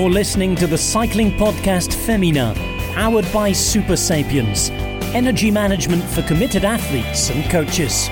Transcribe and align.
You're 0.00 0.08
listening 0.08 0.56
to 0.56 0.66
the 0.66 0.78
cycling 0.78 1.30
podcast 1.32 1.90
Féminin, 1.90 2.56
powered 2.94 3.30
by 3.34 3.50
Supersapiens, 3.50 4.70
energy 5.14 5.50
management 5.50 6.02
for 6.02 6.22
committed 6.22 6.64
athletes 6.64 7.28
and 7.28 7.44
coaches. 7.50 8.08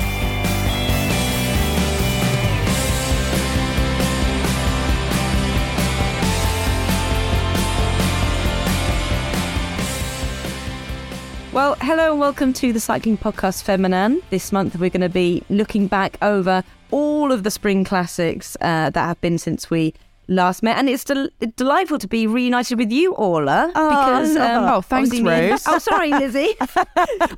Well, 11.55 11.75
hello 11.80 12.11
and 12.11 12.20
welcome 12.20 12.52
to 12.52 12.75
the 12.75 12.80
Cycling 12.80 13.16
Podcast 13.16 13.64
Féminin. 13.64 14.20
This 14.28 14.52
month 14.52 14.78
we're 14.78 14.91
going 14.91 15.00
to 15.00 15.09
be 15.09 15.42
looking 15.48 15.86
back 15.86 16.19
over 16.20 16.62
all 16.91 17.33
of 17.33 17.45
the 17.45 17.50
spring 17.50 17.83
classics 17.83 18.59
uh, 18.61 18.91
that 18.91 19.06
have 19.06 19.20
been 19.23 19.39
since 19.39 19.70
we 19.70 19.95
last 20.28 20.62
met, 20.62 20.77
and 20.78 20.88
it's 20.88 21.05
del- 21.05 21.28
delightful 21.56 21.98
to 21.98 22.06
be 22.09 22.27
reunited 22.27 22.78
with 22.78 22.92
you, 22.92 23.14
Orla. 23.14 23.73
Oh, 23.74 23.88
because 23.88 24.36
um, 24.36 24.64
oh, 24.64 24.80
thanks, 24.82 25.19
Rose. 25.20 25.64
oh, 25.66 25.78
sorry, 25.78 26.10
Lizzie. 26.10 26.55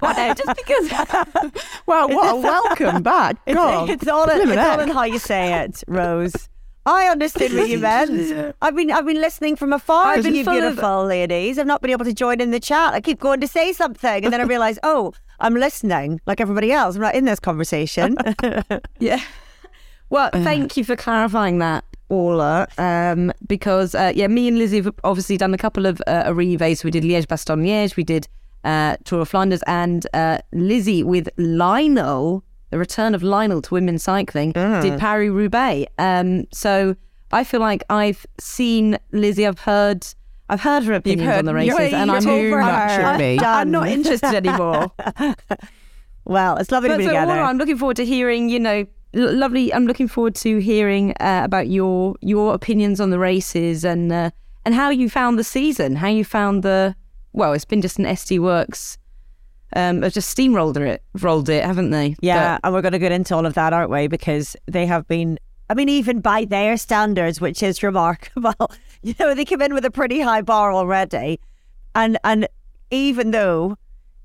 well, 0.00 0.14
no, 0.16 0.34
just 0.34 0.56
because. 0.56 1.52
Well, 1.86 2.08
what 2.08 2.32
a 2.32 2.36
welcome 2.36 3.02
back. 3.02 3.36
God. 3.52 3.90
It's, 3.90 4.02
it's 4.02 4.10
all 4.10 4.28
in, 4.28 4.48
it's 4.48 4.58
all 4.58 4.80
in 4.80 4.88
how 4.90 5.04
you 5.04 5.18
say 5.18 5.62
it, 5.62 5.82
Rose. 5.88 6.48
I 6.86 7.06
understood 7.08 7.52
what 7.52 7.68
you 7.68 7.78
meant. 7.78 8.54
I've 8.62 8.74
been 8.76 8.90
I've 8.90 9.06
been 9.06 9.20
listening 9.20 9.56
from 9.56 9.72
afar 9.72 10.06
I've 10.06 10.22
been 10.24 10.34
you 10.34 10.45
full 10.45 10.54
of- 10.54 10.62
beautiful 10.62 11.04
ladies. 11.04 11.59
I've 11.59 11.66
not 11.66 11.82
been 11.82 11.90
able 11.90 12.04
to 12.04 12.12
join 12.14 12.40
in 12.40 12.52
the 12.52 12.60
chat. 12.60 12.95
I 12.95 13.00
keep 13.00 13.20
going 13.20 13.40
to 13.40 13.48
say 13.48 13.72
something 13.72 14.24
and 14.24 14.32
then 14.32 14.40
I 14.40 14.45
realise, 14.45 14.78
oh, 14.82 15.12
I'm 15.40 15.54
listening 15.54 16.20
like 16.26 16.40
everybody 16.40 16.72
else. 16.72 16.95
I'm 16.96 17.02
not 17.02 17.15
in 17.15 17.24
this 17.24 17.40
conversation. 17.40 18.16
Yeah. 18.98 19.20
Well, 20.10 20.30
thank 20.32 20.76
you 20.76 20.84
for 20.84 20.96
clarifying 20.96 21.59
that, 21.59 21.84
Orla. 22.10 22.66
Um, 22.76 23.32
because 23.46 23.94
uh, 23.94 24.12
yeah, 24.14 24.26
me 24.26 24.48
and 24.48 24.58
Lizzie 24.58 24.82
have 24.82 24.92
obviously 25.04 25.36
done 25.36 25.54
a 25.54 25.58
couple 25.58 25.86
of 25.86 26.02
uh, 26.06 26.24
arrives. 26.26 26.84
We 26.84 26.90
did 26.90 27.04
Liège, 27.04 27.26
Bastogne, 27.26 27.64
Liège. 27.64 27.96
We 27.96 28.04
did 28.04 28.28
uh, 28.64 28.96
Tour 29.04 29.20
of 29.20 29.28
Flanders, 29.28 29.62
and 29.66 30.06
uh, 30.12 30.38
Lizzie 30.52 31.02
with 31.02 31.28
Lionel, 31.38 32.44
the 32.70 32.78
return 32.78 33.14
of 33.14 33.22
Lionel 33.22 33.62
to 33.62 33.74
women's 33.74 34.02
cycling, 34.02 34.52
did 34.52 34.98
Paris 35.00 35.30
Roubaix. 35.30 35.90
Um, 35.98 36.46
so 36.52 36.94
I 37.32 37.44
feel 37.44 37.60
like 37.60 37.84
I've 37.88 38.26
seen 38.38 38.98
Lizzie. 39.12 39.46
I've 39.46 39.60
heard. 39.60 40.06
I've 40.50 40.60
heard 40.62 40.82
her 40.82 40.94
opinions 40.94 41.30
heard- 41.30 41.38
on 41.38 41.44
the 41.44 41.54
races, 41.54 41.92
and 41.92 42.10
I'm 42.10 42.26
over 42.26 42.58
much 42.60 42.90
her. 42.90 43.12
of 43.12 43.18
me. 43.20 43.38
I'm 43.38 43.70
not 43.70 43.86
interested 43.86 44.34
anymore. 44.34 44.90
well, 46.24 46.56
it's 46.56 46.72
lovely 46.72 46.88
But 46.88 46.94
to 46.94 46.98
be 46.98 47.04
so, 47.04 47.10
together. 47.10 47.32
Orla, 47.32 47.42
I'm 47.44 47.56
looking 47.56 47.78
forward 47.78 47.96
to 47.98 48.04
hearing. 48.04 48.48
You 48.48 48.58
know, 48.58 48.86
lovely. 49.12 49.72
I'm 49.72 49.86
looking 49.86 50.08
forward 50.08 50.34
to 50.36 50.58
hearing 50.58 51.12
uh, 51.20 51.42
about 51.44 51.68
your 51.68 52.16
your 52.20 52.54
opinions 52.54 53.00
on 53.00 53.10
the 53.10 53.18
races 53.18 53.84
and 53.84 54.12
uh, 54.12 54.30
and 54.64 54.74
how 54.74 54.90
you 54.90 55.08
found 55.08 55.38
the 55.38 55.44
season. 55.44 55.96
How 55.96 56.08
you 56.08 56.24
found 56.24 56.62
the 56.62 56.94
well, 57.32 57.52
it's 57.52 57.64
been 57.64 57.82
just 57.82 57.98
an 57.98 58.04
SD 58.04 58.38
Worx. 58.38 58.96
Um, 59.76 60.02
have 60.02 60.12
just 60.12 60.36
steamrolled 60.36 60.76
it, 60.78 61.02
rolled 61.20 61.48
it, 61.48 61.64
haven't 61.64 61.90
they? 61.90 62.16
Yeah, 62.20 62.58
and 62.64 62.74
we're 62.74 62.82
going 62.82 62.92
to 62.92 62.98
get 62.98 63.12
into 63.12 63.36
all 63.36 63.46
of 63.46 63.54
that, 63.54 63.72
aren't 63.72 63.90
we? 63.90 64.08
Because 64.08 64.56
they 64.66 64.84
have 64.86 65.06
been, 65.06 65.38
I 65.69 65.75
mean, 65.75 65.88
even 65.88 66.20
by 66.20 66.44
their 66.44 66.76
standards, 66.76 67.41
which 67.41 67.62
is 67.62 67.81
remarkable, 67.81 68.72
you 69.03 69.14
know, 69.20 69.32
they 69.32 69.44
came 69.44 69.62
in 69.62 69.72
with 69.72 69.84
a 69.84 69.91
pretty 69.91 70.20
high 70.20 70.42
bar 70.42 70.72
already. 70.72 71.38
And, 71.94 72.19
and 72.25 72.48
even 72.91 73.31
though 73.31 73.76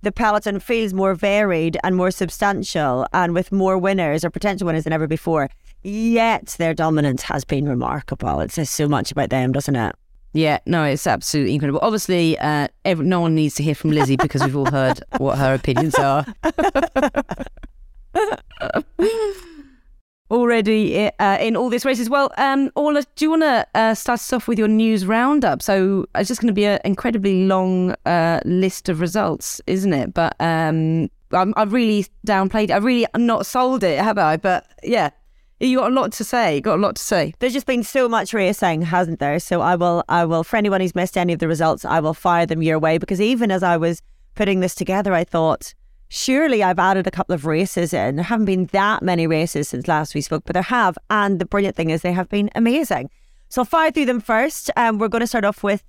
the 0.05 0.11
peloton 0.11 0.59
feels 0.59 0.93
more 0.93 1.15
varied 1.15 1.77
and 1.83 1.95
more 1.95 2.11
substantial 2.11 3.07
and 3.11 3.33
with 3.33 3.51
more 3.51 3.75
winners 3.75 4.23
or 4.23 4.29
potential 4.29 4.67
winners 4.67 4.83
than 4.83 4.93
ever 4.93 5.07
before, 5.07 5.49
yet 5.81 6.55
their 6.59 6.75
dominance 6.75 7.23
has 7.23 7.43
been 7.43 7.67
remarkable. 7.67 8.39
It 8.39 8.51
says 8.51 8.69
so 8.69 8.87
much 8.87 9.11
about 9.11 9.31
them, 9.31 9.51
doesn't 9.51 9.75
it? 9.75 9.95
Yeah, 10.33 10.59
no, 10.67 10.83
it's 10.83 11.07
absolutely 11.07 11.55
incredible. 11.55 11.79
Obviously, 11.81 12.37
uh, 12.37 12.67
ev 12.83 12.99
no 12.99 13.19
one 13.19 13.33
needs 13.33 13.55
to 13.55 13.63
hear 13.63 13.73
from 13.73 13.91
Lizzie 13.91 14.15
because 14.15 14.43
we've 14.43 14.55
all 14.55 14.69
heard 14.69 15.01
what 15.17 15.39
her 15.39 15.55
opinions 15.55 15.95
are. 15.95 16.23
Already 20.35 21.09
uh, 21.17 21.37
in 21.37 21.55
all 21.55 21.69
these 21.69 21.85
races. 21.85 22.09
Well, 22.09 22.29
um, 22.37 22.69
Orla, 22.75 23.03
do 23.15 23.23
you 23.23 23.29
want 23.29 23.43
to 23.43 23.65
uh, 23.73 23.93
start 23.93 24.19
us 24.19 24.33
off 24.33 24.49
with 24.49 24.59
your 24.59 24.67
news 24.67 25.05
roundup? 25.05 25.61
So 25.61 26.07
it's 26.13 26.27
just 26.27 26.41
going 26.41 26.49
to 26.49 26.53
be 26.53 26.65
an 26.65 26.79
incredibly 26.83 27.45
long 27.45 27.95
uh, 28.05 28.41
list 28.43 28.89
of 28.89 28.99
results, 28.99 29.61
isn't 29.65 29.93
it? 29.93 30.13
But 30.13 30.35
um, 30.41 31.09
I'm, 31.31 31.53
I've 31.55 31.71
really 31.71 32.05
downplayed. 32.27 32.69
I've 32.69 32.83
really 32.83 33.07
not 33.15 33.45
sold 33.45 33.81
it, 33.85 33.97
have 33.97 34.17
I? 34.17 34.35
But 34.35 34.67
yeah, 34.83 35.11
you 35.61 35.77
got 35.77 35.93
a 35.93 35.95
lot 35.95 36.11
to 36.11 36.25
say. 36.25 36.59
Got 36.59 36.79
a 36.79 36.81
lot 36.81 36.97
to 36.97 37.01
say. 37.01 37.33
There's 37.39 37.53
just 37.53 37.65
been 37.65 37.83
so 37.83 38.09
much 38.09 38.33
racing, 38.33 38.81
hasn't 38.81 39.19
there? 39.19 39.39
So 39.39 39.61
I 39.61 39.77
will, 39.77 40.03
I 40.09 40.25
will, 40.25 40.43
for 40.43 40.57
anyone 40.57 40.81
who's 40.81 40.95
missed 40.95 41.17
any 41.17 41.31
of 41.31 41.39
the 41.39 41.47
results, 41.47 41.85
I 41.85 42.01
will 42.01 42.13
fire 42.13 42.45
them 42.45 42.61
your 42.61 42.77
way 42.77 42.97
because 42.97 43.21
even 43.21 43.51
as 43.51 43.63
I 43.63 43.77
was 43.77 44.01
putting 44.35 44.59
this 44.59 44.75
together, 44.75 45.13
I 45.13 45.23
thought, 45.23 45.73
surely 46.09 46.63
I've 46.63 46.79
added 46.79 47.07
a 47.07 47.11
couple 47.11 47.35
of 47.35 47.45
races 47.45 47.93
in. 47.93 48.15
There 48.15 48.23
haven't 48.23 48.45
been 48.45 48.65
that 48.67 49.03
many 49.03 49.27
races 49.27 49.69
since 49.69 49.87
last 49.87 50.15
we 50.15 50.21
spoke, 50.21 50.43
but 50.45 50.53
there 50.53 50.63
have. 50.63 50.97
And 51.09 51.39
the 51.39 51.45
brilliant 51.45 51.75
thing 51.75 51.89
is 51.89 52.01
they 52.01 52.11
have 52.11 52.29
been 52.29 52.49
amazing. 52.55 53.09
So 53.49 53.61
I'll 53.61 53.65
fire 53.65 53.91
through 53.91 54.05
them 54.05 54.21
first. 54.21 54.71
Um, 54.75 54.97
we're 54.97 55.07
going 55.07 55.21
to 55.21 55.27
start 55.27 55.45
off 55.45 55.63
with 55.63 55.83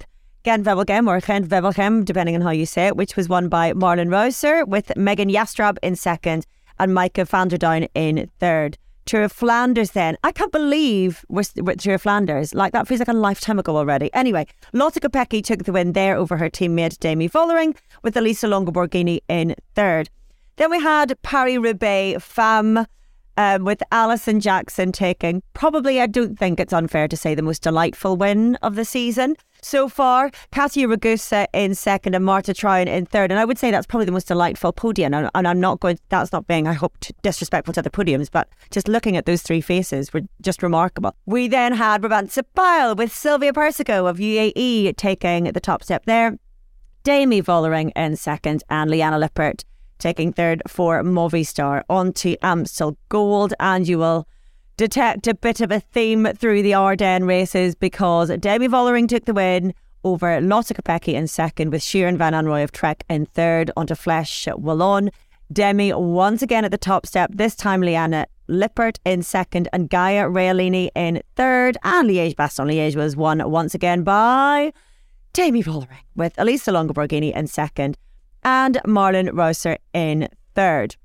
Gent 0.45 0.65
Wevelgem 0.65 1.09
or 1.09 1.21
Gent 1.21 1.49
Wevelgem, 1.49 2.05
depending 2.05 2.37
on 2.37 2.41
how 2.41 2.51
you 2.51 2.67
say 2.67 2.87
it, 2.87 2.97
which 2.97 3.17
was 3.17 3.29
won 3.29 3.49
by 3.49 3.73
Marlen 3.73 4.09
Reusser 4.09 4.67
with 4.67 4.97
Megan 4.97 5.29
Jastrab 5.29 5.79
in 5.83 5.97
second 5.97 6.47
and 6.79 6.93
Maike 6.93 7.27
van 7.27 7.49
der 7.49 7.57
Duin 7.57 7.89
in 7.95 8.31
third. 8.39 8.79
Tour 9.07 9.23
of 9.23 9.33
Flanders 9.33 9.93
then. 9.93 10.19
I 10.23 10.33
can't 10.33 10.53
believe 10.53 11.25
we're, 11.29 11.45
we're 11.57 11.77
Tour 11.77 11.95
of 11.95 12.03
Flanders. 12.03 12.53
Like 12.55 12.73
that 12.73 12.87
feels 12.87 12.99
like 13.01 13.09
a 13.09 13.13
lifetime 13.15 13.59
ago 13.59 13.77
already. 13.77 14.13
Anyway, 14.13 14.47
Lotte 14.73 14.97
Kopecky 14.97 15.43
took 15.43 15.65
the 15.65 15.73
win 15.73 15.93
there 15.93 16.17
over 16.17 16.37
her 16.37 16.51
teammate 16.51 16.99
Demi 16.99 17.29
Vollering 17.29 17.77
with 18.03 18.17
Elisa 18.17 18.49
Longo 18.49 18.73
Borghini 18.73 19.21
in 19.29 19.55
third. 19.75 20.11
Then 20.57 20.71
we 20.71 20.81
had 20.81 21.17
Paris-Roubaix 21.23 22.23
Femme 22.23 22.87
um, 23.37 23.65
with 23.65 23.83
Alison 23.93 24.41
Jackson 24.41 24.93
taking 24.93 25.43
probably, 25.53 26.01
I 26.01 26.07
don't 26.07 26.39
think 26.39 26.59
it's 26.59 26.73
unfair 26.73 27.09
to 27.09 27.17
say, 27.17 27.35
the 27.35 27.43
most 27.43 27.63
delightful 27.63 28.17
win 28.17 28.57
of 28.57 28.75
the 28.75 28.85
season 28.85 29.37
so 29.67 29.89
far. 29.89 30.31
Katia 30.53 30.87
Ragusa 30.87 31.47
in 31.53 31.75
second 31.75 32.15
and 32.15 32.25
Marthe 32.25 32.47
Truyen 32.47 32.87
in 32.87 33.05
third. 33.05 33.31
And 33.31 33.41
I 33.41 33.45
would 33.45 33.59
say 33.59 33.71
that's 33.71 33.87
probably 33.87 34.07
the 34.07 34.13
most 34.13 34.29
delightful 34.29 34.73
podium. 34.73 35.13
And, 35.13 35.29
and 35.35 35.49
I'm 35.49 35.61
not 35.61 35.81
going, 35.81 35.99
that's 36.09 36.33
not 36.33 36.47
being, 36.47 36.67
I 36.67 36.73
hope, 36.73 36.97
disrespectful 37.23 37.75
to 37.75 37.81
other 37.81 37.91
podiums, 37.91 38.31
but 38.31 38.49
just 38.71 38.89
looking 38.89 39.17
at 39.17 39.27
those 39.27 39.43
three 39.43 39.61
faces 39.61 40.13
were 40.13 40.23
just 40.41 40.63
remarkable. 40.63 41.15
We 41.27 41.49
then 41.49 41.73
had 41.73 42.03
Brabantse 42.03 42.43
Pijl 42.57 42.97
with 42.97 43.13
Silvia 43.13 43.53
Persico 43.53 44.07
of 44.07 44.19
UAE 44.19 44.97
taking 44.97 45.45
the 45.45 45.61
top 45.61 45.83
step 45.83 46.07
there. 46.07 46.39
Demi 47.03 47.43
Vollering 47.43 47.93
in 47.95 48.17
second 48.17 48.65
and 48.69 48.91
Liane 48.91 49.19
Lippert 49.21 49.65
taking 49.99 50.33
third 50.33 50.63
for 50.67 51.03
Movistar. 51.03 51.83
On 51.89 52.13
to 52.13 52.37
Amstel 52.43 52.97
Gold 53.09 53.55
and 53.61 53.87
you 53.87 53.99
will 53.99 54.27
detect 54.77 55.27
a 55.27 55.35
bit 55.35 55.61
of 55.61 55.71
a 55.71 55.81
theme 55.81 56.29
through 56.37 56.63
the 56.63 56.75
Ardennes 56.75 57.27
races 57.27 57.75
because 57.75 58.29
Demi 58.39 58.69
Vollering 58.69 59.09
took 59.09 59.25
the 59.25 59.33
win 59.33 59.73
over 60.05 60.41
Lotte 60.41 60.67
Kopecky 60.75 61.15
in 61.15 61.27
second 61.27 61.71
with 61.71 61.83
Shirin 61.83 62.19
van 62.19 62.35
Anrooij 62.35 62.63
of 62.63 62.73
Trek 62.73 63.03
in 63.09 63.27
third 63.27 63.71
onto 63.77 63.95
Flèche 63.95 64.55
Wallonne. 64.59 65.11
Demi 65.53 65.93
once 65.93 66.43
again 66.43 66.65
at 66.65 66.71
the 66.71 66.79
top 66.79 67.07
step, 67.07 67.31
this 67.33 67.55
time 67.57 67.81
Liane 67.81 68.27
Lippert 68.49 68.99
in 69.05 69.23
second 69.23 69.69
and 69.73 69.89
Gaia 69.89 70.25
Realini 70.25 70.91
in 70.95 71.23
third 71.37 71.79
and 71.83 72.09
Liège 72.09 72.35
Bastogne 72.35 72.71
Liège 72.71 72.97
was 72.97 73.17
won 73.17 73.51
once 73.51 73.75
again 73.75 74.03
by 74.03 74.73
Demi 75.33 75.63
Vollering 75.63 76.05
with 76.15 76.35
Elisa 76.39 76.71
Longo 76.71 76.93
Borghini 76.93 77.35
in 77.35 77.47
second 77.47 77.97
and 78.43 78.79
Marlen 78.87 79.31
Reusser 79.31 79.79
in 79.95 80.29
third. 80.55 80.97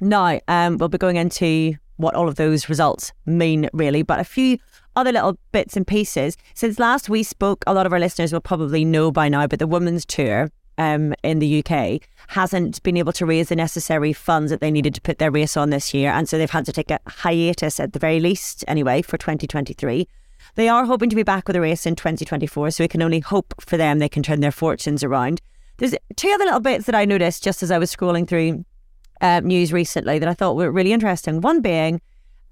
Now, 0.00 0.40
um, 0.48 0.78
we'll 0.78 0.88
be 0.88 0.98
going 0.98 1.16
into 1.16 1.76
what 1.96 2.14
all 2.14 2.28
of 2.28 2.36
those 2.36 2.68
results 2.68 3.12
mean, 3.26 3.68
really, 3.72 4.02
but 4.02 4.20
a 4.20 4.24
few 4.24 4.58
other 4.96 5.12
little 5.12 5.38
bits 5.52 5.76
and 5.76 5.86
pieces. 5.86 6.36
Since 6.54 6.78
last 6.78 7.08
we 7.08 7.22
spoke, 7.22 7.64
a 7.66 7.74
lot 7.74 7.86
of 7.86 7.92
our 7.92 8.00
listeners 8.00 8.32
will 8.32 8.40
probably 8.40 8.84
know 8.84 9.10
by 9.10 9.28
now, 9.28 9.46
but 9.46 9.58
the 9.58 9.66
women's 9.66 10.04
tour 10.04 10.50
um, 10.78 11.14
in 11.22 11.38
the 11.38 11.64
UK 11.64 12.00
hasn't 12.28 12.82
been 12.82 12.96
able 12.96 13.12
to 13.12 13.26
raise 13.26 13.48
the 13.48 13.56
necessary 13.56 14.12
funds 14.12 14.50
that 14.50 14.60
they 14.60 14.70
needed 14.70 14.94
to 14.94 15.00
put 15.00 15.18
their 15.18 15.30
race 15.30 15.56
on 15.56 15.70
this 15.70 15.94
year. 15.94 16.10
And 16.10 16.28
so 16.28 16.38
they've 16.38 16.50
had 16.50 16.66
to 16.66 16.72
take 16.72 16.90
a 16.90 17.00
hiatus 17.06 17.78
at 17.78 17.92
the 17.92 17.98
very 17.98 18.20
least, 18.20 18.64
anyway, 18.66 19.02
for 19.02 19.16
2023. 19.16 20.08
They 20.56 20.68
are 20.68 20.84
hoping 20.84 21.10
to 21.10 21.16
be 21.16 21.22
back 21.22 21.46
with 21.46 21.56
a 21.56 21.60
race 21.60 21.86
in 21.86 21.96
2024, 21.96 22.70
so 22.70 22.84
we 22.84 22.88
can 22.88 23.02
only 23.02 23.20
hope 23.20 23.54
for 23.60 23.76
them 23.76 23.98
they 23.98 24.08
can 24.08 24.22
turn 24.22 24.40
their 24.40 24.52
fortunes 24.52 25.02
around. 25.02 25.40
There's 25.78 25.94
two 26.16 26.30
other 26.30 26.44
little 26.44 26.60
bits 26.60 26.86
that 26.86 26.94
I 26.94 27.04
noticed 27.04 27.42
just 27.42 27.62
as 27.62 27.70
I 27.70 27.78
was 27.78 27.94
scrolling 27.94 28.28
through 28.28 28.64
uh, 29.20 29.40
news 29.40 29.72
recently 29.72 30.18
that 30.18 30.28
I 30.28 30.34
thought 30.34 30.56
were 30.56 30.70
really 30.70 30.92
interesting. 30.92 31.40
One 31.40 31.60
being, 31.60 32.00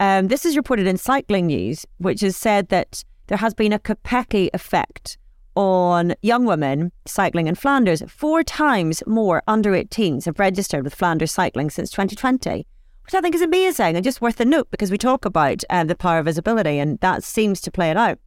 um, 0.00 0.28
this 0.28 0.44
is 0.44 0.56
reported 0.56 0.86
in 0.86 0.96
Cycling 0.96 1.46
News, 1.46 1.86
which 1.98 2.20
has 2.20 2.36
said 2.36 2.68
that 2.68 3.04
there 3.26 3.38
has 3.38 3.54
been 3.54 3.72
a 3.72 3.78
Kopecky 3.78 4.50
effect 4.52 5.18
on 5.54 6.14
young 6.22 6.44
women 6.44 6.92
cycling 7.06 7.46
in 7.46 7.54
Flanders. 7.54 8.02
Four 8.08 8.42
times 8.42 9.02
more 9.06 9.42
under 9.46 9.72
18s 9.72 10.24
have 10.24 10.38
registered 10.38 10.84
with 10.84 10.94
Flanders 10.94 11.32
cycling 11.32 11.70
since 11.70 11.90
2020, 11.90 12.66
which 13.04 13.14
I 13.14 13.20
think 13.20 13.34
is 13.34 13.42
amazing 13.42 13.96
and 13.96 14.04
just 14.04 14.20
worth 14.20 14.40
a 14.40 14.44
note 14.44 14.70
because 14.70 14.90
we 14.90 14.98
talk 14.98 15.24
about 15.24 15.62
um, 15.70 15.88
the 15.88 15.94
power 15.94 16.18
of 16.18 16.24
visibility 16.24 16.78
and 16.78 16.98
that 17.00 17.22
seems 17.22 17.60
to 17.62 17.70
play 17.70 17.90
it 17.90 17.96
out. 17.96 18.18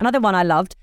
Another 0.00 0.20
one 0.20 0.34
I 0.34 0.42
loved 0.42 0.74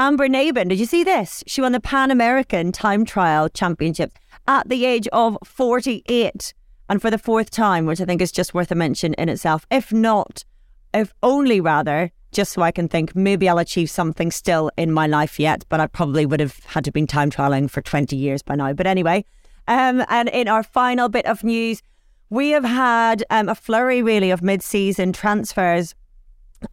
Amber 0.00 0.28
Neben, 0.28 0.68
did 0.68 0.78
you 0.78 0.86
see 0.86 1.04
this? 1.04 1.44
She 1.46 1.60
won 1.60 1.72
the 1.72 1.80
Pan 1.80 2.10
American 2.10 2.72
Time 2.72 3.04
Trial 3.04 3.50
Championship 3.50 4.12
at 4.50 4.68
the 4.68 4.84
age 4.84 5.06
of 5.12 5.38
48 5.44 6.54
and 6.88 7.00
for 7.00 7.08
the 7.08 7.18
fourth 7.18 7.50
time, 7.50 7.86
which 7.86 8.00
I 8.00 8.04
think 8.04 8.20
is 8.20 8.32
just 8.32 8.52
worth 8.52 8.72
a 8.72 8.74
mention 8.74 9.14
in 9.14 9.28
itself. 9.28 9.64
If 9.70 9.92
not, 9.92 10.44
if 10.92 11.14
only 11.22 11.60
rather, 11.60 12.10
just 12.32 12.50
so 12.50 12.62
I 12.62 12.72
can 12.72 12.88
think 12.88 13.14
maybe 13.14 13.48
I'll 13.48 13.58
achieve 13.58 13.90
something 13.90 14.32
still 14.32 14.72
in 14.76 14.90
my 14.90 15.06
life 15.06 15.38
yet, 15.38 15.64
but 15.68 15.78
I 15.78 15.86
probably 15.86 16.26
would 16.26 16.40
have 16.40 16.58
had 16.64 16.84
to 16.86 16.90
been 16.90 17.06
time 17.06 17.30
trialing 17.30 17.70
for 17.70 17.80
20 17.80 18.16
years 18.16 18.42
by 18.42 18.56
now. 18.56 18.72
But 18.72 18.88
anyway, 18.88 19.24
um, 19.68 20.04
and 20.08 20.28
in 20.30 20.48
our 20.48 20.64
final 20.64 21.08
bit 21.08 21.26
of 21.26 21.44
news, 21.44 21.80
we 22.28 22.50
have 22.50 22.64
had 22.64 23.22
um, 23.30 23.48
a 23.48 23.54
flurry 23.54 24.02
really 24.02 24.32
of 24.32 24.42
mid-season 24.42 25.12
transfers 25.12 25.94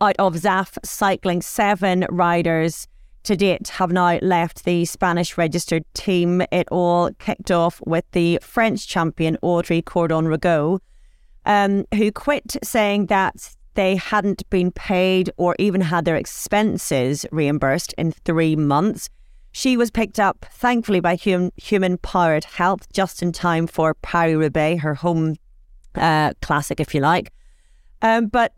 out 0.01 0.15
of 0.17 0.33
Zaaf 0.33 0.79
cycling. 0.83 1.43
Seven 1.43 2.07
riders 2.09 2.87
to 3.27 3.35
date 3.35 3.67
have 3.67 3.91
now 3.91 4.17
left 4.21 4.63
the 4.63 4.85
Spanish 4.85 5.37
registered 5.37 5.83
team. 5.93 6.41
It 6.51 6.67
all 6.71 7.11
kicked 7.19 7.51
off 7.51 7.81
with 7.85 8.05
the 8.13 8.39
French 8.41 8.87
champion 8.87 9.37
Audrey 9.41 9.81
Cordon 9.81 10.25
Ragot, 10.25 10.79
um, 11.45 11.85
who 11.93 12.11
quit 12.11 12.55
saying 12.63 13.07
that 13.07 13.55
they 13.73 13.97
hadn't 13.97 14.49
been 14.49 14.71
paid 14.71 15.29
or 15.37 15.55
even 15.59 15.81
had 15.81 16.05
their 16.05 16.15
expenses 16.15 17.25
reimbursed 17.31 17.93
in 17.97 18.13
three 18.13 18.55
months. 18.55 19.09
She 19.51 19.75
was 19.75 19.91
picked 19.91 20.19
up, 20.19 20.45
thankfully, 20.49 21.01
by 21.01 21.17
hum- 21.17 21.51
Human 21.57 21.97
Powered 21.97 22.45
Health 22.45 22.91
just 22.93 23.21
in 23.21 23.33
time 23.33 23.67
for 23.67 23.93
Paris 23.95 24.35
Roubaix, 24.37 24.81
her 24.81 24.95
home 24.95 25.35
uh, 25.95 26.31
classic, 26.41 26.79
if 26.79 26.95
you 26.95 27.01
like. 27.01 27.33
Um, 28.01 28.27
but 28.27 28.53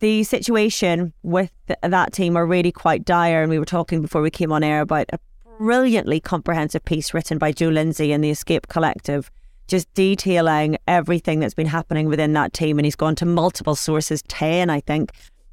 the 0.00 0.24
situation 0.24 1.12
with 1.22 1.50
that 1.82 2.12
team 2.12 2.36
are 2.36 2.46
really 2.46 2.72
quite 2.72 3.04
dire. 3.04 3.42
And 3.42 3.50
we 3.50 3.58
were 3.58 3.64
talking 3.64 4.02
before 4.02 4.22
we 4.22 4.30
came 4.30 4.52
on 4.52 4.62
air 4.62 4.80
about 4.80 5.06
a 5.12 5.18
brilliantly 5.58 6.20
comprehensive 6.20 6.84
piece 6.84 7.14
written 7.14 7.38
by 7.38 7.52
Joe 7.52 7.68
Lindsey 7.68 8.12
and 8.12 8.22
the 8.22 8.30
Escape 8.30 8.68
Collective, 8.68 9.30
just 9.68 9.92
detailing 9.94 10.76
everything 10.88 11.40
that's 11.40 11.54
been 11.54 11.66
happening 11.66 12.08
within 12.08 12.32
that 12.34 12.52
team. 12.52 12.78
And 12.78 12.86
he's 12.86 12.96
gone 12.96 13.14
to 13.16 13.26
multiple 13.26 13.76
sources, 13.76 14.22
10, 14.28 14.68
I 14.68 14.80
think, 14.80 15.12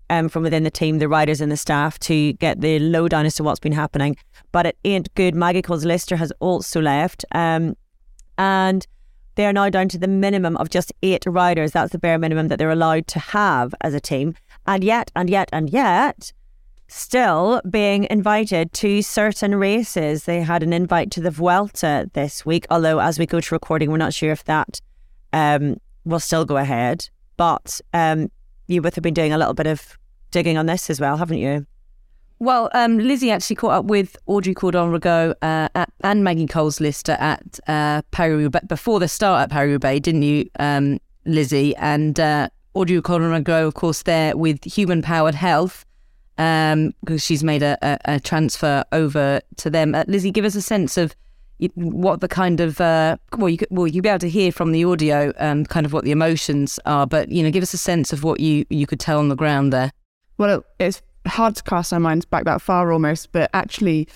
um, 0.09 0.27
from 0.27 0.43
within 0.43 0.63
the 0.63 0.71
team, 0.71 0.99
the 0.99 1.07
riders 1.07 1.39
and 1.39 1.51
the 1.51 1.57
staff, 1.57 1.99
to 1.99 2.33
get 2.33 2.61
the 2.61 2.79
lowdown 2.79 3.25
as 3.25 3.35
to 3.35 3.43
what's 3.43 3.59
been 3.59 3.71
happening. 3.71 4.17
But 4.51 4.65
it 4.65 4.77
ain't 4.83 5.13
good. 5.15 5.35
Maggie 5.35 5.61
Coles-Lyster 5.61 6.17
has 6.17 6.33
also 6.39 6.81
left. 6.81 7.23
Um, 7.31 7.75
and 8.38 8.85
they 9.36 9.45
are 9.45 9.54
now 9.54 9.69
down 9.69 9.88
to 9.89 9.98
the 9.98 10.07
minimum 10.07 10.57
of 10.57 10.69
just 10.69 10.92
eight 11.04 11.24
riders. 11.25 11.72
That's 11.72 11.92
the 11.92 12.00
bare 12.00 12.18
minimum 12.18 12.48
that 12.50 12.60
they're 12.60 12.69
allowed 12.69 13.07
to 13.07 13.19
have 13.19 13.74
as 13.81 13.94
a 13.94 14.00
team. 14.00 14.36
And 14.68 14.83
yet, 14.83 15.12
and 15.16 15.30
yet, 15.30 15.50
and 15.51 15.69
yet, 15.69 16.31
still 16.88 17.62
being 17.69 18.06
invited 18.10 18.74
to 18.74 19.01
certain 19.01 19.56
races. 19.56 20.25
They 20.25 20.42
had 20.42 20.62
an 20.62 20.74
invite 20.74 21.10
to 21.12 21.22
the 21.22 21.31
Vuelta 21.31 22.10
this 22.13 22.45
week, 22.45 22.66
although 22.69 23.00
as 23.00 23.18
we 23.18 23.25
go 23.25 23.39
to 23.39 23.56
recording, 23.56 23.89
we're 23.89 23.98
not 23.98 24.13
sure 24.13 24.31
if 24.31 24.44
that 24.45 24.81
um, 25.31 25.77
will 26.04 26.19
still 26.19 26.45
go 26.45 26.57
ahead. 26.57 27.10
But 27.38 27.80
um, 27.94 28.30
you 28.68 28.81
both 28.81 28.95
have 28.95 29.04
been 29.04 29.13
doing 29.13 29.31
a 29.31 29.38
little 29.38 29.54
bit 29.54 29.68
of 29.68 29.98
digging 30.31 30.57
on 30.57 30.66
this 30.66 30.89
as 30.89 31.00
well, 31.00 31.18
haven't 31.18 31.38
you? 31.38 31.66
Well, 32.41 32.71
um, 32.73 32.97
Lizzie 32.97 33.29
actually 33.29 33.57
caught 33.57 33.73
up 33.73 33.85
with 33.85 34.17
Audrey 34.25 34.55
Cordon 34.55 34.91
Ragot 34.91 35.35
uh, 35.43 35.69
at, 35.75 35.93
and 36.03 36.23
Maggie 36.23 36.47
Coles-Lyster 36.47 37.11
at 37.11 37.59
uh, 37.67 38.01
Paris 38.09 38.49
before 38.67 38.99
the 38.99 39.07
start 39.07 39.43
at 39.43 39.51
Paris 39.51 39.73
Roubaix, 39.73 39.99
didn't 39.99 40.23
you, 40.23 40.49
um, 40.57 40.99
Lizzie? 41.23 41.75
And 41.75 42.19
uh, 42.19 42.49
Audrey 42.73 42.99
Cordon 42.99 43.29
Ragot, 43.29 43.67
of 43.67 43.75
course, 43.75 44.01
there 44.01 44.35
with 44.35 44.63
Human 44.63 45.03
Powered 45.03 45.35
Health 45.35 45.85
because 46.35 46.73
um, 46.73 47.17
she's 47.19 47.43
made 47.43 47.61
a, 47.61 47.77
a, 47.83 48.15
a, 48.15 48.19
transfer 48.19 48.83
over 48.91 49.41
to 49.57 49.69
them. 49.69 49.93
Uh, 49.93 50.05
Lizzie, 50.07 50.31
give 50.31 50.43
us 50.43 50.55
a 50.55 50.63
sense 50.63 50.97
of 50.97 51.15
what 51.75 52.21
the 52.21 52.27
kind 52.27 52.59
of 52.59 52.81
uh, 52.81 53.17
well, 53.38 53.49
you 53.49 53.57
could, 53.59 53.67
well, 53.69 53.85
you'll 53.85 54.01
be 54.01 54.09
able 54.09 54.17
to 54.17 54.29
hear 54.29 54.51
from 54.51 54.71
the 54.71 54.83
audio, 54.83 55.31
um, 55.38 55.63
kind 55.63 55.85
of 55.85 55.93
what 55.93 56.05
the 56.05 56.11
emotions 56.11 56.79
are, 56.88 57.05
but 57.05 57.29
you 57.29 57.43
know, 57.43 57.51
give 57.51 57.61
us 57.61 57.75
a 57.75 57.77
sense 57.77 58.11
of 58.11 58.23
what 58.23 58.39
you 58.39 58.65
you 58.71 58.88
could 58.88 58.99
tell 58.99 59.19
on 59.19 59.29
the 59.29 59.35
ground 59.35 59.71
there. 59.71 59.91
Well, 60.39 60.65
it's 60.79 61.03
hard 61.27 61.56
to 61.56 61.63
cast 61.63 61.94
our 61.94 62.00
minds 62.00 62.25
back 62.25 62.45
that 62.45 62.62
far 62.62 62.91
almost, 62.91 63.31
but 63.31 63.50
actually, 63.53 64.07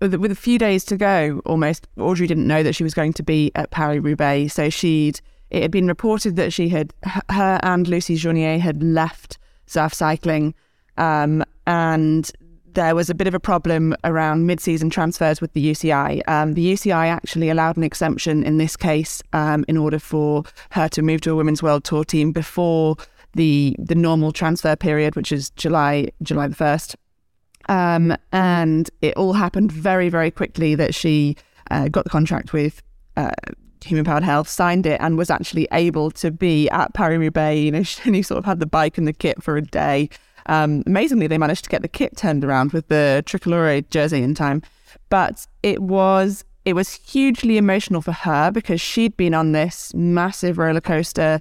with, 0.00 0.30
a 0.30 0.34
few 0.34 0.58
days 0.58 0.84
to 0.86 0.96
go, 0.96 1.40
almost, 1.46 1.86
Audrey 1.98 2.26
didn't 2.26 2.46
know 2.46 2.62
that 2.62 2.74
she 2.74 2.84
was 2.84 2.94
going 2.94 3.12
to 3.14 3.22
be 3.22 3.50
at 3.54 3.70
Paris 3.70 4.02
Roubaix. 4.02 4.52
So 4.54 4.70
she'd, 4.70 5.20
it 5.50 5.62
had 5.62 5.70
been 5.70 5.86
reported 5.86 6.36
that 6.36 6.52
she 6.52 6.68
had, 6.68 6.92
her 7.30 7.60
and 7.62 7.88
Lucie 7.88 8.16
Jounier 8.16 8.58
had 8.58 8.82
left 8.82 9.38
Zaaf 9.68 9.94
Cycling. 9.94 10.54
Um, 10.98 11.44
and 11.66 12.30
there 12.76 12.94
was 12.94 13.08
a 13.08 13.14
bit 13.14 13.26
of 13.26 13.34
a 13.34 13.40
problem 13.40 13.94
around 14.04 14.46
mid-season 14.46 14.90
transfers 14.90 15.40
with 15.40 15.52
the 15.54 15.70
UCI. 15.70 16.20
Um, 16.28 16.52
the 16.52 16.74
UCI 16.74 17.08
actually 17.08 17.48
allowed 17.48 17.78
an 17.78 17.82
exemption 17.82 18.44
in 18.44 18.58
this 18.58 18.76
case 18.76 19.22
um, 19.32 19.64
in 19.66 19.78
order 19.78 19.98
for 19.98 20.44
her 20.70 20.88
to 20.90 21.00
move 21.00 21.22
to 21.22 21.32
a 21.32 21.34
women's 21.34 21.62
world 21.62 21.84
tour 21.84 22.04
team 22.04 22.32
before 22.32 22.96
the 23.36 23.76
the 23.78 23.94
normal 23.94 24.32
transfer 24.32 24.76
period, 24.76 25.16
which 25.16 25.32
is 25.32 25.50
July 25.50 26.08
July 26.22 26.48
the 26.48 26.54
first. 26.54 26.96
Um, 27.68 28.16
and 28.32 28.88
it 29.02 29.16
all 29.16 29.32
happened 29.32 29.72
very 29.72 30.08
very 30.08 30.30
quickly. 30.30 30.74
That 30.74 30.94
she 30.94 31.36
uh, 31.70 31.88
got 31.88 32.04
the 32.04 32.10
contract 32.10 32.52
with 32.52 32.82
uh, 33.16 33.30
Human 33.84 34.04
Powered 34.04 34.24
Health, 34.24 34.48
signed 34.48 34.86
it, 34.86 35.00
and 35.00 35.16
was 35.16 35.30
actually 35.30 35.68
able 35.72 36.10
to 36.12 36.30
be 36.30 36.68
at 36.70 36.94
Paris 36.94 37.18
Roubaix. 37.18 37.60
You 37.60 37.70
know, 37.72 37.82
she 37.84 38.22
sort 38.22 38.38
of 38.38 38.44
had 38.44 38.60
the 38.60 38.66
bike 38.66 38.98
and 38.98 39.06
the 39.06 39.12
kit 39.12 39.42
for 39.42 39.56
a 39.56 39.62
day. 39.62 40.08
Um, 40.46 40.82
amazingly, 40.86 41.26
they 41.26 41.38
managed 41.38 41.64
to 41.64 41.70
get 41.70 41.82
the 41.82 41.88
kit 41.88 42.16
turned 42.16 42.44
around 42.44 42.72
with 42.72 42.88
the 42.88 43.22
tricolore 43.26 43.88
jersey 43.90 44.22
in 44.22 44.34
time. 44.34 44.62
But 45.08 45.46
it 45.62 45.82
was 45.82 46.44
it 46.64 46.74
was 46.74 46.94
hugely 46.94 47.58
emotional 47.58 48.02
for 48.02 48.12
her 48.12 48.50
because 48.50 48.80
she'd 48.80 49.16
been 49.16 49.34
on 49.34 49.52
this 49.52 49.94
massive 49.94 50.58
roller 50.58 50.80
coaster 50.80 51.40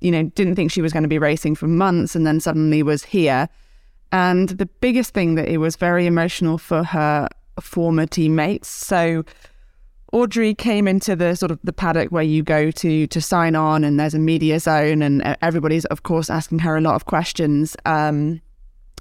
you 0.00 0.10
know, 0.10 0.24
didn't 0.24 0.54
think 0.54 0.70
she 0.70 0.82
was 0.82 0.92
going 0.92 1.02
to 1.02 1.08
be 1.08 1.18
racing 1.18 1.54
for 1.54 1.66
months 1.66 2.14
and 2.14 2.26
then 2.26 2.40
suddenly 2.40 2.82
was 2.82 3.04
here. 3.04 3.48
And 4.12 4.50
the 4.50 4.66
biggest 4.66 5.12
thing 5.12 5.34
that 5.34 5.48
it 5.48 5.58
was 5.58 5.76
very 5.76 6.06
emotional 6.06 6.58
for 6.58 6.82
her 6.82 7.28
former 7.60 8.06
teammates. 8.06 8.68
So 8.68 9.24
Audrey 10.12 10.54
came 10.54 10.88
into 10.88 11.14
the 11.14 11.34
sort 11.34 11.50
of 11.50 11.58
the 11.64 11.72
paddock 11.72 12.10
where 12.10 12.22
you 12.22 12.42
go 12.42 12.70
to 12.70 13.06
to 13.06 13.20
sign 13.20 13.54
on, 13.54 13.84
and 13.84 14.00
there's 14.00 14.14
a 14.14 14.18
media 14.18 14.58
zone, 14.58 15.02
and 15.02 15.36
everybody's 15.42 15.84
of 15.86 16.02
course 16.02 16.30
asking 16.30 16.60
her 16.60 16.76
a 16.76 16.80
lot 16.80 16.94
of 16.94 17.04
questions. 17.04 17.76
Um, 17.84 18.40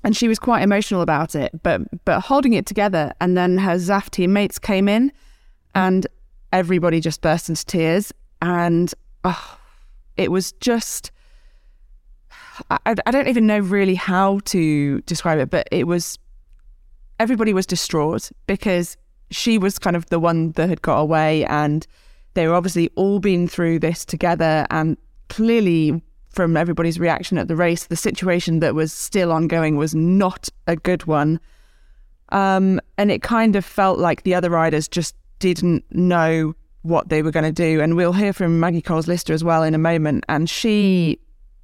and 0.04 0.16
she 0.16 0.28
was 0.28 0.40
quite 0.40 0.62
emotional 0.62 1.02
about 1.02 1.36
it, 1.36 1.64
but 1.64 1.82
but 2.04 2.22
holding 2.22 2.54
it 2.54 2.66
together. 2.66 3.14
And 3.22 3.38
then 3.38 3.58
her 3.58 3.76
Zaaf 3.76 4.10
teammates 4.10 4.60
came 4.60 4.90
in, 4.90 5.12
and 5.74 6.06
everybody 6.52 7.00
just 7.00 7.22
burst 7.22 7.48
into 7.48 7.66
tears. 7.66 8.14
And 8.42 8.94
oh, 9.24 9.57
it 10.18 10.32
was 10.32 10.52
just 10.54 11.12
I, 12.70 12.96
I 13.06 13.12
don't 13.12 13.28
even 13.28 13.46
know 13.46 13.60
really 13.60 13.96
how 13.96 14.40
to 14.46 15.02
describe 15.02 15.40
it, 15.40 15.50
but 15.50 15.68
it 15.72 15.86
was 15.86 16.18
everybody 17.20 17.54
was 17.54 17.66
distraught 17.66 18.32
because 18.46 18.98
she 19.32 19.58
was 19.58 19.80
kind 19.80 19.96
of 19.96 20.06
the 20.08 20.20
one 20.20 20.52
that 20.54 20.70
had 20.70 20.82
got 20.82 21.00
away 21.00 21.46
and 21.46 21.86
they 22.34 22.48
were 22.48 22.54
obviously 22.54 22.90
all 22.96 23.20
been 23.20 23.48
through 23.48 23.80
this 23.80 24.06
together 24.06 24.66
and 24.70 24.98
clearly 25.30 26.02
from 26.30 26.56
everybody's 26.56 27.00
reaction 27.00 27.38
at 27.38 27.48
the 27.48 27.56
race 27.56 27.88
the 27.88 27.96
situation 27.96 28.60
that 28.60 28.76
was 28.76 28.94
still 28.94 29.32
ongoing 29.32 29.76
was 29.76 29.96
not 29.96 30.50
a 30.68 30.76
good 30.76 31.06
one. 31.06 31.40
Um, 32.30 32.82
and 32.98 33.10
it 33.10 33.24
kind 33.24 33.56
of 33.56 33.66
felt 33.66 34.00
like 34.00 34.24
the 34.24 34.36
other 34.36 34.50
riders 34.50 34.88
just 34.88 35.16
didn't 35.40 35.86
know 35.92 36.54
what 36.88 37.10
they 37.10 37.22
were 37.22 37.32
going 37.32 37.46
to 37.46 37.52
do. 37.52 37.82
And 37.82 37.96
we'll 37.96 38.14
hear 38.14 38.34
from 38.34 38.60
Maggie 38.60 38.82
Coles-Lyster 38.82 39.34
as 39.34 39.44
well 39.44 39.64
in 39.64 39.74
a 39.74 39.80
moment. 39.80 40.24
And 40.30 40.50
she 40.50 41.20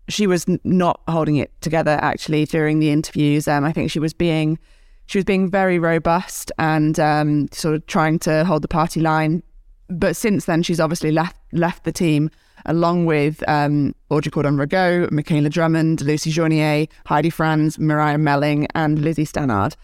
she 0.09 0.27
was 0.27 0.45
not 0.65 0.99
holding 1.07 1.37
it 1.37 1.49
together 1.61 1.97
actually 2.01 2.45
during 2.45 2.79
the 2.79 2.91
interviews. 2.91 3.47
Um, 3.47 3.63
I 3.63 3.71
think 3.71 3.89
she 3.89 3.99
was 3.99 4.13
being 4.13 4.59
she 5.05 5.17
was 5.17 5.25
being 5.25 5.49
very 5.49 5.79
robust 5.79 6.51
and 6.57 6.99
um, 6.99 7.47
sort 7.51 7.75
of 7.75 7.85
trying 7.87 8.19
to 8.19 8.45
hold 8.45 8.61
the 8.61 8.67
party 8.67 8.99
line. 8.99 9.43
But 9.89 10.15
since 10.15 10.45
then, 10.45 10.63
she's 10.63 10.79
obviously 10.79 11.11
left 11.11 11.37
left 11.51 11.83
the 11.83 11.91
team 11.91 12.29
along 12.65 13.05
with 13.05 13.43
um, 13.47 13.93
Audrey 14.09 14.31
Cordon 14.31 14.57
Ragot, 14.57 15.11
Michaela 15.11 15.49
Drummond, 15.49 16.01
Lucie 16.01 16.31
Jounier, 16.31 16.87
Heidi 17.05 17.29
Franz, 17.29 17.77
Mariah 17.77 18.17
Melling, 18.17 18.67
and 18.73 18.99
Lizzie 18.99 19.25
Stannard. 19.25 19.75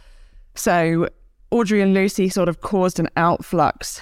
So 0.56 1.10
Audrey 1.52 1.82
and 1.82 1.94
Lucy 1.94 2.30
sort 2.30 2.48
of 2.48 2.62
caused 2.62 3.00
an 3.00 3.10
outflux 3.18 4.02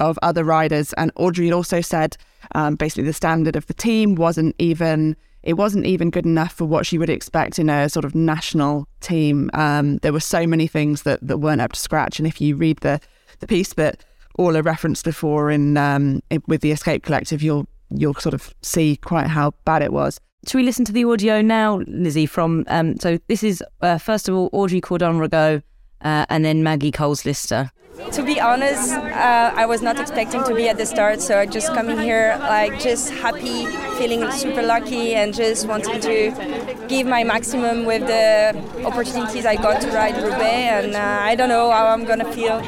of 0.00 0.18
other 0.22 0.42
riders. 0.42 0.92
And 0.94 1.12
Audrey 1.16 1.46
had 1.46 1.54
also 1.54 1.80
said 1.80 2.16
um, 2.54 2.74
basically 2.74 3.04
the 3.04 3.12
standard 3.12 3.54
of 3.54 3.66
the 3.66 3.74
team 3.74 4.14
wasn't 4.16 4.56
even 4.58 5.16
it 5.42 5.54
wasn't 5.54 5.86
even 5.86 6.10
good 6.10 6.26
enough 6.26 6.52
for 6.52 6.66
what 6.66 6.84
she 6.84 6.98
would 6.98 7.08
expect 7.08 7.58
in 7.58 7.70
a 7.70 7.88
sort 7.88 8.04
of 8.04 8.14
national 8.14 8.86
team. 9.00 9.50
Um, 9.54 9.96
there 9.98 10.12
were 10.12 10.20
so 10.20 10.46
many 10.46 10.66
things 10.66 11.02
that, 11.04 11.26
that 11.26 11.38
weren't 11.38 11.62
up 11.62 11.72
to 11.72 11.80
scratch. 11.80 12.18
And 12.18 12.28
if 12.28 12.40
you 12.40 12.56
read 12.56 12.78
the 12.80 13.00
the 13.38 13.46
piece 13.46 13.72
that 13.74 14.04
Orla 14.34 14.62
referenced 14.62 15.04
before 15.04 15.50
in 15.50 15.76
um, 15.76 16.20
with 16.46 16.60
the 16.60 16.72
Escape 16.72 17.04
Collective, 17.04 17.42
you'll 17.42 17.66
you'll 17.90 18.14
sort 18.14 18.34
of 18.34 18.54
see 18.62 18.96
quite 18.96 19.28
how 19.28 19.52
bad 19.64 19.82
it 19.82 19.92
was. 19.92 20.20
Should 20.46 20.58
we 20.58 20.62
listen 20.62 20.84
to 20.86 20.92
the 20.92 21.04
audio 21.04 21.42
now, 21.42 21.82
Lizzie? 21.86 22.26
From 22.26 22.64
um, 22.68 22.98
so 22.98 23.18
this 23.28 23.42
is 23.42 23.62
uh, 23.80 23.98
first 23.98 24.28
of 24.28 24.34
all 24.34 24.50
Audrey 24.52 24.80
Cordon 24.80 25.18
Ragot 25.18 25.62
uh, 26.02 26.26
and 26.28 26.44
then 26.44 26.62
Maggie 26.62 26.92
Coles-Lyster. 26.92 27.70
To 28.12 28.22
be 28.22 28.40
honest, 28.40 28.92
uh, 28.92 29.52
I 29.54 29.66
was 29.66 29.82
not 29.82 30.00
expecting 30.00 30.42
to 30.44 30.54
be 30.54 30.68
at 30.68 30.78
the 30.78 30.86
start, 30.86 31.20
so 31.20 31.38
I 31.38 31.46
just 31.46 31.68
coming 31.74 31.98
here 31.98 32.36
like 32.40 32.80
just 32.80 33.10
happy, 33.10 33.66
feeling 33.98 34.30
super 34.32 34.62
lucky, 34.62 35.14
and 35.14 35.34
just 35.34 35.68
wanting 35.68 36.00
to 36.00 36.86
give 36.88 37.06
my 37.06 37.24
maximum 37.24 37.84
with 37.84 38.06
the 38.06 38.56
opportunities 38.84 39.44
I 39.44 39.56
got 39.56 39.82
to 39.82 39.88
ride 39.88 40.16
Roubaix. 40.16 40.86
And 40.86 40.94
uh, 40.94 41.18
I 41.22 41.34
don't 41.34 41.50
know 41.50 41.70
how 41.70 41.86
I'm 41.86 42.04
gonna 42.04 42.32
feel. 42.32 42.62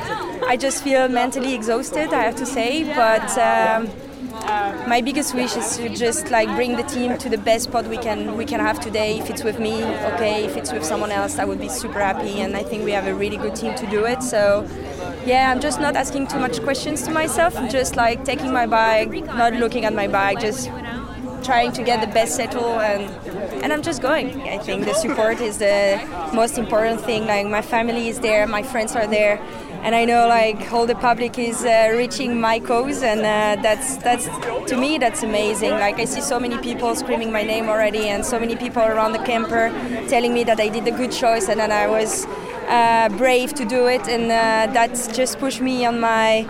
I 0.47 0.57
just 0.57 0.85
feel 0.85 1.09
mentally 1.09 1.55
exhausted, 1.55 2.13
I 2.13 2.23
have 2.23 2.37
to 2.37 2.47
say, 2.47 2.85
but. 2.85 3.39
Um, 3.39 3.91
Uh, 4.35 4.85
my 4.89 5.01
biggest 5.01 5.35
wish 5.35 5.57
is 5.57 5.77
to 5.77 5.89
just 5.91 6.31
like 6.31 6.49
bring 6.57 6.77
the 6.77 6.83
team 6.85 7.19
to 7.19 7.29
the 7.29 7.39
best 7.39 7.65
spot 7.65 7.87
we 7.87 7.97
can 7.97 8.37
we 8.37 8.45
can 8.45 8.61
have 8.61 8.81
today. 8.81 9.19
If 9.19 9.31
it's 9.31 9.45
with 9.45 9.59
me, 9.61 9.85
okay. 10.15 10.45
If 10.45 10.57
it's 10.57 10.73
with 10.73 10.85
someone 10.85 11.13
else, 11.13 11.39
I 11.39 11.45
would 11.45 11.61
be 11.61 11.69
super 11.69 12.01
happy. 12.01 12.41
And 12.41 12.57
I 12.57 12.63
think 12.63 12.85
we 12.85 12.93
have 12.93 13.07
a 13.07 13.15
really 13.15 13.37
good 13.37 13.55
team 13.55 13.75
to 13.75 13.87
do 13.87 14.05
it. 14.07 14.23
So 14.23 14.67
yeah, 15.27 15.51
I'm 15.51 15.61
just 15.61 15.81
not 15.81 15.97
asking 15.97 16.29
too 16.29 16.39
much 16.39 16.63
questions 16.63 17.03
to 17.03 17.11
myself. 17.11 17.57
I'm 17.57 17.69
just 17.69 17.97
like 17.97 18.25
taking 18.25 18.53
my 18.53 18.67
bike, 18.67 19.13
not 19.27 19.53
looking 19.55 19.85
at 19.85 19.95
my 19.95 20.09
bike, 20.09 20.41
just 20.41 20.71
trying 21.45 21.73
to 21.73 21.83
get 21.83 22.01
the 22.01 22.13
best 22.13 22.37
settle 22.37 22.81
and 22.81 23.03
and 23.63 23.73
I'm 23.73 23.83
just 23.83 24.01
going. 24.01 24.43
I 24.43 24.59
think 24.59 24.85
the 24.85 24.95
support 24.95 25.41
is 25.41 25.59
the 25.59 26.01
most 26.33 26.59
important 26.59 27.01
thing. 27.01 27.27
Like 27.27 27.47
my 27.47 27.63
family 27.63 28.09
is 28.09 28.21
there, 28.21 28.47
my 28.47 28.63
friends 28.63 28.97
are 28.97 29.07
there 29.07 29.41
and 29.83 29.95
I 29.95 30.05
know 30.05 30.29
like 30.29 30.73
all 30.73 30.87
the 30.87 30.95
public 30.95 31.39
is 31.39 31.65
uh, 31.65 31.93
reaching 31.97 32.41
my 32.41 32.61
cause, 32.61 33.03
and 33.03 33.21
uh, 33.21 33.61
that's 33.63 33.97
that's 33.97 34.27
to 34.71 34.77
me 34.77 34.99
that's 34.99 35.23
amazing. 35.23 35.73
Like 35.73 35.99
I 35.99 36.05
see 36.05 36.21
so 36.21 36.39
many 36.39 36.57
people 36.59 36.95
screaming 36.95 37.33
my 37.33 37.43
name 37.43 37.69
already, 37.69 38.09
and 38.09 38.25
so 38.25 38.39
many 38.39 38.57
people 38.57 38.83
around 38.83 39.13
the 39.13 39.25
camper 39.25 39.71
telling 40.09 40.33
me 40.33 40.45
that 40.45 40.61
I 40.61 40.69
did 40.69 40.87
a 40.87 40.93
good 40.93 41.13
choice, 41.13 41.49
and 41.49 41.59
then 41.59 41.73
I 41.73 41.89
was 41.89 42.27
uh, 42.69 43.09
brave 43.19 43.55
to 43.55 43.65
do 43.65 43.89
it, 43.89 44.07
and 44.09 44.25
uh, 44.25 44.73
that's 44.73 45.09
just 45.09 45.39
pushed 45.39 45.61
me 45.61 45.85
on 45.85 45.99
my 46.01 46.47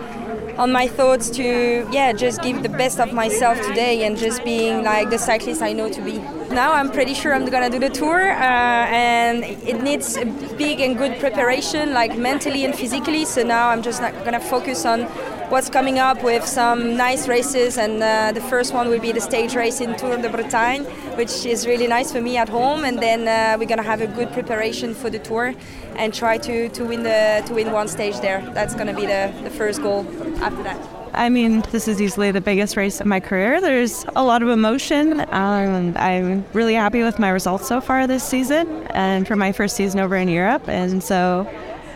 on 0.57 0.71
my 0.71 0.87
thoughts 0.87 1.29
to 1.31 1.87
yeah 1.91 2.13
just 2.13 2.41
give 2.41 2.61
the 2.61 2.69
best 2.69 2.99
of 2.99 3.11
myself 3.13 3.59
today 3.65 4.05
and 4.05 4.17
just 4.17 4.43
being 4.43 4.83
like 4.83 5.09
the 5.09 5.17
cyclist 5.17 5.61
I 5.61 5.73
know 5.73 5.89
to 5.89 6.01
be. 6.01 6.19
Now 6.49 6.73
I'm 6.73 6.91
pretty 6.91 7.13
sure 7.13 7.33
I'm 7.33 7.45
gonna 7.45 7.69
do 7.69 7.79
the 7.79 7.89
tour 7.89 8.31
uh, 8.31 8.85
and 8.87 9.43
it 9.43 9.81
needs 9.81 10.15
a 10.15 10.25
big 10.57 10.79
and 10.79 10.97
good 10.97 11.19
preparation 11.19 11.93
like 11.93 12.17
mentally 12.17 12.65
and 12.65 12.75
physically. 12.75 13.25
So 13.25 13.43
now 13.43 13.69
I'm 13.69 13.81
just 13.81 14.01
not 14.01 14.13
gonna 14.23 14.39
focus 14.39 14.85
on 14.85 15.03
what's 15.49 15.69
coming 15.69 15.99
up 15.99 16.23
with 16.23 16.45
some 16.45 16.95
nice 16.95 17.27
races 17.27 17.77
and 17.77 18.01
uh, 18.01 18.31
the 18.31 18.41
first 18.41 18.73
one 18.73 18.89
will 18.89 18.99
be 18.99 19.11
the 19.11 19.21
stage 19.21 19.55
race 19.55 19.81
in 19.81 19.95
Tour 19.95 20.17
de 20.17 20.29
Bretagne 20.29 20.85
which 21.15 21.45
is 21.45 21.67
really 21.67 21.87
nice 21.87 22.11
for 22.11 22.21
me 22.21 22.37
at 22.37 22.49
home. 22.49 22.83
And 22.83 22.99
then 22.99 23.27
uh, 23.27 23.57
we're 23.59 23.67
gonna 23.67 23.83
have 23.83 24.01
a 24.01 24.07
good 24.07 24.31
preparation 24.31 24.93
for 24.93 25.09
the 25.09 25.19
tour 25.19 25.53
and 25.95 26.13
try 26.13 26.37
to, 26.37 26.69
to 26.69 26.85
win 26.85 27.03
the 27.03 27.43
to 27.45 27.53
win 27.53 27.71
one 27.71 27.87
stage 27.87 28.19
there 28.19 28.41
that's 28.53 28.75
gonna 28.75 28.93
be 28.93 29.05
the, 29.05 29.33
the 29.43 29.49
first 29.49 29.81
goal 29.81 30.05
after 30.41 30.63
that 30.63 30.79
I 31.15 31.29
mean, 31.29 31.61
this 31.71 31.87
is 31.87 32.01
easily 32.01 32.31
the 32.31 32.41
biggest 32.41 32.75
race 32.75 32.99
of 32.99 33.05
my 33.05 33.19
career. 33.19 33.61
There's 33.61 34.03
a 34.15 34.23
lot 34.23 34.41
of 34.41 34.49
emotion. 34.49 35.19
Um, 35.31 35.93
I'm 35.95 36.43
really 36.53 36.73
happy 36.73 37.03
with 37.03 37.19
my 37.19 37.29
results 37.29 37.67
so 37.67 37.79
far 37.81 38.07
this 38.07 38.23
season 38.23 38.87
and 38.87 39.27
for 39.27 39.35
my 39.35 39.51
first 39.51 39.75
season 39.75 39.99
over 39.99 40.15
in 40.15 40.27
Europe. 40.27 40.67
And 40.67 41.03
so 41.03 41.47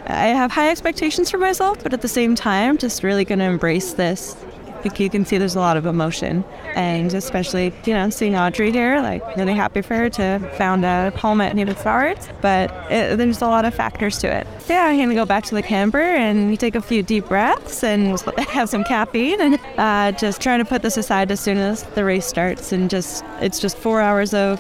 I 0.06 0.28
have 0.28 0.52
high 0.52 0.70
expectations 0.70 1.32
for 1.32 1.40
myself, 1.40 1.82
but 1.82 1.94
at 1.94 2.02
the 2.02 2.08
same 2.08 2.36
time, 2.36 2.78
just 2.78 3.02
really 3.02 3.26
going 3.26 3.40
to 3.40 3.46
embrace 3.46 3.94
this. 3.94 4.36
Like 4.84 5.00
you 5.00 5.10
can 5.10 5.26
see 5.26 5.38
there's 5.38 5.56
a 5.56 5.60
lot 5.60 5.78
of 5.78 5.86
emotion, 5.86 6.44
and 6.76 7.14
especially 7.14 7.74
you 7.86 7.94
know 7.94 8.10
seeing 8.10 8.36
Audrey 8.36 8.72
here, 8.72 9.02
like 9.02 9.24
really 9.36 9.54
happy 9.54 9.82
for 9.82 9.96
her 9.96 10.10
to 10.12 10.40
found 10.58 10.86
a 10.86 11.12
home 11.12 11.42
at 11.42 11.56
Neiman 11.56 11.76
Farts. 11.76 12.30
But 12.42 12.72
it, 12.92 13.18
there's 13.18 13.42
a 13.42 13.48
lot 13.48 13.66
of 13.66 13.74
factors 13.74 14.18
to 14.20 14.28
it. 14.28 14.48
Yeah, 14.68 14.86
I'm 14.86 14.98
gonna 15.00 15.16
go 15.16 15.26
back 15.26 15.44
to 15.46 15.56
the 15.56 15.64
camper 15.64 16.02
and 16.02 16.60
take 16.60 16.76
a 16.76 16.82
few 16.82 17.04
deep 17.04 17.28
breaths 17.28 17.84
and 17.84 18.20
have 18.50 18.70
some 18.70 18.84
caffeine 18.84 19.42
and 19.42 19.60
uh, 19.78 20.12
just 20.18 20.42
trying 20.42 20.60
to 20.60 20.66
put 20.66 20.82
this 20.82 20.98
aside 20.98 21.32
as 21.32 21.40
soon 21.40 21.58
as 21.58 21.84
the 21.96 22.04
race 22.04 22.26
starts. 22.26 22.72
And 22.72 22.90
just 22.90 23.24
it's 23.42 23.60
just 23.60 23.78
four 23.78 24.02
hours 24.02 24.34
of 24.34 24.60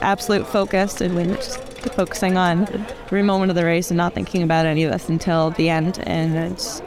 absolute 0.00 0.46
focus 0.46 1.00
and 1.00 1.16
just 1.36 1.58
focusing 1.94 2.36
on 2.36 2.66
every 3.06 3.22
moment 3.22 3.50
of 3.50 3.56
the 3.56 3.64
race 3.64 3.90
and 3.90 3.96
not 3.96 4.14
thinking 4.14 4.42
about 4.42 4.66
any 4.66 4.84
of 4.84 4.92
this 4.92 5.08
until 5.08 5.50
the 5.50 5.68
end. 5.68 5.98
And 6.06 6.52
it's 6.52 6.82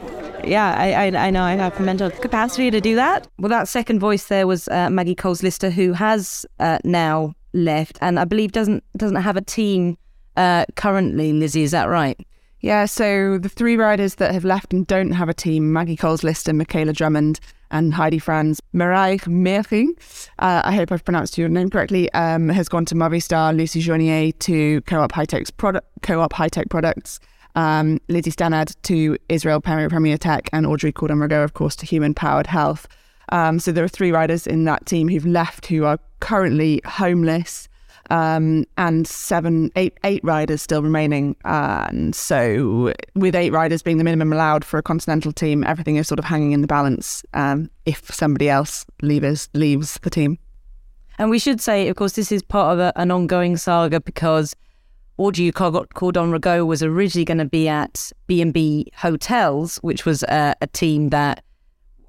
yeah, 0.46 0.74
I, 0.78 0.92
I, 0.92 1.26
I 1.26 1.30
know 1.30 1.42
I 1.42 1.54
have 1.56 1.76
the 1.76 1.82
mental 1.82 2.10
capacity 2.10 2.70
to 2.70 2.80
do 2.80 2.94
that. 2.94 3.28
Well, 3.38 3.50
that 3.50 3.68
second 3.68 3.98
voice 3.98 4.26
there 4.26 4.46
was 4.46 4.68
uh, 4.68 4.88
Maggie 4.90 5.14
Coles-Lyster, 5.14 5.70
who 5.70 5.92
has 5.92 6.46
uh, 6.60 6.78
now 6.84 7.34
left, 7.52 7.98
and 8.00 8.18
I 8.18 8.24
believe 8.24 8.52
doesn't 8.52 8.84
doesn't 8.96 9.16
have 9.16 9.36
a 9.36 9.40
team 9.40 9.98
uh, 10.36 10.66
currently. 10.76 11.32
Lizzie, 11.32 11.62
is 11.62 11.70
that 11.72 11.86
right? 11.86 12.18
Yeah. 12.60 12.86
So 12.86 13.38
the 13.38 13.48
three 13.48 13.76
riders 13.76 14.16
that 14.16 14.32
have 14.32 14.44
left 14.44 14.72
and 14.72 14.86
don't 14.86 15.12
have 15.12 15.28
a 15.28 15.34
team: 15.34 15.72
Maggie 15.72 15.96
Coles 15.96 16.22
Lister, 16.22 16.52
Michaela 16.52 16.92
Drummond, 16.92 17.40
and 17.70 17.94
Heidi 17.94 18.18
Franz. 18.18 18.60
Mireille 18.72 19.26
Mering, 19.26 19.94
uh, 20.38 20.62
I 20.64 20.74
hope 20.74 20.92
I've 20.92 21.04
pronounced 21.04 21.38
your 21.38 21.48
name 21.48 21.70
correctly, 21.70 22.12
um, 22.12 22.48
has 22.48 22.68
gone 22.68 22.84
to 22.86 22.94
Movistar. 22.94 23.56
Lucie 23.56 23.80
Jounier 23.80 24.32
to 24.40 24.80
Co-op 24.82 25.12
High 25.12 25.26
product, 25.56 25.86
Co-op 26.02 26.32
High 26.32 26.48
Tech 26.48 26.68
Products 26.68 27.20
um, 27.56 28.00
Lizzie 28.08 28.30
Stannard 28.30 28.74
to 28.84 29.18
Israel 29.28 29.60
Premier, 29.60 29.88
Premier 29.88 30.16
Tech, 30.16 30.48
and 30.52 30.66
Audrey 30.66 30.92
Cordon-Ragot, 30.92 31.42
of 31.42 31.54
course, 31.54 31.74
to 31.76 31.86
Human 31.86 32.14
Powered 32.14 32.46
Health. 32.46 32.86
Um, 33.30 33.58
so 33.58 33.72
there 33.72 33.82
are 33.82 33.88
three 33.88 34.12
riders 34.12 34.46
in 34.46 34.64
that 34.64 34.86
team 34.86 35.08
who've 35.08 35.26
left 35.26 35.66
who 35.66 35.84
are 35.84 35.98
currently 36.20 36.80
homeless, 36.84 37.68
um, 38.10 38.64
and 38.78 39.06
seven, 39.06 39.70
eight, 39.76 39.98
eight 40.04 40.22
riders 40.22 40.62
still 40.62 40.82
remaining. 40.82 41.34
and 41.44 42.14
so, 42.14 42.92
with 43.14 43.34
eight 43.34 43.50
riders 43.52 43.82
being 43.82 43.98
the 43.98 44.04
minimum 44.04 44.32
allowed 44.32 44.64
for 44.64 44.78
a 44.78 44.82
continental 44.82 45.32
team, 45.32 45.64
everything 45.64 45.96
is 45.96 46.06
sort 46.06 46.18
of 46.18 46.24
hanging 46.24 46.52
in 46.52 46.60
the 46.60 46.66
balance 46.66 47.24
um, 47.34 47.70
if 47.84 48.12
somebody 48.14 48.48
else 48.48 48.86
leaves 49.02 49.48
leaves 49.54 49.98
the 50.02 50.10
team. 50.10 50.38
And 51.18 51.30
we 51.30 51.38
should 51.38 51.60
say, 51.60 51.88
of 51.88 51.96
course, 51.96 52.12
this 52.12 52.30
is 52.30 52.42
part 52.42 52.74
of 52.74 52.78
a, 52.78 52.92
an 52.96 53.10
ongoing 53.10 53.56
saga 53.56 54.00
because 54.00 54.54
Audrey 55.18 55.50
Cordon-Ragot 55.50 56.66
was 56.66 56.82
originally 56.82 57.24
going 57.24 57.38
to 57.38 57.46
be 57.46 57.68
at 57.68 58.12
B&B 58.26 58.90
Hotels, 58.94 59.78
which 59.78 60.04
was 60.04 60.22
a, 60.24 60.54
a 60.60 60.66
team 60.66 61.08
that 61.08 61.42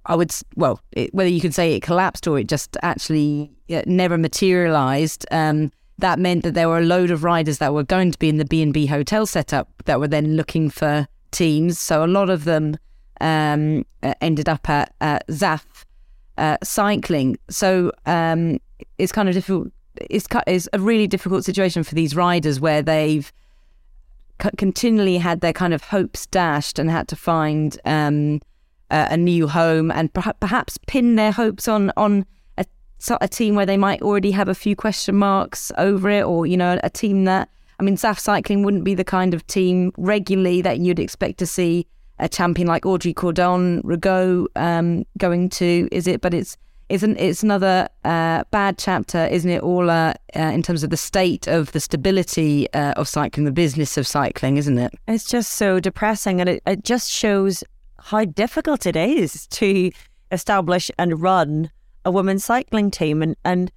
I 0.06 0.16
would, 0.16 0.34
well, 0.56 0.82
it, 0.92 1.14
whether 1.14 1.30
you 1.30 1.42
could 1.42 1.54
say 1.54 1.74
it 1.74 1.82
collapsed 1.82 2.28
or 2.28 2.40
it 2.40 2.48
just 2.48 2.76
actually 2.82 3.52
never 3.86 4.18
materialized. 4.18 5.26
Um, 5.32 5.72
that 6.00 6.20
meant 6.20 6.44
that 6.44 6.54
there 6.54 6.70
were 6.70 6.80
a 6.80 6.86
load 6.86 7.12
of 7.12 7.24
riders 7.24 7.58
that 7.58 7.74
were 7.74 7.84
going 7.84 8.12
to 8.12 8.20
be 8.20 8.30
in 8.30 8.38
the 8.38 8.46
B&B 8.46 8.86
hotel 8.86 9.26
setup 9.26 9.70
that 9.86 10.00
were 10.00 10.08
then 10.08 10.36
looking 10.36 10.70
for 10.70 11.08
teams. 11.32 11.80
So 11.80 12.04
a 12.04 12.08
lot 12.08 12.30
of 12.30 12.44
them 12.44 12.78
um, 13.20 13.86
ended 14.22 14.48
up 14.48 14.70
at, 14.70 14.94
at 15.02 15.28
Zaaf 15.28 15.64
uh, 16.38 16.58
cycling. 16.64 17.38
So 17.50 17.92
um, 18.06 18.60
it's 18.98 19.12
kind 19.12 19.28
of 19.28 19.36
difficult 19.36 19.70
it's 20.10 20.28
is 20.48 20.70
a 20.74 20.80
really 20.80 21.08
difficult 21.08 21.46
situation 21.46 21.84
for 21.84 21.96
these 21.96 22.16
riders 22.16 22.60
where 22.60 22.82
they've 22.82 23.32
continually 24.58 25.18
had 25.18 25.42
their 25.42 25.54
kind 25.54 25.74
of 25.74 25.84
hopes 25.84 26.28
dashed 26.28 26.78
and 26.78 26.92
had 26.92 27.08
to 27.08 27.16
find 27.16 27.80
um, 27.86 28.40
a, 28.92 29.08
a, 29.12 29.18
new 29.18 29.48
home 29.48 29.90
and 29.92 30.14
perhaps 30.14 30.78
pin 30.86 31.16
their 31.16 31.32
hopes 31.32 31.68
on 31.68 31.92
on 31.98 32.24
a, 32.58 32.66
a, 33.20 33.28
team 33.28 33.56
where 33.56 33.66
they 33.66 33.78
might 33.78 34.02
already 34.04 34.30
have 34.30 34.48
a 34.48 34.54
few 34.54 34.76
question 34.76 35.16
marks 35.16 35.72
over 35.78 36.10
it, 36.10 36.24
or 36.24 36.46
you 36.46 36.56
know, 36.56 36.80
a 36.84 36.90
team 36.90 37.26
that 37.26 37.50
I 37.80 37.84
mean, 37.84 37.96
Zaaf 37.96 38.20
Cycling 38.20 38.64
wouldn't 38.64 38.84
be 38.84 38.96
the 38.96 39.04
kind 39.04 39.34
of 39.34 39.46
team 39.48 39.92
regularly 39.98 40.62
that 40.62 40.80
you'd 40.80 41.00
expect 41.00 41.38
to 41.40 41.46
see 41.46 41.86
a 42.20 42.28
champion 42.28 42.68
like 42.68 42.86
Audrey 42.86 43.14
Cordon-Ragot 43.14 44.48
um, 44.56 45.06
going 45.20 45.50
to, 45.50 45.88
is 45.92 46.08
it? 46.08 46.22
But 46.22 46.34
it's 46.34 46.58
it's 46.90 47.04
an, 47.04 47.18
it's 47.18 47.44
another 47.44 47.90
uh, 48.06 48.44
bad 48.52 48.78
chapter, 48.78 49.26
isn't 49.26 49.50
it? 49.50 49.62
All 49.62 49.90
uh, 49.90 50.14
uh, 50.36 50.40
in 50.40 50.64
terms 50.64 50.84
of 50.84 50.90
the 50.90 50.98
state 50.98 51.48
of 51.48 51.72
the 51.74 51.80
stability 51.80 52.72
uh, 52.74 52.94
of 52.94 53.08
cycling, 53.08 53.46
the 53.46 53.52
business 53.52 53.98
of 53.98 54.08
cycling, 54.08 54.58
isn't 54.58 54.78
it? 54.78 54.94
It's 55.08 55.26
just 55.26 55.54
so 55.54 55.80
depressing, 55.80 56.40
and 56.40 56.50
it, 56.50 56.64
it 56.66 56.84
just 56.84 57.12
shows 57.12 57.64
how 58.00 58.26
difficult 58.26 58.86
it 58.86 58.96
is 58.96 59.48
to 59.48 59.92
establish 60.32 60.90
and 60.98 61.22
run 61.22 61.72
a 62.06 62.12
women's 62.12 62.46
cycling 62.46 62.90
team. 62.90 63.22
And 63.22 63.36
and 63.44 63.72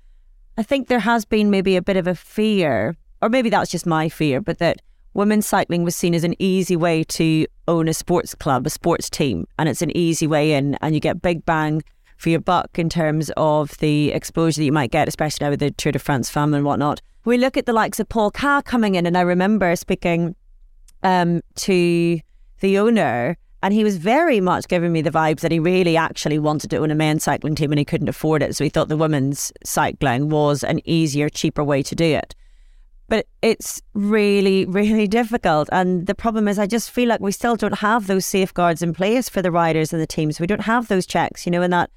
I 0.56 0.62
think 0.62 0.88
there 0.88 1.00
has 1.00 1.24
been 1.24 1.50
maybe 1.50 1.76
a 1.76 1.82
bit 1.82 1.96
of 1.96 2.06
a 2.06 2.14
fear, 2.14 2.96
or 3.20 3.28
maybe 3.28 3.50
that's 3.50 3.70
just 3.70 3.86
my 3.86 4.08
fear, 4.08 4.40
but 4.40 4.58
that 4.58 4.82
women's 5.14 5.46
cycling 5.46 5.82
was 5.82 5.96
seen 5.96 6.14
as 6.14 6.22
an 6.22 6.36
easy 6.38 6.76
way 6.76 7.02
to 7.02 7.46
own 7.66 7.88
a 7.88 7.94
sports 7.94 8.36
club, 8.36 8.66
a 8.66 8.70
sports 8.70 9.10
team, 9.10 9.48
and 9.58 9.68
it's 9.68 9.82
an 9.82 9.96
easy 9.96 10.28
way 10.28 10.52
in, 10.52 10.76
and 10.76 10.94
you 10.94 11.00
get 11.00 11.20
big 11.20 11.44
bang 11.44 11.82
for 12.20 12.28
your 12.28 12.40
buck 12.40 12.78
in 12.78 12.90
terms 12.90 13.30
of 13.38 13.76
the 13.78 14.12
exposure 14.12 14.60
that 14.60 14.64
you 14.64 14.72
might 14.72 14.90
get, 14.90 15.08
especially 15.08 15.46
now 15.46 15.50
with 15.50 15.60
the 15.60 15.70
Tour 15.70 15.92
de 15.92 15.98
France 15.98 16.28
Femmes 16.28 16.54
and 16.54 16.66
whatnot. 16.66 17.00
We 17.24 17.38
look 17.38 17.56
at 17.56 17.64
the 17.64 17.72
likes 17.72 17.98
of 17.98 18.10
Paule 18.10 18.30
Ka 18.30 18.60
coming 18.60 18.94
in, 18.94 19.06
and 19.06 19.16
I 19.16 19.22
remember 19.22 19.74
speaking 19.74 20.36
um, 21.02 21.40
to 21.56 22.20
the 22.60 22.78
owner, 22.78 23.38
and 23.62 23.72
he 23.72 23.84
was 23.84 23.96
very 23.96 24.38
much 24.38 24.68
giving 24.68 24.92
me 24.92 25.00
the 25.00 25.10
vibes 25.10 25.40
that 25.40 25.50
he 25.50 25.58
really 25.58 25.96
actually 25.96 26.38
wanted 26.38 26.68
to 26.70 26.76
own 26.76 26.90
a 26.90 26.94
men's 26.94 27.24
cycling 27.24 27.54
team 27.54 27.72
and 27.72 27.78
he 27.78 27.84
couldn't 27.86 28.08
afford 28.08 28.42
it. 28.42 28.54
So 28.54 28.64
he 28.64 28.70
thought 28.70 28.88
the 28.88 28.96
women's 28.98 29.50
cycling 29.64 30.28
was 30.28 30.62
an 30.62 30.80
easier, 30.84 31.30
cheaper 31.30 31.64
way 31.64 31.82
to 31.82 31.94
do 31.94 32.04
it. 32.04 32.34
But 33.08 33.26
it's 33.40 33.80
really, 33.94 34.64
really 34.68 35.08
difficult. 35.08 35.70
And 35.72 36.06
the 36.06 36.14
problem 36.14 36.48
is, 36.48 36.58
I 36.58 36.66
just 36.66 36.90
feel 36.90 37.08
like 37.08 37.20
we 37.20 37.32
still 37.32 37.56
don't 37.56 37.78
have 37.78 38.06
those 38.06 38.26
safeguards 38.26 38.82
in 38.82 38.92
place 38.92 39.30
for 39.30 39.40
the 39.40 39.50
riders 39.50 39.92
and 39.92 40.00
the 40.00 40.06
teams. 40.06 40.38
We 40.38 40.46
don't 40.46 40.62
have 40.62 40.88
those 40.88 41.06
checks. 41.06 41.46
You 41.46 41.52
know, 41.52 41.62
in 41.62 41.70
that 41.70 41.90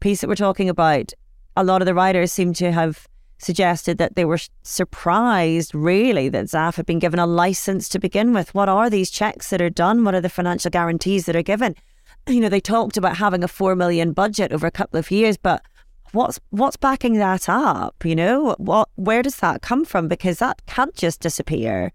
piece 0.00 0.20
that 0.20 0.28
we're 0.28 0.34
talking 0.34 0.68
about, 0.68 1.12
a 1.56 1.64
lot 1.64 1.82
of 1.82 1.86
the 1.86 1.94
writers 1.94 2.32
seem 2.32 2.52
to 2.54 2.72
have 2.72 3.06
suggested 3.38 3.98
that 3.98 4.16
they 4.16 4.24
were 4.24 4.38
surprised, 4.62 5.74
really, 5.74 6.28
that 6.28 6.46
Zaaf 6.46 6.76
had 6.76 6.86
been 6.86 6.98
given 6.98 7.18
a 7.18 7.26
license 7.26 7.88
to 7.90 7.98
begin 7.98 8.32
with. 8.32 8.54
What 8.54 8.68
are 8.68 8.88
these 8.88 9.10
checks 9.10 9.50
that 9.50 9.60
are 9.60 9.70
done? 9.70 10.04
What 10.04 10.14
are 10.14 10.20
the 10.20 10.28
financial 10.28 10.70
guarantees 10.70 11.26
that 11.26 11.36
are 11.36 11.42
given? 11.42 11.74
You 12.28 12.40
know, 12.40 12.48
they 12.48 12.58
talked 12.58 12.96
about 12.96 13.18
having 13.18 13.44
a 13.44 13.48
four 13.48 13.76
million 13.76 14.12
budget 14.12 14.52
over 14.52 14.66
a 14.66 14.72
couple 14.72 14.98
of 14.98 15.12
years, 15.12 15.36
but 15.36 15.62
what's 16.10 16.40
what's 16.50 16.76
backing 16.76 17.18
that 17.18 17.48
up? 17.48 18.04
You 18.04 18.16
know, 18.16 18.56
what 18.58 18.88
where 18.96 19.22
does 19.22 19.36
that 19.36 19.62
come 19.62 19.84
from? 19.84 20.08
Because 20.08 20.40
that 20.40 20.60
can't 20.66 20.94
just 20.96 21.20
disappear. 21.20 21.92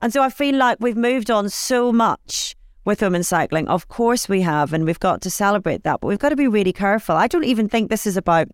And 0.00 0.12
so 0.12 0.20
I 0.20 0.30
feel 0.30 0.56
like 0.56 0.78
we've 0.80 0.96
moved 0.96 1.30
on 1.30 1.48
so 1.48 1.92
much 1.92 2.56
with 2.84 3.02
women's 3.02 3.28
cycling. 3.28 3.68
Of 3.68 3.88
course 3.88 4.28
we 4.28 4.40
have, 4.42 4.72
and 4.72 4.84
we've 4.84 5.00
got 5.00 5.20
to 5.22 5.30
celebrate 5.30 5.84
that, 5.84 6.00
but 6.00 6.08
we've 6.08 6.18
got 6.18 6.30
to 6.30 6.36
be 6.36 6.48
really 6.48 6.72
careful. 6.72 7.16
I 7.16 7.26
don't 7.26 7.44
even 7.44 7.68
think 7.68 7.90
this 7.90 8.06
is 8.06 8.16
about 8.16 8.48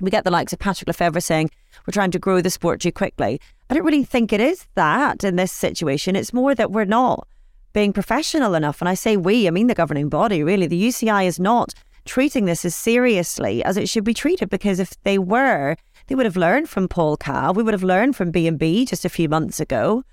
we 0.00 0.10
get 0.10 0.24
the 0.24 0.30
likes 0.30 0.52
of 0.52 0.58
Patrick 0.58 0.88
Lefevere 0.88 1.22
saying 1.22 1.50
we're 1.86 1.92
trying 1.92 2.10
to 2.10 2.18
grow 2.18 2.40
the 2.40 2.50
sport 2.50 2.80
too 2.80 2.92
quickly. 2.92 3.40
I 3.70 3.74
don't 3.74 3.84
really 3.84 4.04
think 4.04 4.32
it 4.32 4.40
is 4.40 4.66
that 4.74 5.24
in 5.24 5.36
this 5.36 5.52
situation. 5.52 6.16
It's 6.16 6.34
more 6.34 6.54
that 6.54 6.70
we're 6.70 6.84
not 6.84 7.26
being 7.72 7.92
professional 7.92 8.54
enough. 8.54 8.80
And 8.80 8.88
I 8.88 8.94
say 8.94 9.16
we, 9.16 9.46
I 9.46 9.50
mean 9.50 9.66
the 9.66 9.74
governing 9.74 10.08
body, 10.08 10.42
really. 10.42 10.66
The 10.66 10.88
UCI 10.88 11.26
is 11.26 11.40
not 11.40 11.74
treating 12.04 12.44
this 12.44 12.64
as 12.64 12.74
seriously 12.74 13.64
as 13.64 13.76
it 13.76 13.88
should 13.88 14.04
be 14.04 14.14
treated 14.14 14.48
because 14.48 14.78
if 14.78 14.92
they 15.02 15.18
were, 15.18 15.76
they 16.06 16.14
would 16.14 16.26
have 16.26 16.36
learned 16.36 16.68
from 16.68 16.88
Paule 16.88 17.16
Ka. 17.16 17.52
We 17.52 17.62
would 17.62 17.74
have 17.74 17.82
learned 17.82 18.16
from 18.16 18.30
B&B 18.30 18.86
just 18.86 19.04
a 19.04 19.10
few 19.10 19.28
months 19.28 19.60
ago. 19.60 20.04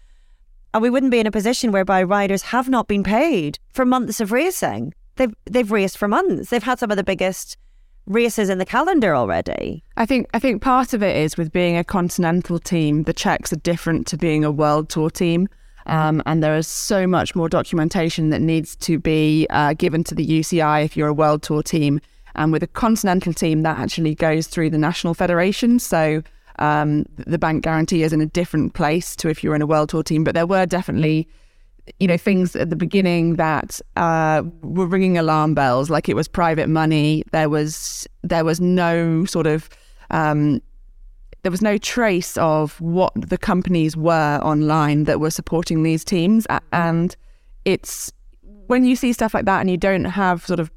And 0.74 0.82
we 0.82 0.89
wouldn't 0.89 1.12
be 1.12 1.20
in 1.20 1.27
a 1.27 1.32
position 1.32 1.72
whereby 1.72 2.01
riders 2.03 2.42
have 2.44 2.68
not 2.68 2.88
been 2.88 3.03
paid 3.03 3.60
for 3.74 3.86
months 3.86 4.20
of 4.20 4.32
racing. 4.32 4.94
They've 5.15 5.34
they've 5.46 5.72
raced 5.72 5.98
for 5.98 6.08
months. 6.08 6.50
They've 6.50 6.63
had 6.63 6.80
some 6.80 6.89
of 6.89 6.98
the 6.98 7.03
biggest 7.03 7.58
races 8.06 8.50
in 8.50 8.58
the 8.58 8.65
calendar 8.65 9.15
already. 9.15 9.84
I 9.98 10.06
think 10.06 10.27
I 10.34 10.39
think 10.39 10.62
part 10.62 10.94
of 10.94 11.03
it 11.03 11.15
is 11.15 11.38
with 11.38 11.51
being 11.51 11.77
a 11.77 11.84
continental 11.84 12.60
team, 12.60 13.03
the 13.03 13.13
checks 13.13 13.53
are 13.53 13.58
different 13.58 14.08
to 14.08 14.18
being 14.18 14.44
a 14.44 14.51
world 14.51 14.89
tour 14.89 15.10
team. 15.10 15.48
Um, 15.86 16.24
and 16.25 16.42
there 16.42 16.56
is 16.56 16.68
so 16.68 17.06
much 17.06 17.36
more 17.36 17.50
documentation 17.50 18.30
that 18.30 18.42
needs 18.42 18.75
to 18.77 19.00
be 19.00 19.46
uh, 19.50 19.74
given 19.74 20.03
to 20.06 20.15
the 20.15 20.25
UCI 20.25 20.86
if 20.86 20.96
you're 20.96 21.10
a 21.10 21.13
world 21.13 21.44
tour 21.44 21.62
team. 21.62 22.00
And 22.36 22.51
with 22.51 22.63
a 22.63 22.68
continental 22.68 23.34
team, 23.34 23.62
that 23.63 23.77
actually 23.77 24.15
goes 24.15 24.48
through 24.48 24.70
the 24.72 24.77
national 24.77 25.13
federation. 25.13 25.80
So 25.80 26.24
um, 26.60 27.05
the 27.17 27.38
bank 27.38 27.63
guarantee 27.63 28.03
is 28.03 28.13
in 28.13 28.22
a 28.22 28.25
different 28.25 28.74
place 28.74 29.15
to 29.17 29.29
if 29.29 29.43
you're 29.43 29.55
in 29.55 29.62
a 29.62 29.67
world 29.67 29.89
tour 29.89 30.03
team. 30.03 30.24
But 30.24 30.36
there 30.36 30.48
were 30.48 30.65
definitely, 30.65 31.27
you 32.00 32.07
know, 32.07 32.17
things 32.17 32.55
at 32.55 32.69
the 32.69 32.75
beginning 32.75 33.36
that 33.36 33.81
uh, 33.95 34.43
were 34.62 34.86
ringing 34.86 35.17
alarm 35.17 35.53
bells, 35.53 35.89
like 35.89 36.10
it 36.10 36.15
was 36.15 36.27
private 36.27 36.69
money. 36.69 37.24
There 37.31 37.50
was 37.50 38.07
there 38.22 38.45
was 38.45 38.62
no 38.62 39.25
sort 39.25 39.48
of 39.48 39.69
um, 40.12 40.62
there 41.43 41.51
was 41.51 41.62
no 41.62 41.77
trace 41.77 42.38
of 42.38 42.79
what 42.79 43.12
the 43.15 43.38
companies 43.38 43.98
were 43.98 44.39
online 44.41 45.03
that 45.03 45.19
were 45.19 45.31
supporting 45.31 45.83
these 45.83 46.03
teams. 46.03 46.48
And 46.72 47.15
it's 47.65 48.12
when 48.67 48.86
you 48.86 48.95
see 48.95 49.12
stuff 49.13 49.33
like 49.33 49.45
that 49.45 49.60
and 49.60 49.69
you 49.69 49.77
don't 49.77 50.05
have 50.05 50.45
sort 50.45 50.60
of 50.60 50.72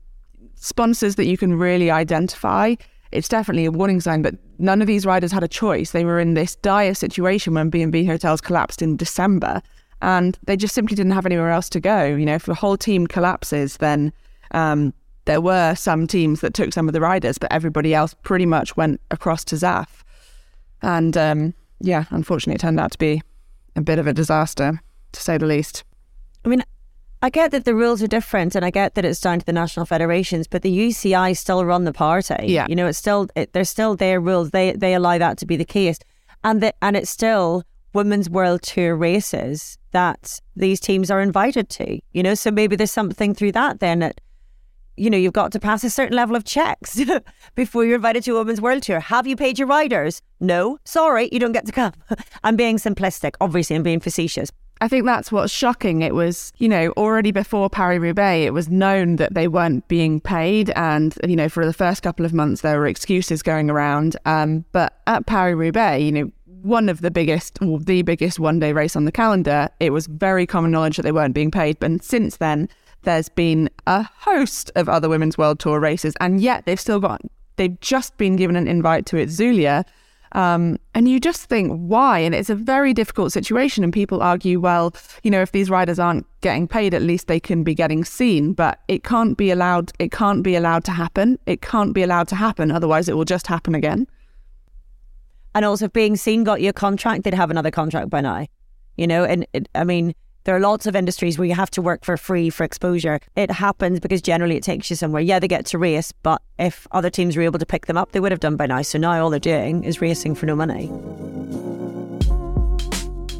sponsors 0.57 1.15
that 1.15 1.27
you 1.27 1.37
can 1.37 1.55
really 1.55 1.91
identify, 1.91 2.75
it's 3.17 3.29
definitely 3.29 3.65
a 3.65 3.71
warning 3.71 4.01
sign. 4.01 4.23
But 4.23 4.35
none 4.59 4.81
of 4.81 4.87
these 4.87 5.07
riders 5.07 5.33
had 5.33 5.43
a 5.43 5.49
choice. 5.49 5.91
They 5.91 6.05
were 6.05 6.21
in 6.21 6.35
this 6.35 6.57
dire 6.57 6.95
situation 6.95 7.55
when 7.55 7.71
B&B 7.71 8.05
hotels 8.05 8.41
collapsed 8.41 8.83
in 8.83 8.97
December 8.97 9.63
and 10.03 10.39
they 10.47 10.57
just 10.57 10.75
simply 10.75 10.95
didn't 10.95 11.13
have 11.13 11.27
anywhere 11.27 11.51
else 11.51 11.69
to 11.71 11.81
go. 11.81 12.05
You 12.05 12.27
know, 12.27 12.35
if 12.35 12.47
the 12.47 12.55
whole 12.55 12.77
team 12.77 13.07
collapses, 13.07 13.79
then 13.79 14.13
um, 14.51 14.93
there 15.25 15.41
were 15.41 15.75
some 15.75 16.07
teams 16.07 16.41
that 16.41 16.55
took 16.55 16.73
some 16.73 16.89
of 16.89 16.93
the 16.93 17.01
riders, 17.01 17.39
but 17.39 17.53
everybody 17.53 17.95
else 17.95 18.15
pretty 18.23 18.47
much 18.47 18.77
went 18.77 19.01
across 19.11 19.45
to 19.45 19.57
Zaaf. 19.57 19.89
And 20.83 21.17
um, 21.17 21.55
yeah, 21.81 22.05
unfortunately, 22.11 22.57
it 22.57 22.61
turned 22.61 22.79
out 22.79 22.93
to 22.93 22.99
be 22.99 23.23
a 23.75 23.81
bit 23.81 23.99
of 23.99 24.07
a 24.07 24.13
disaster, 24.13 24.81
to 25.13 25.21
say 25.21 25.39
the 25.39 25.47
least. 25.47 25.85
I 26.45 26.49
mean, 26.49 26.63
I 27.23 27.31
get 27.31 27.51
that 27.51 27.65
the 27.65 27.75
rules 27.75 28.03
are 28.03 28.07
different, 28.07 28.55
and 28.55 28.65
I 28.65 28.71
get 28.71 28.95
that 28.95 29.05
it's 29.05 29.21
down 29.21 29.39
to 29.39 29.47
the 29.47 29.53
national 29.53 29.87
federations, 29.87 30.47
but 30.47 30.63
the 30.63 30.89
UCI 30.89 31.37
still 31.37 31.65
run 31.65 31.85
the 31.85 31.93
party. 31.93 32.47
Yeah, 32.47 32.67
you 32.69 32.77
know, 32.77 32.87
it's 32.87 32.99
still 32.99 33.29
it, 33.35 33.53
they're 33.53 33.65
still 33.65 33.97
their 33.97 34.21
rules. 34.21 34.51
They 34.51 34.73
they 34.73 34.95
allow 34.95 35.19
that 35.19 35.39
to 35.39 35.47
be 35.47 35.57
the 35.57 35.65
case, 35.65 35.99
and 36.45 36.63
the, 36.63 36.75
and 36.83 36.97
it's 36.97 37.11
still 37.11 37.65
women's 37.95 38.29
world 38.29 38.63
tour 38.63 38.95
races 38.95 39.79
that 39.93 40.41
these 40.55 40.79
teams 40.79 41.11
are 41.11 41.21
invited 41.21 41.69
to. 41.71 41.99
You 42.13 42.23
know, 42.23 42.35
so 42.35 42.51
maybe 42.51 42.77
there's 42.77 42.91
something 42.91 43.35
through 43.35 43.53
that 43.53 43.81
then 43.81 44.01
that 44.01 44.21
you 44.97 45.11
know, 45.11 45.17
you've 45.19 45.33
got 45.33 45.53
to 45.53 45.61
pass 45.61 45.85
a 45.85 45.91
certain 45.91 46.17
level 46.17 46.37
of 46.37 46.45
checks 46.45 47.01
before 47.55 47.85
you're 47.85 47.97
invited 47.97 48.25
to 48.25 48.35
a 48.35 48.39
women's 48.39 48.61
world 48.61 48.83
tour. 48.83 49.01
Have 49.01 49.27
you 49.27 49.37
paid 49.37 49.59
your 49.59 49.69
riders? 49.69 50.23
No. 50.41 50.79
Sorry, 50.85 51.29
you 51.33 51.39
don't 51.39 51.53
get 51.53 51.67
to 51.67 51.73
come. 51.73 51.93
I'm 52.45 52.57
being 52.57 52.79
simplistic. 52.79 53.35
Obviously, 53.41 53.77
I'm 53.77 53.83
being 53.83 54.01
facetious. 54.01 54.51
I 54.81 54.89
think 54.89 55.07
that's 55.07 55.33
what's 55.33 55.53
shocking. 55.53 56.03
It 56.03 56.15
was, 56.15 56.53
you 56.59 56.69
know, 56.69 56.93
already 56.97 57.33
before 57.33 57.71
Paris 57.71 57.99
Roubaix, 57.99 58.47
it 58.47 58.53
was 58.53 58.69
known 58.69 59.17
that 59.17 59.35
they 59.35 59.49
weren't 59.49 59.89
being 59.89 60.21
paid. 60.21 60.71
And, 60.77 61.15
you 61.27 61.37
know, 61.37 61.49
for 61.49 61.65
the 61.65 61.73
first 61.73 62.03
couple 62.03 62.27
of 62.27 62.35
months, 62.35 62.61
there 62.61 62.79
were 62.79 62.87
excuses 62.87 63.43
going 63.43 63.71
around. 63.71 64.17
Um, 64.27 64.65
but 64.73 65.01
at 65.07 65.27
Paris 65.27 65.57
Roubaix, 65.57 66.03
you 66.03 66.13
know, 66.13 66.31
one 66.63 66.89
of 66.89 67.01
the 67.01 67.11
biggest, 67.11 67.59
or 67.63 67.79
the 67.79 68.03
biggest 68.03 68.39
one 68.39 68.59
day 68.59 68.73
race 68.73 68.97
on 68.97 69.05
the 69.07 69.13
calendar, 69.13 69.69
it 69.81 69.91
was 69.91 70.07
very 70.09 70.47
common 70.47 70.73
knowledge 70.73 70.97
that 70.97 71.03
they 71.03 71.13
weren't 71.13 71.35
being 71.35 71.51
paid. 71.51 71.79
But 71.79 72.03
since 72.05 72.37
then, 72.37 72.69
there's 73.03 73.29
been 73.29 73.71
a 73.87 74.03
host 74.03 74.71
of 74.75 74.89
other 74.89 75.09
women's 75.09 75.39
world 75.39 75.61
tour 75.61 75.81
races, 75.81 76.15
and 76.21 76.41
yet 76.41 76.67
they've 76.67 76.81
still 76.81 77.01
got 77.01 77.23
they've 77.55 77.79
just 77.81 78.17
been 78.19 78.37
given 78.37 78.57
an 78.57 78.69
invite 78.69 79.07
to 79.07 79.17
Itzulia. 79.17 79.85
Um, 80.33 80.79
and 80.95 81.09
you 81.09 81.21
just 81.21 81.45
think, 81.45 81.73
why? 81.73 82.19
And 82.19 82.35
it's 82.35 82.51
a 82.51 82.55
very 82.55 82.93
difficult 82.93 83.33
situation. 83.33 83.85
And 83.85 83.93
people 83.93 84.23
argue, 84.23 84.61
well, 84.61 84.95
you 85.23 85.31
know, 85.31 85.43
if 85.43 85.53
these 85.53 85.71
riders 85.71 85.99
aren't 85.99 86.27
getting 86.41 86.67
paid, 86.69 86.95
at 86.95 87.03
least 87.03 87.27
they 87.27 87.41
can 87.41 87.63
be 87.63 87.75
getting 87.75 88.05
seen. 88.05 88.53
But 88.53 88.81
it 88.89 89.05
can't 89.05 89.37
be 89.37 89.51
allowed. 89.51 89.93
It 89.99 90.13
can't 90.13 90.43
be 90.43 90.57
allowed 90.57 90.85
to 90.85 90.93
happen. 90.93 91.39
It 91.47 91.63
can't 91.63 91.93
be 91.93 92.03
allowed 92.03 92.29
to 92.29 92.35
happen. 92.35 92.71
Otherwise, 92.71 93.09
it 93.09 93.17
will 93.17 93.25
just 93.25 93.47
happen 93.47 93.75
again. 93.75 94.07
And 95.55 95.65
also, 95.65 95.87
if 95.87 95.93
being 95.93 96.17
seen 96.17 96.45
got 96.45 96.61
you 96.61 96.71
a 96.71 96.73
contract, 96.73 97.25
they'd 97.25 97.35
have 97.35 97.51
another 97.51 97.71
contract 97.71 98.11
by 98.11 98.21
now. 98.21 98.47
You 98.97 99.07
know, 99.07 99.25
and 99.25 99.47
it, 99.53 99.69
I 99.75 99.85
mean, 99.85 100.15
there 100.47 100.55
are 100.55 100.61
lots 100.61 100.87
of 100.87 100.95
industries 100.95 101.39
where 101.39 101.49
you 101.49 101.55
have 101.55 101.73
to 101.73 101.83
work 101.83 102.05
for 102.05 102.17
free 102.17 102.51
for 102.51 102.63
exposure. 102.63 103.19
It 103.35 103.51
happens 103.51 103.99
because 103.99 104.23
generally 104.23 104.57
it 104.57 104.63
takes 104.63 104.89
you 104.89 104.95
somewhere. 104.95 105.21
Yeah, 105.21 105.41
they 105.41 105.49
get 105.49 105.67
to 105.67 105.79
race, 105.79 106.13
but 106.23 106.41
if 106.57 106.87
other 106.93 107.11
teams 107.11 107.37
were 107.37 107.43
able 107.43 107.59
to 107.59 107.67
pick 107.67 107.87
them 107.87 107.97
up, 107.97 108.13
they 108.13 108.21
would 108.21 108.31
have 108.31 108.41
done 108.41 108.55
by 108.55 108.67
now. 108.67 108.83
So 108.83 108.97
now 108.97 109.21
all 109.21 109.29
they're 109.29 109.41
doing 109.41 109.83
is 109.83 110.01
racing 110.01 110.37
for 110.37 110.47
no 110.47 110.55
money. 110.55 110.87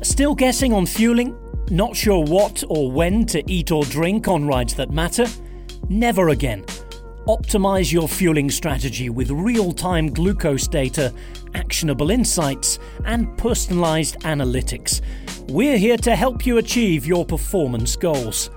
Still 0.03 0.35
guessing 0.35 0.73
on 0.73 0.85
fueling? 0.85 1.39
Not 1.71 1.95
sure 1.95 2.25
what 2.25 2.65
or 2.69 2.91
when 2.91 3.25
to 3.27 3.41
eat 3.51 3.71
or 3.71 3.85
drink 3.85 4.27
on 4.27 4.49
rides 4.49 4.75
that 4.75 4.91
matter? 4.91 5.27
Never 5.89 6.31
again. 6.31 6.65
Optimize 7.27 7.93
your 7.93 8.09
fueling 8.09 8.51
strategy 8.51 9.11
with 9.11 9.31
real 9.31 9.73
time 9.73 10.09
glucose 10.09 10.69
data, 10.69 11.13
actionable 11.55 12.11
insights, 12.11 12.79
and 13.05 13.37
personalized 13.37 14.21
analytics 14.21 15.01
we're 15.49 15.79
here 15.79 15.97
to 15.99 16.17
help 16.17 16.45
you 16.45 16.59
achieve 16.59 17.07
your 17.07 17.25
performance 17.25 17.95
goals. 17.97 18.51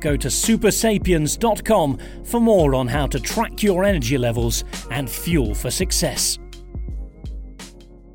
Go 0.00 0.16
to 0.16 0.28
supersapiens.com 0.28 1.98
for 2.24 2.40
more 2.40 2.74
on 2.74 2.88
how 2.88 3.06
to 3.06 3.20
track 3.20 3.62
your 3.62 3.84
energy 3.84 4.18
levels 4.18 4.64
and 4.90 5.08
fuel 5.08 5.54
for 5.54 5.70
success. 5.70 6.38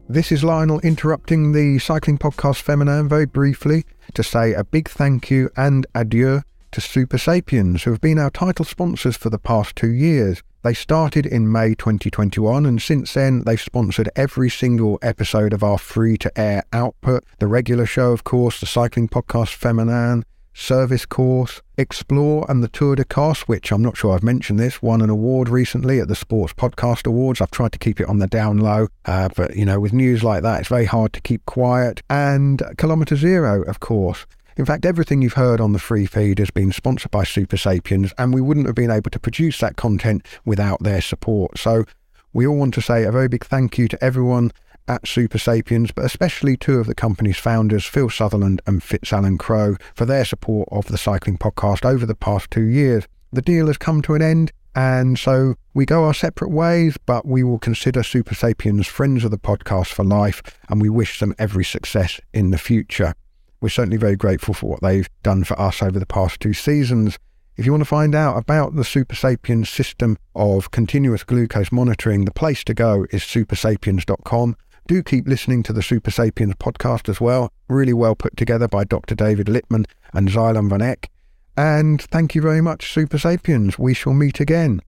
This 0.09 0.31
is 0.31 0.43
Lionel 0.43 0.79
interrupting 0.81 1.51
the 1.51 1.79
cycling 1.79 2.17
podcast 2.17 2.63
Feminin 2.63 3.09
very 3.09 3.25
briefly 3.25 3.85
to 4.13 4.23
say 4.23 4.53
a 4.53 4.63
big 4.63 4.89
thank 4.89 5.29
you 5.29 5.49
and 5.55 5.85
adieu 5.93 6.41
to 6.71 6.81
Supersapiens, 6.81 7.83
who 7.83 7.91
have 7.91 8.01
been 8.01 8.19
our 8.19 8.29
title 8.29 8.65
sponsors 8.65 9.17
for 9.17 9.29
the 9.29 9.39
past 9.39 9.75
two 9.75 9.91
years. 9.91 10.43
They 10.63 10.73
started 10.73 11.25
in 11.25 11.51
May 11.51 11.75
2021, 11.75 12.65
and 12.65 12.81
since 12.81 13.13
then, 13.13 13.43
they've 13.45 13.61
sponsored 13.61 14.09
every 14.15 14.49
single 14.49 14.99
episode 15.01 15.53
of 15.53 15.63
our 15.63 15.77
free 15.77 16.17
to 16.17 16.39
air 16.39 16.63
output. 16.73 17.23
The 17.39 17.47
regular 17.47 17.85
show, 17.85 18.11
of 18.11 18.23
course, 18.23 18.59
the 18.59 18.65
cycling 18.65 19.07
podcast 19.07 19.57
Feminin, 19.57 20.23
Service 20.57 21.05
Course, 21.05 21.61
Explore, 21.77 22.43
and 22.49 22.63
the 22.63 22.67
Tour 22.67 22.95
de 22.95 23.05
Corse, 23.05 23.43
which 23.43 23.71
I'm 23.71 23.83
not 23.83 23.95
sure 23.95 24.15
I've 24.15 24.23
mentioned 24.23 24.59
this, 24.59 24.81
won 24.81 25.01
an 25.01 25.09
award 25.09 25.49
recently 25.49 25.99
at 25.99 26.07
the 26.07 26.15
Sports 26.15 26.53
Podcast 26.53 27.05
Awards. 27.05 27.39
I've 27.39 27.51
tried 27.51 27.73
to 27.73 27.79
keep 27.79 27.99
it 27.99 28.09
on 28.09 28.17
the 28.17 28.25
down 28.25 28.57
low, 28.57 28.87
uh, 29.05 29.29
but 29.35 29.55
you 29.55 29.65
know, 29.65 29.79
with 29.79 29.93
news 29.93 30.23
like 30.23 30.41
that, 30.41 30.59
it's 30.59 30.69
very 30.69 30.85
hard 30.85 31.13
to 31.13 31.21
keep 31.21 31.45
quiet. 31.45 32.01
And 32.09 32.63
Kilometre 32.79 33.15
Zero, 33.15 33.61
of 33.63 33.79
course. 33.79 34.25
In 34.57 34.65
fact, 34.65 34.87
everything 34.87 35.21
you've 35.21 35.33
heard 35.33 35.61
on 35.61 35.73
the 35.73 35.79
free 35.79 36.07
feed 36.07 36.39
has 36.39 36.49
been 36.49 36.71
sponsored 36.71 37.11
by 37.11 37.23
Supersapiens, 37.23 38.11
and 38.17 38.33
we 38.33 38.41
wouldn't 38.41 38.65
have 38.65 38.73
been 38.73 38.89
able 38.89 39.11
to 39.11 39.19
produce 39.19 39.59
that 39.59 39.75
content 39.75 40.25
without 40.45 40.81
their 40.81 40.99
support. 40.99 41.59
So 41.59 41.85
we 42.33 42.47
all 42.47 42.57
want 42.57 42.73
to 42.73 42.81
say 42.81 43.03
a 43.03 43.11
very 43.11 43.27
big 43.27 43.45
thank 43.45 43.77
you 43.77 43.87
to 43.87 44.03
everyone 44.03 44.51
at 44.87 45.03
Supersapiens, 45.03 45.91
but 45.93 46.05
especially 46.05 46.57
two 46.57 46.79
of 46.79 46.87
the 46.87 46.95
company's 46.95 47.37
founders, 47.37 47.85
Phil 47.85 48.09
Southerland 48.09 48.63
and 48.65 48.81
Fitzalan 48.81 49.37
Crowe, 49.37 49.77
for 49.93 50.05
their 50.05 50.25
support 50.25 50.67
of 50.71 50.87
the 50.87 50.97
cycling 50.97 51.37
podcast 51.37 51.85
over 51.85 52.07
the 52.07 52.15
past 52.15 52.49
two 52.49 52.65
years. 52.65 53.07
The 53.31 53.43
deal 53.43 53.67
has 53.67 53.77
come 53.77 54.01
to 54.01 54.15
an 54.15 54.23
end, 54.23 54.51
and 54.73 55.19
so 55.19 55.53
we 55.75 55.85
go 55.85 56.03
our 56.05 56.15
separate 56.15 56.49
ways, 56.49 56.97
but 57.05 57.27
we 57.27 57.43
will 57.43 57.59
consider 57.59 58.01
Supersapiens 58.01 58.87
friends 58.87 59.23
of 59.23 59.29
the 59.29 59.37
podcast 59.37 59.89
for 59.89 60.03
life, 60.03 60.41
and 60.67 60.81
we 60.81 60.89
wish 60.89 61.19
them 61.19 61.35
every 61.37 61.63
success 61.63 62.19
in 62.33 62.49
the 62.49 62.57
future. 62.57 63.13
We're 63.61 63.69
certainly 63.69 63.97
very 63.97 64.15
grateful 64.15 64.53
for 64.53 64.69
what 64.69 64.81
they've 64.81 65.09
done 65.23 65.43
for 65.43 65.59
us 65.59 65.81
over 65.81 65.99
the 65.99 66.05
past 66.05 66.39
two 66.39 66.53
seasons. 66.53 67.17
If 67.57 67.65
you 67.65 67.71
want 67.71 67.81
to 67.81 67.85
find 67.85 68.13
out 68.13 68.37
about 68.37 68.75
the 68.75 68.83
Supersapiens 68.83 69.67
system 69.67 70.17
of 70.35 70.69
continuous 70.69 71.23
glucose 71.23 71.71
monitoring, 71.71 72.25
the 72.25 72.31
place 72.31 72.63
to 72.65 72.75
go 72.75 73.07
is 73.09 73.23
supersapiens.com. 73.23 74.55
Do 74.87 75.01
keep 75.01 75.27
listening 75.27 75.63
to 75.63 75.73
the 75.73 75.81
Supersapiens 75.81 76.55
podcast 76.55 77.09
as 77.09 77.19
well. 77.19 77.51
Really 77.67 77.93
well 77.93 78.15
put 78.15 78.37
together 78.37 78.67
by 78.67 78.83
Dr. 78.83 79.15
David 79.15 79.47
Littman 79.47 79.85
and 80.13 80.29
Zylan 80.29 80.69
Van 80.69 80.81
Eck. 80.81 81.09
And 81.57 81.99
thank 81.99 82.35
you 82.35 82.41
very 82.43 82.61
much, 82.61 82.93
Supersapiens. 82.93 83.79
We 83.79 83.95
shall 83.95 84.13
meet 84.13 84.39
again. 84.39 84.81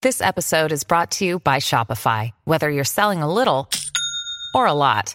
This 0.00 0.22
episode 0.22 0.72
is 0.72 0.84
brought 0.84 1.10
to 1.12 1.24
you 1.24 1.38
by 1.38 1.56
Shopify. 1.56 2.30
Whether 2.44 2.70
you're 2.70 2.84
selling 2.84 3.22
a 3.22 3.32
little 3.32 3.68
or 4.54 4.66
a 4.66 4.72
lot, 4.72 5.14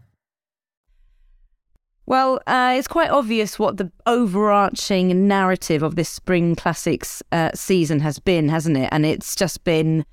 Well, 2.11 2.41
uh, 2.45 2.73
it's 2.77 2.89
quite 2.89 3.09
obvious 3.09 3.57
what 3.57 3.77
the 3.77 3.89
overarching 4.05 5.29
narrative 5.29 5.81
of 5.81 5.95
this 5.95 6.09
Spring 6.09 6.55
Classics 6.57 7.23
uh, 7.31 7.51
season 7.55 8.01
has 8.01 8.19
been, 8.19 8.49
hasn't 8.49 8.75
it? 8.75 8.89
And 8.91 9.05
it's 9.05 9.33
just 9.33 9.63
been 9.63 10.05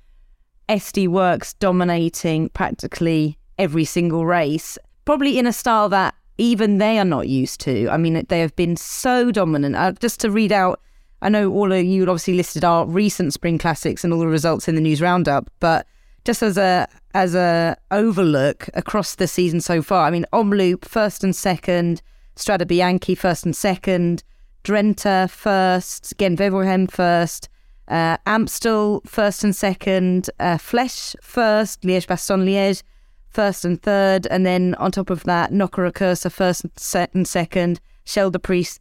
SD 0.69 1.09
Worx 1.09 1.53
dominating 1.59 2.47
practically 2.51 3.37
every 3.57 3.83
single 3.83 4.25
race, 4.25 4.77
probably 5.03 5.37
in 5.37 5.45
a 5.45 5.51
style 5.51 5.89
that 5.89 6.15
even 6.37 6.77
they 6.77 6.99
are 6.99 7.03
not 7.03 7.27
used 7.27 7.59
to. 7.59 7.89
I 7.89 7.97
mean, 7.97 8.25
they 8.29 8.39
have 8.39 8.55
been 8.55 8.77
so 8.77 9.29
dominant. 9.29 9.75
Uh, 9.75 9.91
just 9.91 10.21
to 10.21 10.31
read 10.31 10.53
out, 10.53 10.79
I 11.21 11.27
know 11.27 11.51
all 11.51 11.69
of 11.69 11.83
you 11.83 12.03
obviously 12.03 12.35
listed 12.35 12.63
our 12.63 12.85
recent 12.85 13.33
Spring 13.33 13.57
Classics 13.57 14.05
and 14.05 14.13
all 14.13 14.19
the 14.19 14.27
results 14.27 14.69
in 14.69 14.75
the 14.75 14.81
news 14.81 15.01
roundup, 15.01 15.51
but 15.59 15.85
just 16.23 16.43
as 16.43 16.57
a 16.57 16.87
as 17.13 17.35
a 17.35 17.75
overlook 17.91 18.69
across 18.73 19.15
the 19.15 19.27
season 19.27 19.61
so 19.61 19.81
far. 19.81 20.05
I 20.05 20.11
mean, 20.11 20.25
Omloop 20.33 20.85
first 20.85 21.23
and 21.23 21.35
second, 21.35 22.01
Strade 22.35 22.65
Bianche 22.65 23.17
first 23.17 23.45
and 23.45 23.55
second, 23.55 24.23
Drenthe 24.63 25.29
first, 25.29 26.17
Gent 26.17 26.91
first, 26.91 27.49
uh, 27.87 28.17
Amstel 28.25 29.01
first 29.05 29.43
and 29.43 29.55
second, 29.55 30.29
uh, 30.39 30.57
Flèche 30.57 31.15
first, 31.21 31.81
Liège 31.81 32.05
Bastogne 32.05 32.45
Liège 32.45 32.83
first 33.29 33.65
and 33.65 33.81
third, 33.81 34.27
and 34.27 34.45
then 34.45 34.75
on 34.75 34.91
top 34.91 35.09
of 35.09 35.23
that, 35.23 35.51
Nokere 35.51 36.31
first 36.31 36.65
and 37.13 37.27
second, 37.27 37.79
Scheldeprijs 38.05 38.79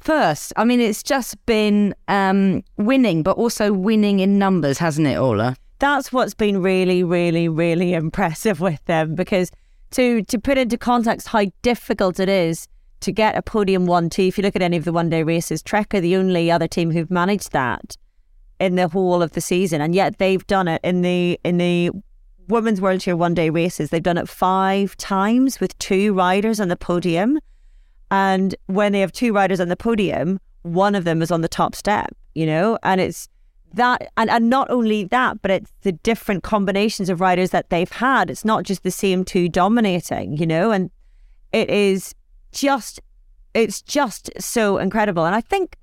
first. 0.00 0.52
I 0.56 0.64
mean, 0.64 0.80
it's 0.80 1.02
just 1.02 1.44
been 1.46 1.94
um, 2.08 2.64
winning, 2.76 3.22
but 3.22 3.36
also 3.36 3.72
winning 3.72 4.20
in 4.20 4.38
numbers, 4.38 4.78
hasn't 4.78 5.06
it, 5.06 5.18
Orla? 5.18 5.56
That's 5.80 6.12
what's 6.12 6.34
been 6.34 6.62
really, 6.62 7.02
really, 7.02 7.48
really 7.48 7.94
impressive 7.94 8.60
with 8.60 8.84
them 8.84 9.14
because 9.14 9.50
to 9.92 10.22
to 10.24 10.38
put 10.38 10.58
into 10.58 10.78
context 10.78 11.28
how 11.28 11.46
difficult 11.62 12.20
it 12.20 12.28
is 12.28 12.68
to 13.00 13.10
get 13.10 13.36
a 13.36 13.42
podium 13.42 13.86
one 13.86 14.10
two. 14.10 14.22
If 14.22 14.38
you 14.38 14.42
look 14.42 14.54
at 14.54 14.62
any 14.62 14.76
of 14.76 14.84
the 14.84 14.92
one 14.92 15.08
day 15.08 15.22
races, 15.22 15.62
Trek 15.62 15.94
are 15.94 16.00
the 16.00 16.16
only 16.16 16.50
other 16.50 16.68
team 16.68 16.90
who've 16.92 17.10
managed 17.10 17.52
that 17.52 17.96
in 18.60 18.76
the 18.76 18.88
whole 18.88 19.22
of 19.22 19.32
the 19.32 19.40
season, 19.40 19.80
and 19.80 19.94
yet 19.94 20.18
they've 20.18 20.46
done 20.46 20.68
it 20.68 20.80
in 20.84 21.02
the 21.02 21.40
in 21.44 21.58
the 21.58 21.90
women's 22.46 22.80
world 22.80 23.00
tour 23.00 23.16
one 23.16 23.34
day 23.34 23.50
races. 23.50 23.90
They've 23.90 24.02
done 24.02 24.18
it 24.18 24.28
five 24.28 24.96
times 24.96 25.60
with 25.60 25.76
two 25.78 26.12
riders 26.12 26.60
on 26.60 26.68
the 26.68 26.76
podium, 26.76 27.40
and 28.10 28.54
when 28.66 28.92
they 28.92 29.00
have 29.00 29.12
two 29.12 29.32
riders 29.32 29.60
on 29.60 29.68
the 29.68 29.76
podium, 29.76 30.38
one 30.62 30.94
of 30.94 31.04
them 31.04 31.22
is 31.22 31.30
on 31.30 31.40
the 31.40 31.48
top 31.48 31.74
step. 31.74 32.14
You 32.34 32.46
know, 32.46 32.78
and 32.82 33.00
it's 33.00 33.28
that 33.74 34.10
and, 34.16 34.30
and 34.30 34.50
not 34.50 34.70
only 34.70 35.04
that 35.04 35.42
but 35.42 35.50
it's 35.50 35.72
the 35.82 35.92
different 35.92 36.42
combinations 36.42 37.08
of 37.08 37.20
riders 37.20 37.50
that 37.50 37.70
they've 37.70 37.90
had. 37.90 38.30
It's 38.30 38.44
not 38.44 38.64
just 38.64 38.82
the 38.82 38.90
same 38.90 39.24
two 39.24 39.48
dominating 39.48 40.36
you 40.36 40.46
know 40.46 40.70
and 40.70 40.90
it 41.52 41.70
is 41.70 42.14
just 42.52 43.00
it's 43.54 43.82
just 43.82 44.30
so 44.38 44.78
incredible. 44.78 45.24
And 45.24 45.34
i 45.34 45.40
think 45.40 45.76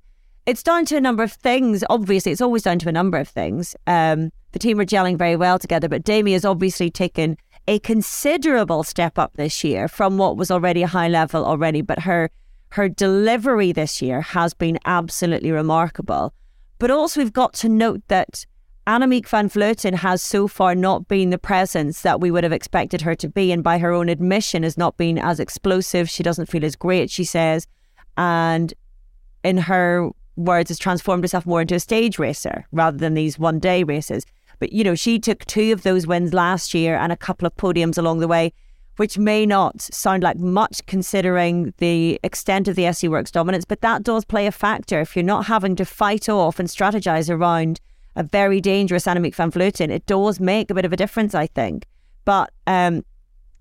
it's 0.46 0.62
down 0.62 0.86
to 0.86 0.96
a 0.96 1.00
number 1.00 1.22
of 1.22 1.32
things 1.32 1.84
obviously. 1.90 2.32
It's 2.32 2.40
always 2.40 2.62
down 2.62 2.78
to 2.80 2.88
a 2.88 2.92
number 2.92 3.18
of 3.18 3.28
things. 3.28 3.76
Um, 3.86 4.30
the 4.52 4.58
team 4.58 4.80
are 4.80 4.86
gelling 4.86 5.16
very 5.16 5.36
well 5.36 5.58
together 5.58 5.88
but 5.88 6.04
Demi 6.04 6.32
has 6.32 6.44
obviously 6.44 6.90
taken 6.90 7.36
a 7.66 7.78
considerable 7.80 8.82
step 8.82 9.18
up 9.18 9.34
this 9.34 9.62
year 9.62 9.88
from 9.88 10.16
what 10.16 10.38
was 10.38 10.50
already 10.50 10.82
a 10.82 10.86
high 10.86 11.08
level 11.08 11.44
already 11.44 11.82
but 11.82 12.00
her 12.00 12.30
her 12.70 12.88
delivery 12.88 13.72
this 13.72 14.02
year 14.02 14.20
has 14.20 14.54
been 14.54 14.78
absolutely 14.84 15.50
remarkable 15.50 16.32
but 16.78 16.90
also, 16.90 17.20
we've 17.20 17.32
got 17.32 17.52
to 17.54 17.68
note 17.68 18.02
that 18.08 18.46
Annemiek 18.86 19.26
van 19.28 19.50
Vleuten 19.50 19.94
has 19.94 20.22
so 20.22 20.48
far 20.48 20.74
not 20.74 21.08
been 21.08 21.30
the 21.30 21.38
presence 21.38 22.02
that 22.02 22.20
we 22.20 22.30
would 22.30 22.44
have 22.44 22.52
expected 22.52 23.02
her 23.02 23.14
to 23.16 23.28
be. 23.28 23.52
And 23.52 23.62
by 23.62 23.78
her 23.78 23.92
own 23.92 24.08
admission, 24.08 24.62
has 24.62 24.78
not 24.78 24.96
been 24.96 25.18
as 25.18 25.40
explosive. 25.40 26.08
She 26.08 26.22
doesn't 26.22 26.46
feel 26.46 26.64
as 26.64 26.76
great, 26.76 27.10
she 27.10 27.24
says. 27.24 27.66
And 28.16 28.72
in 29.44 29.58
her 29.58 30.10
words, 30.36 30.70
has 30.70 30.78
transformed 30.78 31.24
herself 31.24 31.46
more 31.46 31.60
into 31.60 31.74
a 31.74 31.80
stage 31.80 32.18
racer 32.18 32.64
rather 32.72 32.96
than 32.96 33.14
these 33.14 33.38
one 33.38 33.58
day 33.58 33.82
races. 33.82 34.24
But, 34.58 34.72
you 34.72 34.84
know, 34.84 34.94
she 34.94 35.18
took 35.18 35.44
two 35.44 35.72
of 35.72 35.82
those 35.82 36.06
wins 36.06 36.32
last 36.32 36.74
year 36.74 36.96
and 36.96 37.12
a 37.12 37.16
couple 37.16 37.46
of 37.46 37.54
podiums 37.56 37.98
along 37.98 38.20
the 38.20 38.28
way 38.28 38.52
which 38.98 39.16
may 39.16 39.46
not 39.46 39.80
sound 39.80 40.22
like 40.22 40.36
much 40.38 40.84
considering 40.86 41.72
the 41.78 42.18
extent 42.24 42.66
of 42.66 42.74
the 42.74 42.82
SD 42.82 43.08
Worx 43.08 43.30
dominance, 43.30 43.64
but 43.64 43.80
that 43.80 44.02
does 44.02 44.24
play 44.24 44.46
a 44.46 44.52
factor. 44.52 45.00
If 45.00 45.14
you're 45.14 45.24
not 45.24 45.46
having 45.46 45.76
to 45.76 45.84
fight 45.84 46.28
off 46.28 46.58
and 46.58 46.68
strategize 46.68 47.30
around 47.30 47.80
a 48.16 48.24
very 48.24 48.60
dangerous 48.60 49.06
Annemiek 49.06 49.36
van 49.36 49.52
Vleuten, 49.52 49.90
it 49.90 50.04
does 50.06 50.40
make 50.40 50.68
a 50.70 50.74
bit 50.74 50.84
of 50.84 50.92
a 50.92 50.96
difference, 50.96 51.32
I 51.32 51.46
think. 51.46 51.86
But 52.24 52.50
um, 52.66 53.04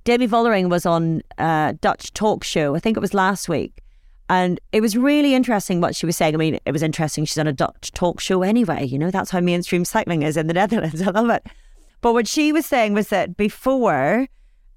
Demi 0.06 0.28
Vollering 0.28 0.69
was 0.69 0.88
on 0.88 1.21
a 1.38 1.78
Dutch 1.80 2.13
talk 2.13 2.43
show, 2.43 2.76
I 2.76 2.80
think 2.80 2.97
it 2.97 3.02
was 3.02 3.13
last 3.13 3.47
week, 3.47 3.84
and 4.30 4.60
it 4.71 4.82
was 4.82 4.97
really 4.97 5.36
interesting 5.36 5.82
what 5.82 5.95
she 5.95 6.08
was 6.08 6.17
saying. 6.17 6.34
I 6.34 6.38
mean, 6.38 6.58
it 6.65 6.71
was 6.71 6.82
interesting. 6.82 7.26
She's 7.26 7.38
on 7.38 7.45
a 7.45 7.54
Dutch 7.54 7.91
talk 7.91 8.19
show 8.19 8.41
anyway. 8.41 8.86
You 8.86 8.97
know, 8.97 9.12
that's 9.12 9.30
how 9.30 9.39
mainstream 9.39 9.86
cycling 9.86 10.23
is 10.23 10.36
in 10.36 10.47
the 10.47 10.54
Netherlands. 10.56 11.02
I 11.02 11.12
love 11.12 11.30
it. 11.30 11.45
But 12.02 12.13
what 12.13 12.28
she 12.28 12.52
was 12.52 12.65
saying 12.65 12.93
was 12.93 13.10
that 13.10 13.38
before, 13.38 14.28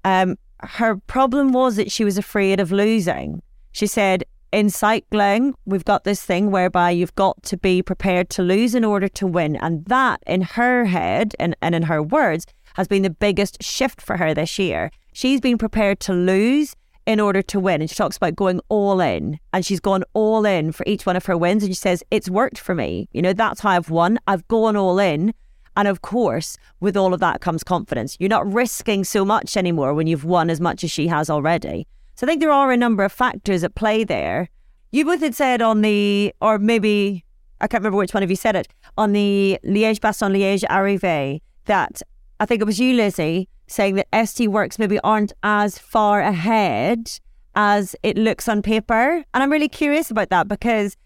um, 0.05 0.37
her 0.63 0.97
problem 1.07 1.51
was 1.51 1.75
that 1.75 1.91
she 1.91 2.03
was 2.03 2.17
afraid 2.17 2.59
of 2.59 2.71
losing. 2.71 3.41
She 3.71 3.87
said, 3.87 4.23
in 4.51 4.69
cycling, 4.69 5.55
we've 5.65 5.85
got 5.85 6.03
this 6.03 6.21
thing 6.23 6.51
whereby 6.51 6.91
you've 6.91 7.15
got 7.15 7.41
to 7.43 7.57
be 7.57 7.81
prepared 7.81 8.29
to 8.31 8.43
lose 8.43 8.75
in 8.75 8.83
order 8.83 9.07
to 9.07 9.25
win. 9.25 9.55
And 9.55 9.85
that, 9.85 10.21
in 10.27 10.41
her 10.41 10.85
head 10.85 11.35
and, 11.39 11.55
and 11.61 11.73
in 11.73 11.83
her 11.83 12.03
words, 12.03 12.45
has 12.75 12.87
been 12.87 13.03
the 13.03 13.09
biggest 13.09 13.63
shift 13.63 14.01
for 14.01 14.17
her 14.17 14.33
this 14.33 14.59
year. 14.59 14.91
She's 15.13 15.41
been 15.41 15.57
prepared 15.57 15.99
to 16.01 16.13
lose 16.13 16.75
in 17.05 17.19
order 17.19 17.41
to 17.41 17.59
win. 17.59 17.81
And 17.81 17.89
she 17.89 17.95
talks 17.95 18.17
about 18.17 18.35
going 18.35 18.59
all 18.69 18.99
in. 18.99 19.39
And 19.53 19.65
she's 19.65 19.79
gone 19.79 20.03
all 20.13 20.45
in 20.45 20.71
for 20.71 20.83
each 20.85 21.05
one 21.05 21.15
of 21.15 21.25
her 21.25 21.37
wins. 21.37 21.63
And 21.63 21.71
she 21.71 21.75
says, 21.75 22.03
It's 22.11 22.29
worked 22.29 22.59
for 22.59 22.75
me. 22.75 23.07
You 23.13 23.21
know, 23.21 23.33
that's 23.33 23.61
how 23.61 23.71
I've 23.71 23.89
won. 23.89 24.19
I've 24.27 24.47
gone 24.47 24.75
all 24.75 24.99
in. 24.99 25.33
And 25.77 25.87
of 25.87 26.01
course, 26.01 26.57
with 26.79 26.97
all 26.97 27.13
of 27.13 27.19
that 27.21 27.41
comes 27.41 27.63
confidence. 27.63 28.17
You're 28.19 28.29
not 28.29 28.51
risking 28.51 29.03
so 29.03 29.23
much 29.23 29.55
anymore 29.55 29.93
when 29.93 30.07
you've 30.07 30.25
won 30.25 30.49
as 30.49 30.59
much 30.59 30.83
as 30.83 30.91
she 30.91 31.07
has 31.07 31.29
already. 31.29 31.87
So 32.15 32.25
I 32.25 32.29
think 32.29 32.41
there 32.41 32.51
are 32.51 32.71
a 32.71 32.77
number 32.77 33.03
of 33.03 33.11
factors 33.11 33.63
at 33.63 33.75
play 33.75 34.03
there. 34.03 34.49
You 34.91 35.05
both 35.05 35.21
had 35.21 35.33
said 35.33 35.61
on 35.61 35.81
the, 35.81 36.33
or 36.41 36.59
maybe, 36.59 37.23
I 37.61 37.67
can't 37.67 37.81
remember 37.81 37.97
which 37.97 38.13
one 38.13 38.23
of 38.23 38.29
you 38.29 38.35
said 38.35 38.55
it, 38.55 38.67
on 38.97 39.13
the 39.13 39.57
Liège 39.63 39.99
Bastogne 39.99 40.35
Liège 40.35 40.63
Arrivé, 40.69 41.39
that 41.65 42.01
I 42.39 42.45
think 42.45 42.61
it 42.61 42.65
was 42.65 42.79
you, 42.79 42.93
Lizzie, 42.93 43.47
saying 43.67 43.95
that 43.95 44.11
SD 44.11 44.49
Worx 44.49 44.77
maybe 44.77 44.99
aren't 44.99 45.31
as 45.43 45.77
far 45.77 46.19
ahead 46.19 47.09
as 47.55 47.95
it 48.03 48.17
looks 48.17 48.49
on 48.49 48.61
paper. 48.61 49.23
And 49.33 49.43
I'm 49.43 49.51
really 49.51 49.69
curious 49.69 50.11
about 50.11 50.29
that 50.29 50.47
because 50.47 50.97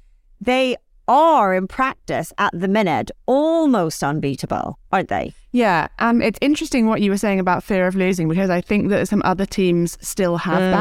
they 0.41 0.75
are 1.07 1.53
in 1.53 1.67
practice 1.67 2.33
at 2.37 2.51
the 2.53 2.67
minute 2.67 3.11
almost 3.25 4.03
unbeatable, 4.03 4.77
aren't 4.91 5.09
they? 5.09 5.33
Yeah, 5.51 5.87
and 5.99 6.21
it's 6.23 6.39
interesting 6.41 6.87
what 6.87 7.01
you 7.01 7.11
were 7.11 7.17
saying 7.17 7.39
about 7.39 7.63
fear 7.63 7.87
of 7.87 7.95
losing 7.95 8.27
because 8.27 8.49
I 8.49 8.59
think 8.61 8.89
that 8.89 9.07
some 9.07 9.21
other 9.25 9.45
teams 9.45 9.97
still 10.01 10.37
have 10.37 10.61
Mm. 10.61 10.71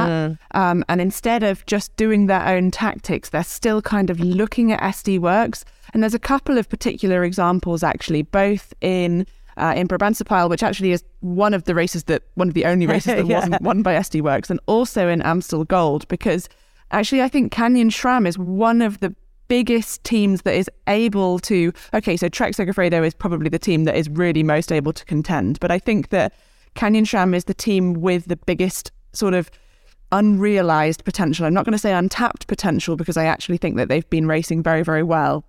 that. 0.52 0.58
Um, 0.60 0.84
and 0.88 1.00
instead 1.00 1.42
of 1.42 1.64
just 1.66 1.94
doing 1.96 2.26
their 2.26 2.44
own 2.46 2.70
tactics, 2.70 3.28
they're 3.30 3.44
still 3.44 3.80
kind 3.82 4.10
of 4.10 4.18
looking 4.20 4.72
at 4.72 4.80
SD 4.82 5.18
Worx. 5.20 5.62
And 5.92 6.02
there's 6.02 6.14
a 6.14 6.18
couple 6.18 6.58
of 6.58 6.68
particular 6.68 7.22
examples 7.24 7.82
actually, 7.82 8.22
both 8.22 8.72
in 8.80 9.26
uh, 9.56 9.72
in 9.76 9.86
Brabantse 9.86 10.48
which 10.50 10.64
actually 10.64 10.90
is 10.90 11.04
one 11.20 11.54
of 11.54 11.62
the 11.62 11.76
races 11.76 12.04
that 12.04 12.22
one 12.34 12.48
of 12.48 12.54
the 12.54 12.64
only 12.64 12.86
races 12.88 13.14
that 13.14 13.26
Yeah. 13.26 13.36
wasn't 13.38 13.62
won 13.62 13.82
by 13.82 13.94
SD 13.94 14.20
Worx, 14.20 14.50
and 14.50 14.58
also 14.66 15.08
in 15.08 15.22
Amstel 15.22 15.62
Gold 15.64 16.08
because 16.08 16.48
actually 16.90 17.22
I 17.22 17.28
think 17.28 17.52
Canyon 17.52 17.90
SRAM 17.90 18.26
is 18.26 18.36
one 18.36 18.82
of 18.82 18.98
the 18.98 19.14
biggest 19.48 20.02
teams 20.04 20.42
that 20.42 20.54
is 20.54 20.70
able 20.86 21.38
to 21.38 21.72
okay 21.92 22.16
so 22.16 22.28
Trek 22.28 22.52
Segafredo 22.52 23.06
is 23.06 23.14
probably 23.14 23.48
the 23.48 23.58
team 23.58 23.84
that 23.84 23.94
is 23.94 24.08
really 24.08 24.42
most 24.42 24.72
able 24.72 24.92
to 24.92 25.04
contend 25.04 25.60
but 25.60 25.70
I 25.70 25.78
think 25.78 26.08
that 26.08 26.32
Canyon 26.74 27.04
SRAM 27.04 27.34
is 27.34 27.44
the 27.44 27.54
team 27.54 27.94
with 27.94 28.26
the 28.26 28.36
biggest 28.36 28.90
sort 29.12 29.34
of 29.34 29.50
unrealized 30.12 31.04
potential. 31.04 31.46
I'm 31.46 31.54
not 31.54 31.64
going 31.64 31.72
to 31.72 31.78
say 31.78 31.92
untapped 31.92 32.46
potential 32.46 32.96
because 32.96 33.16
I 33.16 33.24
actually 33.24 33.58
think 33.58 33.76
that 33.76 33.88
they've 33.88 34.08
been 34.10 34.26
racing 34.26 34.62
very 34.62 34.82
very 34.82 35.02
well. 35.02 35.44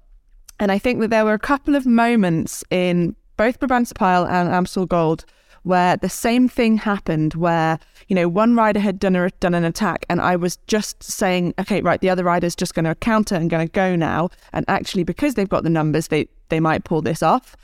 And 0.59 0.71
I 0.71 0.79
think 0.79 1.01
that 1.01 1.09
there 1.09 1.25
were 1.25 1.33
a 1.33 1.39
couple 1.39 1.75
of 1.75 1.85
moments 1.85 2.63
in 2.69 3.15
both 3.37 3.59
Brabantse 3.59 3.91
Pijl 3.93 4.27
and 4.29 4.49
Amstel 4.49 4.85
Gold 4.85 5.25
where 5.65 5.97
the 5.97 6.09
same 6.09 6.47
thing 6.47 6.77
happened 6.77 7.33
where 7.33 7.79
you 8.07 8.15
know 8.15 8.29
one 8.29 8.55
rider 8.55 8.79
had 8.79 8.99
done 8.99 9.15
a, 9.15 9.29
done 9.39 9.55
an 9.55 9.65
attack 9.65 10.05
and 10.09 10.21
I 10.21 10.35
was 10.35 10.57
just 10.67 11.01
saying 11.03 11.53
okay 11.59 11.81
right 11.81 11.99
the 11.99 12.09
other 12.09 12.23
rider's 12.23 12.55
just 12.55 12.75
going 12.75 12.85
to 12.85 12.95
counter 12.95 13.35
and 13.35 13.49
going 13.49 13.67
to 13.67 13.71
go 13.71 13.95
now. 13.95 14.29
And 14.53 14.63
actually 14.67 15.03
because 15.03 15.33
they've 15.33 15.49
got 15.49 15.63
the 15.63 15.69
numbers 15.69 16.07
they 16.07 16.27
they 16.49 16.59
might 16.59 16.83
pull 16.83 17.01
this 17.01 17.23
off. 17.23 17.55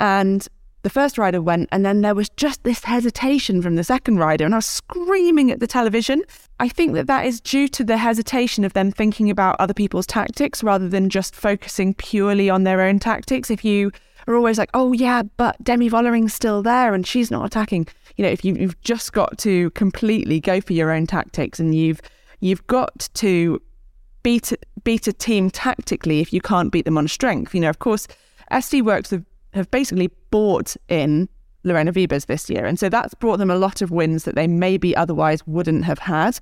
And 0.00 0.48
the 0.82 0.88
first 0.88 1.18
rider 1.18 1.42
went 1.42 1.68
and 1.70 1.84
then 1.84 2.00
there 2.00 2.14
was 2.14 2.30
just 2.30 2.64
this 2.64 2.84
hesitation 2.84 3.60
from 3.60 3.76
the 3.76 3.84
second 3.84 4.16
rider 4.16 4.46
and 4.46 4.54
I 4.54 4.58
was 4.58 4.66
screaming 4.66 5.50
at 5.50 5.60
the 5.60 5.66
television. 5.66 6.22
I 6.58 6.68
think 6.68 6.94
that 6.94 7.06
that 7.08 7.26
is 7.26 7.42
due 7.42 7.68
to 7.68 7.84
the 7.84 7.98
hesitation 7.98 8.64
of 8.64 8.72
them 8.72 8.90
thinking 8.90 9.28
about 9.28 9.56
other 9.58 9.74
people's 9.74 10.06
tactics 10.06 10.62
rather 10.62 10.88
than 10.88 11.10
just 11.10 11.34
focusing 11.34 11.92
purely 11.92 12.48
on 12.48 12.64
their 12.64 12.80
own 12.80 12.98
tactics. 12.98 13.50
If 13.50 13.62
you 13.66 13.92
are 14.26 14.34
always 14.34 14.58
like, 14.58 14.70
oh 14.74 14.92
yeah, 14.92 15.22
but 15.36 15.62
Demi 15.62 15.88
Vollering's 15.88 16.34
still 16.34 16.62
there 16.62 16.94
and 16.94 17.06
she's 17.06 17.30
not 17.30 17.44
attacking. 17.44 17.86
You 18.16 18.24
know, 18.24 18.30
if 18.30 18.44
you, 18.44 18.54
you've 18.54 18.80
just 18.82 19.12
got 19.12 19.38
to 19.38 19.70
completely 19.70 20.40
go 20.40 20.60
for 20.60 20.72
your 20.72 20.90
own 20.90 21.06
tactics 21.06 21.58
and 21.58 21.74
you've 21.74 22.00
you've 22.40 22.66
got 22.66 23.08
to 23.14 23.60
beat 24.22 24.52
beat 24.84 25.06
a 25.06 25.12
team 25.12 25.50
tactically 25.50 26.20
if 26.20 26.32
you 26.32 26.40
can't 26.40 26.72
beat 26.72 26.84
them 26.84 26.98
on 26.98 27.08
strength. 27.08 27.54
You 27.54 27.60
know, 27.60 27.70
of 27.70 27.78
course, 27.78 28.06
SD 28.50 28.82
Worx 28.82 29.10
have, 29.10 29.24
have 29.54 29.70
basically 29.70 30.10
bought 30.30 30.76
in 30.88 31.28
Lorena 31.64 31.92
Wiebes 31.92 32.26
this 32.26 32.48
year, 32.48 32.64
and 32.64 32.78
so 32.78 32.88
that's 32.88 33.14
brought 33.14 33.38
them 33.38 33.50
a 33.50 33.56
lot 33.56 33.82
of 33.82 33.90
wins 33.90 34.24
that 34.24 34.34
they 34.34 34.46
maybe 34.46 34.96
otherwise 34.96 35.46
wouldn't 35.46 35.84
have 35.84 35.98
had. 35.98 36.38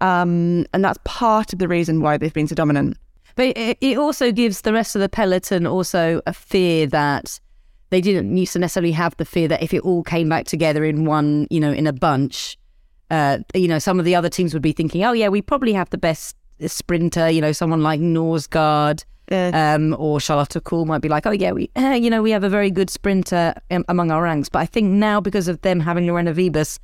Um, 0.00 0.64
and 0.72 0.82
that's 0.82 0.98
part 1.04 1.52
of 1.52 1.58
the 1.58 1.68
reason 1.68 2.00
why 2.00 2.16
they've 2.16 2.32
been 2.32 2.48
so 2.48 2.54
dominant. 2.54 2.96
But 3.40 3.56
it, 3.56 3.78
it 3.80 3.96
also 3.96 4.32
gives 4.32 4.60
the 4.60 4.72
rest 4.74 4.94
of 4.94 5.00
the 5.00 5.08
peloton 5.08 5.66
also 5.66 6.20
a 6.26 6.32
fear 6.34 6.86
that 6.88 7.40
they 7.88 8.02
didn't 8.02 8.36
used 8.36 8.52
to 8.52 8.58
necessarily 8.58 8.92
have 8.92 9.16
the 9.16 9.24
fear 9.24 9.48
that 9.48 9.62
if 9.62 9.72
it 9.72 9.80
all 9.80 10.02
came 10.02 10.28
back 10.28 10.44
together 10.44 10.84
in 10.84 11.06
one, 11.06 11.46
you 11.48 11.58
know, 11.58 11.72
in 11.72 11.86
a 11.86 11.92
bunch, 11.94 12.58
uh, 13.10 13.38
you 13.54 13.66
know, 13.66 13.78
some 13.78 13.98
of 13.98 14.04
the 14.04 14.14
other 14.14 14.28
teams 14.28 14.52
would 14.52 14.62
be 14.62 14.72
thinking, 14.72 15.02
oh 15.04 15.12
yeah, 15.12 15.28
we 15.28 15.40
probably 15.40 15.72
have 15.72 15.88
the 15.88 15.96
best 15.96 16.36
sprinter, 16.66 17.30
you 17.30 17.40
know, 17.40 17.50
someone 17.52 17.82
like 17.82 17.98
Norsgaard. 17.98 19.06
Um, 19.32 19.96
or 19.98 20.20
Charlotte 20.20 20.62
Kool 20.64 20.84
might 20.84 21.00
be 21.00 21.08
like, 21.08 21.24
oh 21.24 21.30
yeah, 21.30 21.52
we, 21.52 21.70
uh, 21.76 21.96
you 21.98 22.10
know, 22.10 22.20
we 22.20 22.32
have 22.32 22.44
a 22.44 22.50
very 22.50 22.70
good 22.70 22.90
sprinter 22.90 23.54
um, 23.70 23.86
among 23.88 24.10
our 24.10 24.22
ranks. 24.22 24.50
But 24.50 24.58
I 24.58 24.66
think 24.66 24.90
now 24.90 25.18
because 25.18 25.48
of 25.48 25.62
them 25.62 25.80
having 25.80 26.06
Lorena 26.06 26.34
Wiebes, 26.34 26.78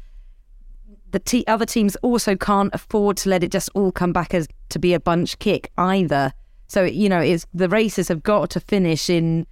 the 1.10 1.18
te- 1.18 1.46
other 1.48 1.66
teams 1.66 1.96
also 1.96 2.34
can't 2.34 2.74
afford 2.74 3.18
to 3.18 3.28
let 3.28 3.44
it 3.44 3.52
just 3.52 3.68
all 3.74 3.92
come 3.92 4.14
back 4.14 4.32
as 4.32 4.48
to 4.70 4.78
be 4.78 4.94
a 4.94 5.00
bunch 5.00 5.38
kick 5.38 5.70
either. 5.76 6.32
So 6.68 6.84
you 6.84 7.08
know, 7.08 7.20
it's 7.20 7.46
the 7.54 7.68
races 7.68 8.08
have 8.08 8.22
got 8.22 8.50
to 8.50 8.60
finish 8.60 9.08
in, 9.08 9.46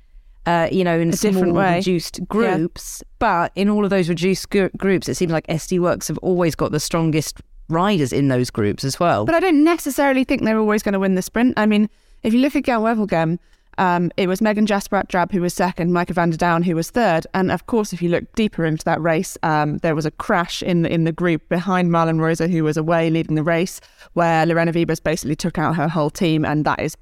uh, 0.47 0.69
you 0.73 0.85
know, 0.85 0.99
in 0.99 1.11
A 1.11 1.17
different 1.17 1.55
way. 1.55 1.77
reduced 1.77 2.27
groups. 2.29 3.03
But 3.19 3.53
in 3.55 3.69
all 3.69 3.85
of 3.85 3.91
those 3.91 4.09
reduced 4.09 4.51
gr- 4.51 4.67
groups, 4.77 5.09
it 5.09 5.15
seems 5.15 5.33
like 5.33 5.47
SD 5.47 5.79
Worx 5.79 6.09
have 6.09 6.19
always 6.19 6.55
got 6.55 6.73
the 6.73 6.81
strongest 6.81 7.41
riders 7.69 8.13
in 8.13 8.29
those 8.29 8.51
groups 8.51 8.85
as 8.85 9.01
well. 9.01 9.25
But 9.25 9.35
I 9.35 9.41
don't 9.41 9.65
necessarily 9.65 10.25
think 10.25 10.43
they're 10.43 10.59
always 10.59 10.83
going 10.83 10.93
to 10.93 10.99
win 11.01 11.15
the 11.15 11.23
sprint. 11.23 11.55
I 11.57 11.67
mean, 11.67 11.89
if 12.23 12.35
you 12.35 12.41
look 12.41 12.57
at 12.57 12.65
Gent 12.65 12.83
Wevelgem, 12.83 13.39
um, 13.79 14.11
it 14.17 14.29
was 14.29 14.41
Megan 14.41 14.67
Jasperat 14.67 15.09
Drab 15.09 15.33
who 15.33 15.41
was 15.41 15.55
second, 15.55 15.91
Maike 15.93 16.11
van 16.11 16.31
der 16.31 16.37
Duin 16.37 16.63
who 16.63 16.75
was 16.75 16.91
third, 16.91 17.27
and 17.35 17.51
of 17.51 17.67
course, 17.67 17.93
if 17.93 18.01
you 18.03 18.09
look 18.09 18.25
deeper 18.35 18.65
into 18.65 18.85
that 18.85 19.01
race, 19.01 19.37
um, 19.43 19.79
there 19.79 19.95
was 19.95 20.07
a 20.07 20.11
crash 20.11 20.63
in 20.63 20.83
the, 20.83 20.93
in 20.93 21.05
the 21.05 21.13
group 21.13 21.49
behind 21.49 21.91
Marlen 21.91 22.19
Reusser, 22.19 22.51
who 22.51 22.65
was 22.65 22.77
away 22.77 23.11
leading 23.11 23.35
the 23.35 23.43
race, 23.43 23.81
where 24.13 24.47
Lorena 24.47 24.73
Wiebes 24.73 25.03
basically 25.03 25.37
took 25.37 25.59
out 25.59 25.77
her 25.77 25.89
whole 25.89 26.11
team, 26.11 26.45
and 26.45 26.65
that 26.65 26.81
is 26.81 26.97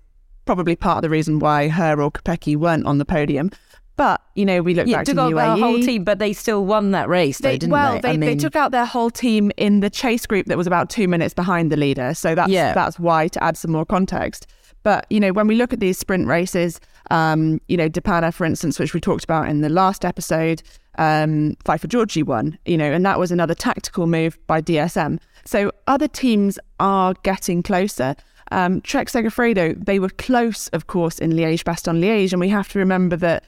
probably 0.44 0.74
part 0.76 0.98
of 0.98 1.02
the 1.02 1.10
reason 1.10 1.38
why 1.38 1.68
her 1.68 2.00
or 2.00 2.10
Kopecky 2.10 2.56
weren't 2.56 2.86
on 2.86 2.98
the 2.98 3.04
podium. 3.04 3.50
But 3.94 4.22
you 4.34 4.46
know, 4.46 4.62
we 4.62 4.72
look 4.74 4.86
yeah, 4.86 4.98
back 4.98 5.06
took 5.06 5.16
to 5.16 5.20
out 5.20 5.32
UAE. 5.32 5.36
their 5.36 5.56
whole 5.64 5.80
team, 5.80 6.02
but 6.02 6.18
they 6.18 6.32
still 6.32 6.64
won 6.64 6.92
that 6.92 7.08
race, 7.10 7.38
though, 7.38 7.50
They, 7.50 7.58
didn't 7.58 7.72
well, 7.72 7.94
they? 7.96 8.00
they, 8.00 8.08
I 8.10 8.16
they 8.16 8.36
took 8.36 8.56
out 8.56 8.70
their 8.72 8.86
whole 8.86 9.10
team 9.10 9.52
in 9.58 9.80
the 9.80 9.90
chase 9.90 10.24
group 10.24 10.46
that 10.46 10.56
was 10.56 10.66
about 10.66 10.88
two 10.88 11.06
minutes 11.06 11.34
behind 11.34 11.70
the 11.70 11.76
leader. 11.76 12.14
So 12.14 12.34
that's 12.34 12.50
Yeah. 12.50 12.72
that's 12.72 12.98
why 12.98 13.28
to 13.28 13.44
add 13.44 13.56
some 13.58 13.70
more 13.70 13.84
context. 13.84 14.46
But 14.82 15.06
you 15.10 15.20
know, 15.20 15.32
when 15.32 15.46
we 15.46 15.54
look 15.54 15.72
at 15.72 15.80
these 15.80 15.98
sprint 15.98 16.26
races, 16.26 16.80
um, 17.10 17.60
you 17.68 17.76
know, 17.76 17.88
De 17.88 18.00
Panne, 18.00 18.30
for 18.32 18.44
instance, 18.44 18.78
which 18.78 18.94
we 18.94 19.00
talked 19.00 19.24
about 19.24 19.48
in 19.48 19.60
the 19.60 19.68
last 19.68 20.04
episode, 20.04 20.62
um, 20.98 21.56
Pfeiffer 21.64 21.86
Georgi 21.88 22.22
won. 22.22 22.58
You 22.64 22.76
know, 22.76 22.90
and 22.92 23.04
that 23.04 23.18
was 23.18 23.30
another 23.30 23.54
tactical 23.54 24.06
move 24.06 24.38
by 24.46 24.60
DSM. 24.60 25.18
So 25.44 25.72
other 25.86 26.08
teams 26.08 26.58
are 26.80 27.14
getting 27.22 27.62
closer. 27.62 28.14
Um, 28.50 28.82
Trek 28.82 29.08
Segafredo, 29.08 29.82
they 29.84 29.98
were 29.98 30.10
close, 30.10 30.68
of 30.68 30.86
course, 30.86 31.18
in 31.18 31.32
Liège, 31.32 31.64
Bastogne 31.64 32.00
Liège, 32.00 32.32
and 32.32 32.40
we 32.40 32.50
have 32.50 32.68
to 32.68 32.78
remember 32.78 33.16
that 33.16 33.44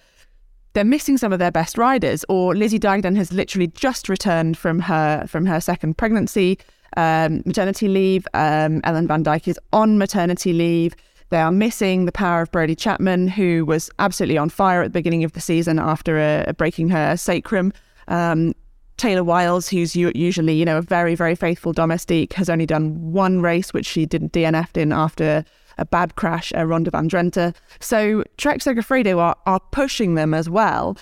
they're 0.73 0.85
missing 0.85 1.18
some 1.18 1.33
of 1.33 1.38
their 1.38 1.51
best 1.51 1.77
riders. 1.77 2.25
Or 2.29 2.55
Lizzie 2.55 2.79
Deignan 2.79 3.16
has 3.16 3.33
literally 3.33 3.68
just 3.68 4.09
returned 4.09 4.57
from 4.57 4.81
her 4.81 5.27
from 5.27 5.47
her 5.47 5.61
second 5.61 5.99
pregnancy, 5.99 6.59
um, 6.97 7.42
maternity 7.44 7.88
leave. 7.88 8.27
Um, 8.35 8.81
Ellen 8.85 9.07
Van 9.07 9.23
Dijk 9.23 9.47
is 9.47 9.59
on 9.73 9.99
maternity 9.99 10.53
leave. 10.53 10.94
They 11.35 11.40
are 11.40 11.51
missing 11.51 12.05
the 12.05 12.12
power 12.12 12.42
of 12.42 12.53
Brodie 12.53 12.77
Chapman, 12.77 13.27
who 13.27 13.64
was 13.64 13.90
absolutely 13.99 14.38
on 14.38 14.51
fire 14.51 14.83
at 14.83 14.85
the 14.85 14.90
beginning 14.97 15.25
of 15.25 15.33
the 15.33 15.40
season 15.40 15.81
after 15.81 16.16
uh, 16.16 16.53
breaking 16.53 16.90
her 16.90 17.16
sacrum. 17.16 17.73
Um, 18.07 18.55
Taylor 18.99 19.25
Wiles, 19.25 19.68
who's 19.68 19.97
usually 19.97 20.55
you 20.55 20.64
know 20.64 20.79
a 20.79 20.83
very 20.83 21.16
very 21.16 21.35
faithful 21.35 21.73
domestique, 21.73 22.35
has 22.35 22.49
only 22.49 22.66
done 22.66 23.11
one 23.11 23.40
race, 23.40 23.75
which 23.75 23.85
she 23.85 24.07
didn't 24.07 24.31
DNF'd 24.31 24.79
in 24.79 24.92
after 24.92 25.44
a 25.77 25.85
bad 25.85 26.14
crash 26.14 26.53
at 26.53 26.68
Ronda 26.68 26.92
van 26.92 27.11
Drenthe. 27.11 27.53
So 27.81 28.23
Trek 28.37 28.61
Segafredo 28.61 29.18
are, 29.18 29.35
are 29.44 29.59
pushing 29.73 30.14
them 30.14 30.35
as 30.35 30.49
well, 30.49 30.97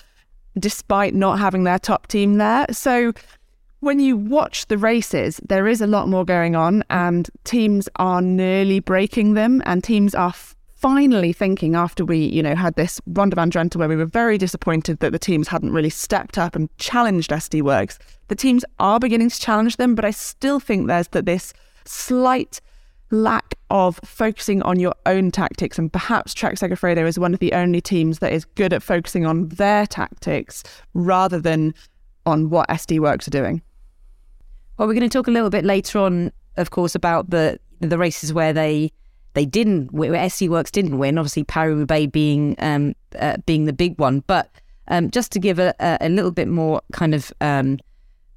despite 0.57 1.13
not 1.13 1.37
having 1.37 1.63
their 1.63 1.77
top 1.77 2.07
team 2.07 2.39
there. 2.39 2.65
So 2.71 3.13
when 3.83 3.99
you 3.99 4.15
watch 4.15 4.67
the 4.67 4.77
races, 4.77 5.41
there 5.47 5.67
is 5.67 5.81
a 5.81 5.87
lot 5.87 6.07
more 6.07 6.23
going 6.23 6.55
on, 6.55 6.83
and 6.89 7.29
teams 7.43 7.89
are 7.97 8.21
nearly 8.21 8.79
breaking 8.79 9.33
them, 9.33 9.61
and 9.65 9.83
teams 9.83 10.15
are 10.15 10.29
f- 10.29 10.55
finally 10.75 11.33
thinking 11.33 11.75
after 11.75 12.05
we, 12.05 12.17
you 12.17 12.41
know, 12.41 12.55
had 12.55 12.75
this 12.75 13.01
Ronda 13.07 13.35
van 13.35 13.51
Drenthe 13.51 13.75
where 13.75 13.89
we 13.89 13.97
were 13.97 14.05
very 14.05 14.37
disappointed 14.37 14.99
that 14.99 15.11
the 15.11 15.19
teams 15.19 15.49
hadn't 15.49 15.73
really 15.73 15.89
stepped 15.89 16.37
up 16.37 16.55
and 16.55 16.69
challenged 16.77 17.29
SD 17.29 17.61
Worx. 17.61 17.97
The 18.29 18.35
teams 18.35 18.63
are 18.79 18.99
beginning 18.99 19.29
to 19.29 19.39
challenge 19.39 19.75
them, 19.75 19.95
but 19.95 20.05
I 20.05 20.11
still 20.11 20.61
think 20.61 20.87
there's 20.87 21.09
that 21.09 21.25
this 21.25 21.53
slight 21.85 22.61
lack 23.11 23.55
of 23.69 23.99
focusing 24.05 24.61
on 24.63 24.79
your 24.79 24.95
own 25.05 25.29
tactics, 25.29 25.77
and 25.77 25.91
perhaps 25.91 26.33
Trek 26.33 26.55
Segafredo 26.55 27.05
is 27.05 27.19
one 27.19 27.33
of 27.33 27.41
the 27.41 27.51
only 27.51 27.81
teams 27.81 28.19
that 28.19 28.31
is 28.31 28.45
good 28.45 28.71
at 28.71 28.81
focusing 28.81 29.25
on 29.25 29.49
their 29.49 29.85
tactics 29.85 30.63
rather 30.93 31.39
than 31.39 31.73
on 32.25 32.49
what 32.49 32.69
SD 32.69 32.99
Worx 32.99 33.27
are 33.27 33.31
doing. 33.31 33.61
Well, 34.83 34.89
we're 34.89 34.95
going 34.95 35.09
to 35.09 35.17
talk 35.17 35.29
a 35.29 35.31
little 35.31 35.49
bit 35.49 35.63
later 35.63 35.97
on, 35.97 36.29
of 36.57 36.71
course, 36.71 36.93
about 36.93 37.29
the 37.29 37.57
the 37.79 37.97
races 37.97 38.33
where 38.33 38.51
they 38.51 38.91
they 39.33 39.45
didn't 39.45 39.93
where 39.93 40.11
SD 40.11 40.49
Worx 40.49 40.71
didn't 40.71 40.97
win. 40.97 41.17
Obviously, 41.17 41.45
Paris 41.45 41.77
Roubaix 41.77 42.11
being 42.11 42.57
um, 42.59 42.93
uh, 43.17 43.37
being 43.45 43.63
the 43.63 43.71
big 43.71 43.97
one, 43.97 44.25
but 44.27 44.51
um, 44.89 45.09
just 45.09 45.31
to 45.31 45.39
give 45.39 45.57
a, 45.57 45.73
a, 45.79 46.09
little 46.09 46.31
bit 46.31 46.49
more 46.49 46.81
kind 46.91 47.15
of 47.15 47.31
um, 47.39 47.79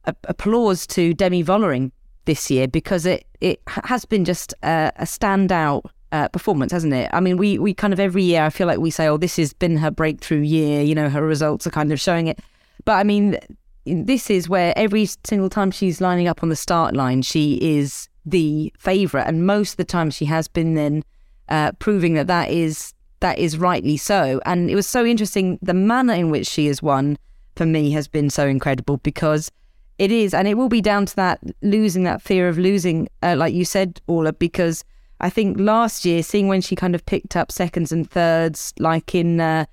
applause 0.05 0.87
to 0.87 1.15
Demi 1.15 1.43
Vollering 1.43 1.91
this 2.27 2.49
year 2.49 2.69
because 2.69 3.07
it 3.07 3.27
it 3.41 3.61
has 3.67 4.05
been 4.05 4.25
just 4.25 4.55
a, 4.63 4.93
a 4.99 5.05
standout 5.05 5.83
uh, 6.13 6.29
performance, 6.29 6.71
hasn't 6.71 6.95
it? 6.95 7.11
I 7.13 7.19
mean, 7.19 7.39
we 7.39 7.59
we 7.59 7.75
kind 7.75 7.93
of 7.93 7.99
every 7.99 8.23
year 8.23 8.45
I 8.45 8.51
feel 8.51 8.69
like 8.69 8.79
we 8.79 8.93
say, 8.93 9.09
oh, 9.09 9.17
this 9.17 9.35
has 9.35 9.53
been 9.53 9.79
her 9.79 9.91
breakthrough 9.91 10.43
year. 10.43 10.81
You 10.83 10.95
know, 10.95 11.09
her 11.09 11.27
results 11.27 11.67
are 11.67 11.71
kind 11.71 11.91
of 11.91 12.01
showing 12.01 12.29
it, 12.29 12.39
but 12.85 12.93
I 12.93 13.03
mean 13.03 13.37
this 13.87 14.31
is 14.31 14.49
where 14.49 14.72
every 14.77 15.07
single 15.25 15.49
time 15.49 15.70
she's 15.70 16.01
lining 16.01 16.29
up 16.29 16.42
on 16.42 16.49
the 16.49 16.57
start 16.57 16.94
line, 16.94 17.22
she 17.22 17.55
is 17.61 18.09
the 18.25 18.72
favourite, 18.79 19.27
and 19.27 19.46
most 19.46 19.72
of 19.72 19.77
the 19.77 19.85
time 19.85 20.11
she 20.11 20.25
has 20.27 20.49
been 20.49 20.75
then 20.75 21.05
uh, 21.49 21.72
proving 21.79 22.14
that 22.14 22.27
that 22.27 22.51
is 22.51 22.92
that 23.20 23.38
is 23.38 23.57
rightly 23.57 23.96
so. 23.96 24.40
And 24.44 24.68
it 24.70 24.75
was 24.75 24.87
so 24.87 25.05
interesting. 25.05 25.59
The 25.62 25.75
manner 25.75 26.14
in 26.14 26.31
which 26.31 26.46
she 26.46 26.66
has 26.66 26.83
won 26.83 27.16
for 27.55 27.64
me 27.64 27.92
has 27.92 28.09
been 28.09 28.29
so 28.29 28.46
incredible 28.46 28.99
because 28.99 29.51
it 29.99 30.12
is, 30.12 30.35
and 30.35 30.46
it 30.46 30.55
will 30.55 30.68
be 30.68 30.83
down 30.83 31.07
to 31.07 31.16
that 31.16 31.40
losing 31.62 32.03
that 32.05 32.20
fear 32.20 32.49
of 32.49 32.59
losing, 32.59 33.09
uh, 33.22 33.35
like 33.37 33.55
you 33.55 33.64
said, 33.64 34.01
Orla, 34.07 34.33
because 34.33 34.85
I 35.20 35.31
think 35.31 35.59
last 35.59 36.05
year, 36.05 36.22
seeing 36.22 36.49
when 36.49 36.61
she 36.61 36.77
kind 36.77 36.94
of 36.94 37.07
picked 37.07 37.37
up 37.37 37.51
seconds 37.51 37.92
and 37.92 38.09
thirds, 38.11 38.75
like 38.79 39.14
in 39.14 39.40
uh, 39.40 39.64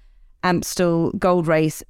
Amstel 0.43 1.11
Gold 1.13 1.47
Race, 1.47 1.83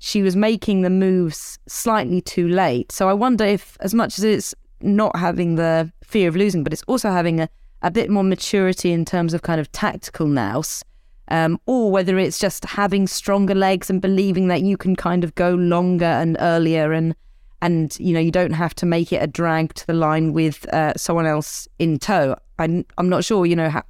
she 0.00 0.22
was 0.22 0.34
making 0.34 0.80
the 0.80 0.90
moves 0.90 1.58
slightly 1.68 2.22
too 2.22 2.48
late. 2.48 2.90
So 2.90 3.08
I 3.08 3.12
wonder 3.12 3.44
if, 3.44 3.76
as 3.80 3.94
much 3.94 4.18
as 4.18 4.24
it's 4.24 4.54
not 4.80 5.14
having 5.14 5.54
the 5.54 5.92
fear 6.02 6.26
of 6.26 6.36
losing, 6.36 6.64
but 6.64 6.72
it's 6.72 6.82
also 6.86 7.10
having 7.10 7.38
a, 7.38 7.48
a 7.82 7.90
bit 7.90 8.08
more 8.08 8.24
maturity 8.24 8.92
in 8.92 9.04
terms 9.04 9.34
of 9.34 9.42
kind 9.42 9.60
of 9.60 9.70
tactical 9.72 10.26
nous, 10.26 10.82
um, 11.28 11.60
or 11.66 11.92
whether 11.92 12.18
it's 12.18 12.38
just 12.38 12.64
having 12.64 13.06
stronger 13.06 13.54
legs 13.54 13.90
and 13.90 14.00
believing 14.00 14.48
that 14.48 14.62
you 14.62 14.78
can 14.78 14.96
kind 14.96 15.22
of 15.22 15.34
go 15.34 15.50
longer 15.50 16.06
and 16.06 16.36
earlier 16.40 16.92
and 16.92 17.14
and 17.62 17.94
you 18.00 18.14
know 18.14 18.20
you 18.20 18.30
don't 18.30 18.54
have 18.54 18.74
to 18.74 18.86
make 18.86 19.12
it 19.12 19.22
a 19.22 19.26
drag 19.26 19.74
to 19.74 19.86
the 19.86 19.92
line 19.92 20.32
with 20.32 20.66
uh, 20.72 20.94
someone 20.96 21.26
else 21.26 21.68
in 21.78 21.98
tow. 21.98 22.34
I'm 22.58 22.86
I'm 22.96 23.10
not 23.10 23.22
sure 23.22 23.44
you 23.44 23.54
know 23.54 23.68
how, 23.68 23.82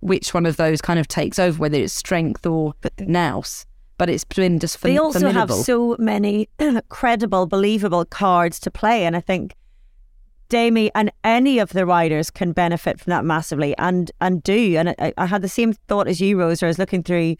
which 0.00 0.34
one 0.34 0.44
of 0.44 0.56
those 0.56 0.82
kind 0.82 0.98
of 0.98 1.06
takes 1.06 1.38
over, 1.38 1.56
whether 1.56 1.78
it's 1.78 1.92
strength 1.92 2.44
or 2.44 2.74
nous. 2.98 3.64
But 3.98 4.10
it's 4.10 4.24
been 4.24 4.58
just 4.58 4.80
they 4.82 4.98
also 4.98 5.20
formidable. 5.20 5.56
have 5.56 5.64
so 5.64 5.96
many 5.98 6.48
credible, 6.88 7.46
believable 7.46 8.04
cards 8.04 8.60
to 8.60 8.70
play, 8.70 9.04
and 9.06 9.16
I 9.16 9.20
think 9.20 9.54
Demi 10.48 10.90
and 10.94 11.10
any 11.24 11.58
of 11.58 11.70
the 11.70 11.86
riders 11.86 12.30
can 12.30 12.52
benefit 12.52 13.00
from 13.00 13.10
that 13.10 13.24
massively, 13.24 13.76
and 13.78 14.10
and 14.20 14.42
do. 14.42 14.76
And 14.76 14.90
I, 14.98 15.12
I 15.16 15.26
had 15.26 15.42
the 15.42 15.48
same 15.48 15.72
thought 15.72 16.08
as 16.08 16.20
you, 16.20 16.38
Rose. 16.38 16.62
I 16.62 16.66
was 16.66 16.78
looking 16.78 17.02
through 17.02 17.36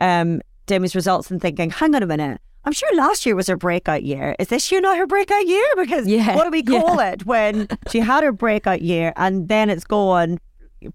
um, 0.00 0.40
Demi's 0.66 0.94
results 0.94 1.30
and 1.30 1.40
thinking, 1.40 1.70
hang 1.70 1.94
on 1.94 2.02
a 2.02 2.06
minute. 2.06 2.40
I'm 2.64 2.72
sure 2.72 2.94
last 2.94 3.24
year 3.24 3.34
was 3.34 3.46
her 3.46 3.56
breakout 3.56 4.02
year. 4.02 4.36
Is 4.38 4.48
this 4.48 4.70
year 4.70 4.82
not 4.82 4.98
her 4.98 5.06
breakout 5.06 5.46
year? 5.46 5.64
Because 5.76 6.06
Yeah, 6.06 6.34
what 6.36 6.44
do 6.44 6.50
we 6.50 6.62
call 6.62 6.96
yeah. 6.96 7.12
it 7.12 7.24
when 7.24 7.66
she 7.90 8.00
had 8.00 8.22
her 8.22 8.32
breakout 8.32 8.82
year 8.82 9.14
and 9.16 9.48
then 9.48 9.70
it's 9.70 9.84
gone 9.84 10.38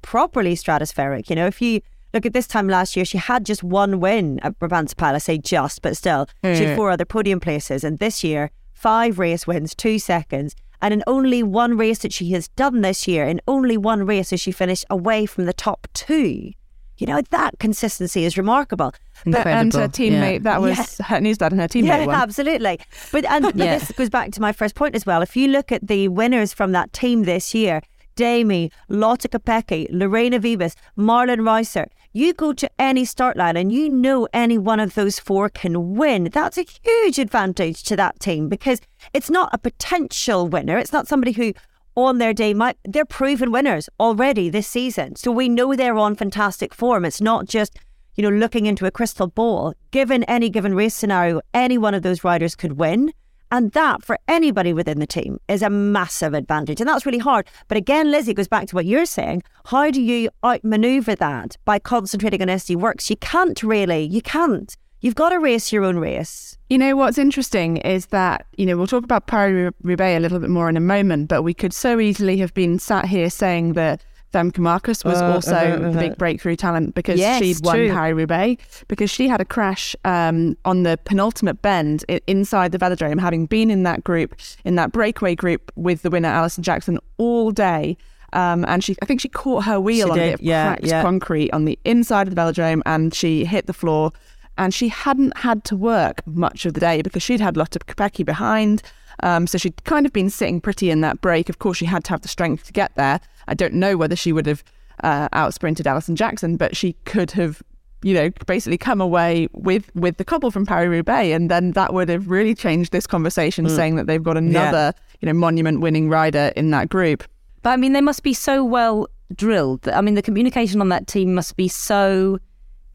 properly 0.03 0.55
stratospheric? 0.55 1.27
You 1.29 1.35
know, 1.35 1.47
if 1.47 1.63
you 1.63 1.81
look 2.15 2.25
at 2.25 2.33
this 2.33 2.47
time 2.47 2.67
last 2.67 2.95
year, 2.95 3.05
she 3.05 3.17
had 3.19 3.45
just 3.45 3.61
one 3.61 3.99
win 3.99 4.39
at 4.39 4.57
Brabantse 4.57 4.95
Pijl. 4.95 5.13
I 5.13 5.17
say 5.19 5.37
just, 5.37 5.81
but 5.81 5.95
still, 5.95 6.27
she 6.43 6.63
had 6.63 6.69
hmm. 6.69 6.75
four 6.75 6.89
other 6.89 7.05
podium 7.05 7.39
places. 7.39 7.83
And 7.83 7.99
this 7.99 8.23
year, 8.23 8.49
five 8.73 9.19
race 9.19 9.45
wins, 9.45 9.75
two 9.75 9.99
seconds. 9.99 10.55
And 10.81 10.93
in 10.93 11.03
only 11.07 11.43
one 11.43 11.77
race 11.77 11.99
that 11.99 12.13
she 12.13 12.31
has 12.31 12.47
done 12.49 12.81
this 12.81 13.07
year, 13.07 13.25
in 13.25 13.41
only 13.47 13.77
one 13.77 14.05
race 14.05 14.31
has 14.31 14.39
she 14.39 14.51
finished 14.51 14.85
away 14.89 15.25
from 15.25 15.45
the 15.45 15.53
top 15.53 15.87
two. 15.93 16.51
You 16.97 17.07
know, 17.07 17.21
that 17.31 17.59
consistency 17.59 18.23
is 18.23 18.37
remarkable. 18.37 18.93
But, 19.25 19.45
and 19.47 19.73
her 19.73 19.83
Incredible, 19.83 20.05
yeah. 20.05 20.37
teammate, 20.37 20.43
that 20.43 20.61
was 20.61 20.97
her 20.99 21.17
Nieuwsblad 21.17 21.51
and 21.51 21.59
her 21.59 21.67
teammate 21.67 21.85
Yeah, 21.87 22.05
won. 22.05 22.15
absolutely. 22.15 22.79
But 23.11 23.25
and 23.25 23.51
Yeah. 23.55 23.79
this 23.79 23.91
goes 23.91 24.09
back 24.09 24.31
to 24.31 24.41
my 24.41 24.53
first 24.53 24.75
point 24.75 24.95
as 24.95 25.05
well. 25.05 25.21
If 25.21 25.35
you 25.35 25.49
look 25.49 25.73
at 25.73 25.87
the 25.87 26.07
winners 26.07 26.53
from 26.53 26.71
that 26.71 26.93
team 26.93 27.23
this 27.23 27.53
year, 27.53 27.81
Demi, 28.15 28.71
Lotte 28.87 29.29
Kopecky, 29.29 29.87
Lorena 29.91 30.39
Wiebes, 30.39 30.75
Marlen 30.97 31.41
Reusser, 31.41 31.87
you 32.15 32.33
go 32.33 32.53
to 32.53 32.69
any 32.79 33.03
start 33.03 33.35
line 33.35 33.57
and 33.57 33.73
you 33.73 33.89
know 33.89 34.25
any 34.31 34.57
one 34.57 34.79
of 34.79 34.95
those 34.95 35.19
four 35.19 35.49
can 35.49 35.95
win. 35.95 36.29
That's 36.31 36.57
a 36.57 36.65
huge 36.83 37.19
advantage 37.19 37.83
to 37.83 37.97
that 37.97 38.21
team 38.21 38.47
because 38.47 38.79
it's 39.13 39.29
not 39.29 39.49
a 39.51 39.57
potential 39.57 40.47
winner. 40.47 40.77
It's 40.77 40.93
not 40.93 41.09
somebody 41.09 41.33
who 41.33 41.53
on 41.95 42.17
their 42.17 42.33
day 42.33 42.53
might 42.53 42.77
they're 42.85 43.03
proven 43.03 43.51
winners 43.51 43.89
already 43.99 44.49
this 44.49 44.67
season. 44.67 45.17
So 45.17 45.29
we 45.29 45.49
know 45.49 45.75
they're 45.75 45.97
on 45.97 46.15
fantastic 46.15 46.73
form. 46.73 47.03
It's 47.03 47.19
not 47.19 47.47
just 47.47 47.77
you 48.15 48.21
know, 48.23 48.29
looking 48.29 48.65
into 48.65 48.85
a 48.85 48.91
crystal 48.91 49.27
ball, 49.27 49.73
given 49.91 50.23
any 50.23 50.49
given 50.49 50.73
race 50.73 50.95
scenario, 50.95 51.41
any 51.53 51.77
one 51.77 51.93
of 51.93 52.01
those 52.01 52.23
riders 52.23 52.55
could 52.55 52.73
win. 52.73 53.11
And 53.51 53.71
that, 53.71 54.03
for 54.03 54.17
anybody 54.27 54.73
within 54.73 54.99
the 54.99 55.07
team, 55.07 55.39
is 55.47 55.61
a 55.61 55.69
massive 55.69 56.33
advantage. 56.33 56.79
And 56.79 56.89
that's 56.89 57.05
really 57.05 57.19
hard. 57.19 57.47
But 57.67 57.77
again, 57.77 58.11
Lizzie 58.11 58.33
goes 58.33 58.47
back 58.47 58.67
to 58.67 58.75
what 58.75 58.85
you're 58.85 59.05
saying. 59.05 59.43
How 59.65 59.91
do 59.91 60.01
you 60.01 60.29
outmaneuver 60.43 61.15
that 61.15 61.57
by 61.65 61.79
concentrating 61.79 62.41
on 62.41 62.47
SD 62.47 62.75
Worx? 62.75 63.09
You 63.09 63.17
can't 63.17 63.61
really. 63.63 64.03
You 64.03 64.21
can't. 64.21 64.75
You've 65.01 65.15
got 65.15 65.29
to 65.29 65.39
race 65.39 65.71
your 65.71 65.83
own 65.83 65.97
race. 65.97 66.57
You 66.69 66.79
know 66.79 66.95
what's 66.95 67.19
interesting 67.19 67.77
is 67.77 68.07
that 68.07 68.47
you 68.57 68.65
know 68.65 68.75
we'll 68.75 68.87
talk 68.87 69.03
about 69.03 69.27
Paris 69.27 69.71
Roubaix 69.83 70.17
a 70.17 70.19
little 70.19 70.39
bit 70.39 70.49
more 70.49 70.67
in 70.67 70.77
a 70.77 70.81
moment, 70.81 71.27
but 71.29 71.43
we 71.43 71.53
could 71.53 71.73
so 71.73 71.99
easily 71.99 72.37
have 72.37 72.53
been 72.55 72.79
sat 72.79 73.05
here 73.05 73.29
saying 73.29 73.73
that 73.73 74.03
Femke 74.35 74.59
Markus 74.59 75.03
was 75.05 75.21
Uh, 75.21 75.33
also 75.33 75.55
uh, 75.55 75.87
uh, 75.87 75.91
the 75.91 75.97
big 75.97 76.17
breakthrough 76.17 76.57
talent 76.57 76.93
because 76.93 77.17
Yes, 77.19 77.41
she'd 77.41 77.63
won. 77.63 77.75
Paris 77.89 78.15
Roubaix 78.15 78.83
because 78.89 79.09
she 79.09 79.27
had 79.29 79.39
a 79.39 79.45
crash 79.45 79.95
um, 80.03 80.57
on 80.65 80.83
the 80.83 80.99
penultimate 81.05 81.61
bend 81.61 82.03
inside 82.27 82.71
the 82.73 82.77
velodrome, 82.77 83.19
having 83.19 83.45
been 83.45 83.71
in 83.71 83.83
that 83.83 84.03
group 84.03 84.35
in 84.65 84.75
that 84.75 84.91
breakaway 84.91 85.35
group 85.35 85.71
with 85.75 86.01
the 86.01 86.09
winner 86.09 86.29
Alison 86.29 86.63
Jackson 86.63 86.99
all 87.17 87.51
day. 87.51 87.97
Um, 88.33 88.65
and 88.67 88.83
she, 88.83 88.97
I 89.01 89.05
think 89.05 89.21
she 89.21 89.29
caught 89.29 89.63
her 89.63 89.79
wheel 89.79 90.07
She 90.07 90.11
on 90.11 90.19
a 90.19 90.21
bit 90.21 90.33
of 90.33 90.41
yeah, 90.41 90.67
cracked 90.67 90.85
yeah. 90.85 91.01
concrete 91.01 91.51
on 91.51 91.63
the 91.63 91.79
inside 91.85 92.27
of 92.27 92.35
the 92.35 92.41
velodrome, 92.41 92.81
and 92.85 93.13
she 93.13 93.45
hit 93.45 93.65
the 93.67 93.73
floor. 93.73 94.11
And 94.57 94.73
she 94.73 94.87
hadn't 94.89 95.37
had 95.37 95.63
to 95.65 95.75
work 95.75 96.25
much 96.25 96.65
of 96.65 96.73
the 96.73 96.79
day 96.79 97.01
because 97.01 97.23
she'd 97.23 97.41
had 97.41 97.55
Lotte 97.55 97.77
Kopecky 97.87 98.25
behind. 98.25 98.81
Um, 99.23 99.47
so 99.47 99.57
she'd 99.57 99.81
kind 99.85 100.05
of 100.05 100.11
been 100.13 100.29
sitting 100.29 100.59
pretty 100.59 100.89
in 100.89 101.01
that 101.01 101.21
break. 101.21 101.49
Of 101.49 101.59
course, 101.59 101.77
she 101.77 101.85
had 101.85 102.03
to 102.05 102.09
have 102.11 102.21
the 102.21 102.27
strength 102.27 102.65
to 102.65 102.73
get 102.73 102.93
there. 102.95 103.19
I 103.47 103.53
don't 103.53 103.73
know 103.73 103.97
whether 103.97 104.15
she 104.15 104.31
would 104.31 104.45
have 104.45 104.63
uh, 105.03 105.27
out 105.33 105.53
sprinted 105.53 105.87
Alison 105.87 106.15
Jackson, 106.15 106.57
but 106.57 106.75
she 106.75 106.93
could 107.05 107.31
have, 107.31 107.61
you 108.03 108.13
know, 108.13 108.29
basically 108.45 108.77
come 108.77 109.01
away 109.01 109.47
with 109.53 109.93
with 109.95 110.17
the 110.17 110.25
couple 110.25 110.51
from 110.51 110.65
Paris 110.65 110.89
Roubaix, 110.89 111.33
and 111.35 111.49
then 111.49 111.71
that 111.71 111.93
would 111.93 112.09
have 112.09 112.29
really 112.29 112.55
changed 112.55 112.91
this 112.91 113.07
conversation, 113.07 113.67
saying 113.69 113.95
that 113.95 114.07
they've 114.07 114.23
got 114.23 114.37
another, 114.37 114.93
you 115.21 115.25
know, 115.25 115.33
monument 115.33 115.81
winning 115.81 116.09
rider 116.09 116.51
in 116.55 116.71
that 116.71 116.89
group. 116.89 117.23
But 117.61 117.71
I 117.71 117.77
mean, 117.77 117.93
they 117.93 118.01
must 118.01 118.23
be 118.23 118.33
so 118.33 118.63
well 118.63 119.07
drilled. 119.35 119.87
I 119.89 120.01
mean, 120.01 120.13
the 120.13 120.21
communication 120.21 120.81
on 120.81 120.89
that 120.89 121.07
team 121.07 121.33
must 121.33 121.55
be 121.55 121.67
so 121.67 122.39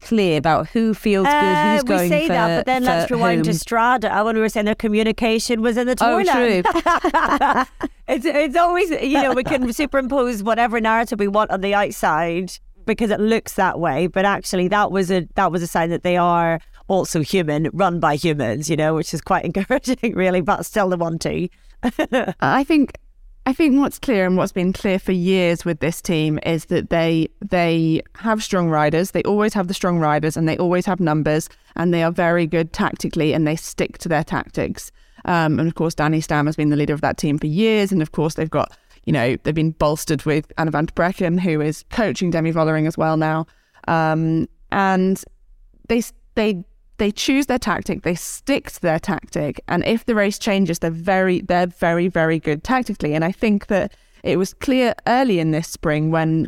clear 0.01 0.37
about 0.37 0.69
who 0.69 0.93
feels 0.93 1.25
good, 1.25 1.33
Uh, 1.33 1.73
who's 1.73 1.83
going 1.83 2.01
we 2.03 2.09
say 2.09 2.27
for, 2.27 2.33
that, 2.33 2.57
but 2.59 2.65
then 2.65 2.83
let's 2.83 3.09
rewind 3.11 3.45
to. 3.45 3.51
Strade 3.51 4.25
when 4.25 4.35
we 4.35 4.41
were 4.41 4.49
saying 4.49 4.65
their 4.65 4.75
communication 4.75 5.61
was 5.61 5.77
in 5.77 5.87
the 5.87 5.95
toilet. 5.95 6.27
Oh, 6.29 6.33
true. 6.33 6.63
it's 8.07 8.25
it's 8.25 8.55
always 8.57 8.89
you 8.89 9.21
know 9.21 9.33
we 9.33 9.43
can 9.43 9.71
superimpose 9.71 10.43
whatever 10.43 10.81
narrative 10.81 11.19
we 11.19 11.27
want 11.27 11.51
on 11.51 11.61
the 11.61 11.73
outside 11.73 12.51
because 12.85 13.11
it 13.11 13.19
looks 13.19 13.53
that 13.53 13.79
way, 13.79 14.07
but 14.07 14.25
actually 14.25 14.67
that 14.67 14.91
was 14.91 15.11
a 15.11 15.27
that 15.35 15.51
was 15.51 15.61
a 15.61 15.67
sign 15.67 15.89
that 15.91 16.03
they 16.03 16.17
are 16.17 16.59
also 16.87 17.21
human, 17.21 17.69
run 17.73 17.99
by 17.99 18.15
humans, 18.15 18.69
you 18.69 18.75
know, 18.75 18.93
which 18.95 19.13
is 19.13 19.21
quite 19.21 19.45
encouraging, 19.49 20.13
really. 20.13 20.41
But 20.41 20.65
still, 20.65 20.89
the 20.89 20.97
one 20.97 21.19
two. 21.19 21.47
I 22.41 22.63
think 22.63 22.97
I 23.45 23.53
think 23.53 23.79
what's 23.79 23.97
clear 23.97 24.25
and 24.27 24.37
what's 24.37 24.51
been 24.51 24.71
clear 24.71 24.99
for 24.99 25.13
years 25.13 25.65
with 25.65 25.79
this 25.79 25.99
team 25.99 26.39
is 26.45 26.65
that 26.65 26.91
they 26.91 27.27
they 27.41 28.03
have 28.15 28.43
strong 28.43 28.69
riders. 28.69 29.11
They 29.11 29.23
always 29.23 29.53
have 29.55 29.67
the 29.67 29.73
strong 29.73 29.97
riders 29.97 30.37
and 30.37 30.47
they 30.47 30.57
always 30.57 30.85
have 30.85 30.99
numbers 30.99 31.49
and 31.75 31.91
they 31.91 32.03
are 32.03 32.11
very 32.11 32.45
good 32.45 32.71
tactically 32.71 33.33
and 33.33 33.47
they 33.47 33.55
stick 33.55 33.97
to 33.99 34.09
their 34.09 34.23
tactics. 34.23 34.91
Um, 35.25 35.59
and 35.59 35.67
of 35.67 35.75
course, 35.75 35.95
Danny 35.95 36.21
Stam 36.21 36.45
has 36.45 36.55
been 36.55 36.69
the 36.69 36.75
leader 36.75 36.93
of 36.93 37.01
that 37.01 37.17
team 37.17 37.39
for 37.39 37.47
years. 37.47 37.91
And 37.91 38.01
of 38.01 38.11
course, 38.11 38.35
they've 38.35 38.49
got 38.49 38.77
you 39.05 39.13
know 39.13 39.35
they've 39.37 39.55
been 39.55 39.71
bolstered 39.71 40.23
with 40.23 40.51
Anna 40.59 40.69
van 40.69 40.85
der 40.85 40.93
Breggen, 40.93 41.39
who 41.39 41.61
is 41.61 41.83
coaching 41.89 42.29
Demi 42.29 42.53
Vollering 42.53 42.85
as 42.85 42.95
well 42.95 43.17
now. 43.17 43.47
Um, 43.87 44.47
and 44.71 45.23
they 45.87 46.03
they 46.35 46.63
they 47.01 47.11
choose 47.11 47.47
their 47.47 47.57
tactic, 47.57 48.03
they 48.03 48.13
stick 48.13 48.69
to 48.69 48.79
their 48.79 48.99
tactic, 48.99 49.59
and 49.67 49.83
if 49.87 50.05
the 50.05 50.13
race 50.13 50.37
changes, 50.37 50.77
they're 50.77 50.91
very 50.91 51.41
they're 51.41 51.65
very 51.65 52.07
very 52.07 52.39
good 52.39 52.63
tactically. 52.63 53.15
And 53.15 53.25
I 53.25 53.31
think 53.31 53.65
that 53.67 53.95
it 54.23 54.37
was 54.37 54.53
clear 54.53 54.93
early 55.07 55.39
in 55.39 55.49
this 55.49 55.67
spring 55.67 56.11
when 56.11 56.47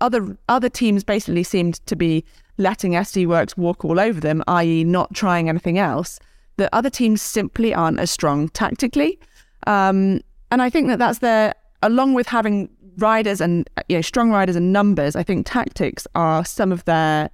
other 0.00 0.38
other 0.48 0.70
teams 0.70 1.04
basically 1.04 1.42
seemed 1.42 1.84
to 1.84 1.96
be 1.96 2.24
letting 2.56 2.92
SD 2.92 3.26
Worx 3.26 3.58
walk 3.58 3.84
all 3.84 4.00
over 4.00 4.20
them, 4.20 4.42
i.e., 4.48 4.84
not 4.84 5.12
trying 5.12 5.50
anything 5.50 5.76
else. 5.76 6.18
That 6.56 6.70
other 6.72 6.88
teams 6.88 7.20
simply 7.20 7.74
aren't 7.74 8.00
as 8.00 8.10
strong 8.10 8.48
tactically, 8.48 9.18
um, 9.66 10.22
and 10.50 10.62
I 10.62 10.70
think 10.70 10.88
that 10.88 10.98
that's 10.98 11.18
their 11.18 11.52
along 11.82 12.14
with 12.14 12.26
having 12.26 12.70
riders 12.96 13.38
and 13.38 13.68
you 13.90 13.98
know 13.98 14.02
strong 14.02 14.30
riders 14.30 14.56
and 14.56 14.72
numbers. 14.72 15.14
I 15.14 15.22
think 15.22 15.44
tactics 15.44 16.06
are 16.14 16.42
some 16.42 16.72
of 16.72 16.86
their 16.86 17.28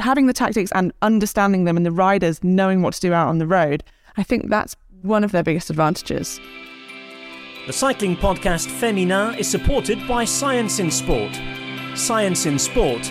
having 0.00 0.26
the 0.26 0.32
tactics 0.32 0.72
and 0.72 0.92
understanding 1.02 1.64
them, 1.64 1.76
and 1.76 1.86
the 1.86 1.92
riders 1.92 2.42
knowing 2.42 2.82
what 2.82 2.94
to 2.94 3.00
do 3.00 3.12
out 3.12 3.28
on 3.28 3.38
the 3.38 3.46
road. 3.46 3.84
I 4.16 4.22
think 4.22 4.48
that's 4.48 4.76
one 5.02 5.24
of 5.24 5.32
their 5.32 5.42
biggest 5.42 5.70
advantages. 5.70 6.40
The 7.66 7.72
cycling 7.72 8.16
podcast 8.16 8.68
Féminin 8.68 9.38
is 9.38 9.48
supported 9.48 10.06
by 10.08 10.24
Science 10.24 10.78
in 10.78 10.90
Sport. 10.90 11.38
Science 11.94 12.46
in 12.46 12.58
Sport, 12.58 13.06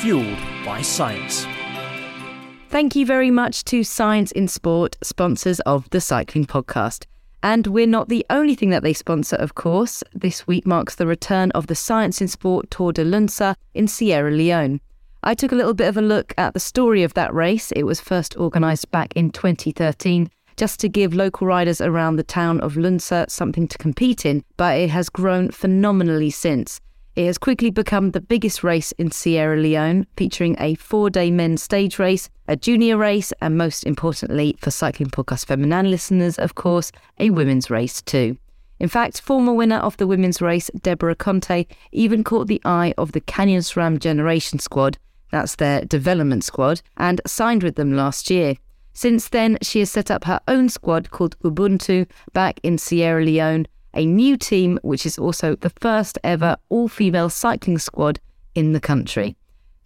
fueled 0.00 0.38
by 0.64 0.82
science. 0.82 1.46
Thank 2.68 2.96
you 2.96 3.04
very 3.04 3.30
much 3.30 3.64
to 3.64 3.84
Science 3.84 4.32
in 4.32 4.48
Sport, 4.48 4.96
sponsors 5.02 5.60
of 5.60 5.88
the 5.90 6.00
Cycling 6.00 6.46
Podcast. 6.46 7.06
And 7.42 7.66
we're 7.66 7.86
not 7.86 8.08
the 8.08 8.24
only 8.30 8.54
thing 8.54 8.70
that 8.70 8.82
they 8.82 8.92
sponsor, 8.92 9.36
of 9.36 9.54
course. 9.54 10.02
This 10.14 10.46
week 10.46 10.66
marks 10.66 10.94
the 10.94 11.06
return 11.06 11.50
of 11.52 11.66
the 11.66 11.74
Science 11.74 12.20
in 12.20 12.28
Sport 12.28 12.70
Tour 12.70 12.92
de 12.92 13.04
Lunsar 13.04 13.56
in 13.74 13.88
Sierra 13.88 14.30
Leone. 14.30 14.80
I 15.24 15.34
took 15.34 15.52
a 15.52 15.54
little 15.54 15.74
bit 15.74 15.86
of 15.86 15.96
a 15.96 16.02
look 16.02 16.34
at 16.36 16.52
the 16.52 16.58
story 16.58 17.04
of 17.04 17.14
that 17.14 17.32
race. 17.32 17.70
It 17.72 17.84
was 17.84 18.00
first 18.00 18.36
organised 18.36 18.90
back 18.90 19.12
in 19.14 19.30
2013 19.30 20.28
just 20.56 20.80
to 20.80 20.88
give 20.88 21.14
local 21.14 21.46
riders 21.46 21.80
around 21.80 22.16
the 22.16 22.24
town 22.24 22.60
of 22.60 22.74
Lunsar 22.74 23.30
something 23.30 23.68
to 23.68 23.78
compete 23.78 24.26
in, 24.26 24.42
but 24.56 24.76
it 24.76 24.90
has 24.90 25.08
grown 25.08 25.52
phenomenally 25.52 26.30
since. 26.30 26.80
It 27.14 27.26
has 27.26 27.38
quickly 27.38 27.70
become 27.70 28.10
the 28.10 28.20
biggest 28.20 28.64
race 28.64 28.90
in 28.92 29.12
Sierra 29.12 29.56
Leone, 29.56 30.08
featuring 30.16 30.56
a 30.58 30.74
four 30.74 31.08
day 31.08 31.30
men's 31.30 31.62
stage 31.62 32.00
race, 32.00 32.28
a 32.48 32.56
junior 32.56 32.96
race, 32.96 33.32
and 33.40 33.56
most 33.56 33.84
importantly, 33.84 34.56
for 34.58 34.72
Cycling 34.72 35.10
Podcast 35.10 35.46
Féminin 35.46 35.88
listeners, 35.88 36.36
of 36.36 36.56
course, 36.56 36.90
a 37.20 37.30
women's 37.30 37.70
race 37.70 38.02
too. 38.02 38.36
In 38.80 38.88
fact, 38.88 39.20
former 39.20 39.52
winner 39.52 39.76
of 39.76 39.96
the 39.98 40.08
women's 40.08 40.42
race, 40.42 40.68
Deborah 40.82 41.14
Conteh, 41.14 41.66
even 41.92 42.24
caught 42.24 42.48
the 42.48 42.60
eye 42.64 42.92
of 42.98 43.12
the 43.12 43.20
Canyon 43.20 43.60
SRAM 43.60 44.00
Generation 44.00 44.58
Squad, 44.58 44.98
that's 45.32 45.56
their 45.56 45.84
development 45.84 46.44
squad, 46.44 46.80
and 46.96 47.20
signed 47.26 47.64
with 47.64 47.74
them 47.74 47.96
last 47.96 48.30
year. 48.30 48.54
Since 48.92 49.30
then, 49.30 49.58
she 49.62 49.80
has 49.80 49.90
set 49.90 50.10
up 50.10 50.24
her 50.24 50.40
own 50.46 50.68
squad 50.68 51.10
called 51.10 51.36
Ubuntu 51.40 52.06
back 52.32 52.60
in 52.62 52.78
Sierra 52.78 53.24
Leone, 53.24 53.66
a 53.94 54.06
new 54.06 54.36
team 54.36 54.78
which 54.82 55.04
is 55.04 55.18
also 55.18 55.56
the 55.56 55.70
first 55.70 56.18
ever 56.22 56.56
all 56.68 56.88
female 56.88 57.30
cycling 57.30 57.78
squad 57.78 58.20
in 58.54 58.72
the 58.72 58.80
country. 58.80 59.34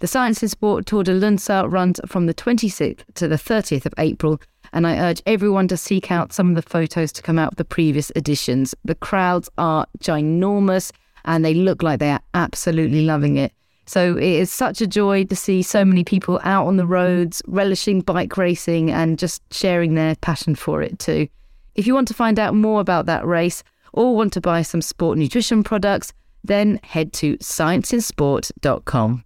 The 0.00 0.06
Science 0.06 0.42
in 0.42 0.50
Sport 0.50 0.84
Tour 0.84 1.04
de 1.04 1.12
Lunsar 1.18 1.70
runs 1.70 2.00
from 2.06 2.26
the 2.26 2.34
26th 2.34 3.02
to 3.14 3.28
the 3.28 3.36
30th 3.36 3.86
of 3.86 3.94
April, 3.96 4.38
and 4.72 4.86
I 4.86 4.98
urge 4.98 5.22
everyone 5.24 5.68
to 5.68 5.76
seek 5.76 6.10
out 6.10 6.34
some 6.34 6.50
of 6.50 6.54
the 6.56 6.68
photos 6.68 7.12
to 7.12 7.22
come 7.22 7.38
out 7.38 7.52
of 7.52 7.56
the 7.56 7.64
previous 7.64 8.12
editions. 8.14 8.74
The 8.84 8.94
crowds 8.94 9.48
are 9.56 9.86
ginormous 10.00 10.92
and 11.24 11.44
they 11.44 11.54
look 11.54 11.82
like 11.82 12.00
they 12.00 12.10
are 12.10 12.20
absolutely 12.34 13.06
loving 13.06 13.36
it. 13.36 13.52
So 13.86 14.16
it 14.16 14.24
is 14.24 14.52
such 14.52 14.80
a 14.80 14.86
joy 14.86 15.24
to 15.24 15.36
see 15.36 15.62
so 15.62 15.84
many 15.84 16.02
people 16.02 16.40
out 16.42 16.66
on 16.66 16.76
the 16.76 16.86
roads, 16.86 17.40
relishing 17.46 18.00
bike 18.00 18.36
racing 18.36 18.90
and 18.90 19.18
just 19.18 19.42
sharing 19.52 19.94
their 19.94 20.16
passion 20.16 20.54
for 20.54 20.82
it 20.82 20.98
too. 20.98 21.28
If 21.74 21.86
you 21.86 21.94
want 21.94 22.08
to 22.08 22.14
find 22.14 22.38
out 22.38 22.54
more 22.54 22.80
about 22.80 23.06
that 23.06 23.26
race 23.26 23.62
or 23.92 24.16
want 24.16 24.32
to 24.32 24.40
buy 24.40 24.62
some 24.62 24.82
sport 24.82 25.18
nutrition 25.18 25.62
products, 25.62 26.12
then 26.42 26.80
head 26.82 27.12
to 27.14 27.36
scienceinsport.com. 27.38 29.25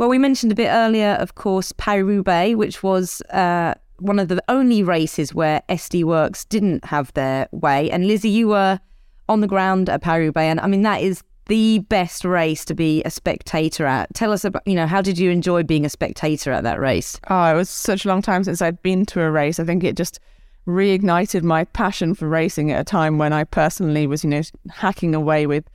Well, 0.00 0.08
we 0.08 0.16
mentioned 0.16 0.50
a 0.50 0.54
bit 0.54 0.70
earlier, 0.70 1.10
of 1.20 1.34
course, 1.34 1.72
Paris-Roubaix, 1.72 2.56
which 2.56 2.82
was 2.82 3.20
uh, 3.32 3.74
one 3.98 4.18
of 4.18 4.28
the 4.28 4.42
only 4.48 4.82
races 4.82 5.34
where 5.34 5.60
SD 5.68 6.04
Worx 6.04 6.48
didn't 6.48 6.86
have 6.86 7.12
their 7.12 7.50
way. 7.52 7.90
And 7.90 8.06
Lizzie, 8.06 8.30
you 8.30 8.48
were 8.48 8.80
on 9.28 9.42
the 9.42 9.46
ground 9.46 9.90
at 9.90 10.00
Paris-Roubaix, 10.00 10.52
and 10.52 10.60
I 10.60 10.68
mean 10.68 10.80
that 10.84 11.02
is 11.02 11.22
the 11.48 11.80
best 11.90 12.24
race 12.24 12.64
to 12.64 12.74
be 12.74 13.02
a 13.02 13.10
spectator 13.10 13.84
at. 13.84 14.14
Tell 14.14 14.32
us 14.32 14.42
about, 14.42 14.66
you 14.66 14.74
know, 14.74 14.86
how 14.86 15.02
did 15.02 15.18
you 15.18 15.30
enjoy 15.30 15.64
being 15.64 15.84
a 15.84 15.90
spectator 15.90 16.50
at 16.50 16.62
that 16.62 16.80
race? 16.80 17.20
Oh, 17.28 17.52
it 17.52 17.54
was 17.54 17.68
such 17.68 18.06
a 18.06 18.08
long 18.08 18.22
time 18.22 18.42
since 18.42 18.62
I'd 18.62 18.80
been 18.80 19.04
to 19.04 19.20
a 19.20 19.30
race. 19.30 19.60
I 19.60 19.64
think 19.64 19.84
it 19.84 19.98
just 19.98 20.18
reignited 20.66 21.42
my 21.42 21.64
passion 21.64 22.14
for 22.14 22.26
racing 22.26 22.72
at 22.72 22.80
a 22.80 22.84
time 22.84 23.18
when 23.18 23.34
I 23.34 23.44
personally 23.44 24.06
was, 24.06 24.24
you 24.24 24.30
know, 24.30 24.40
hacking 24.70 25.14
away 25.14 25.46
with 25.46 25.68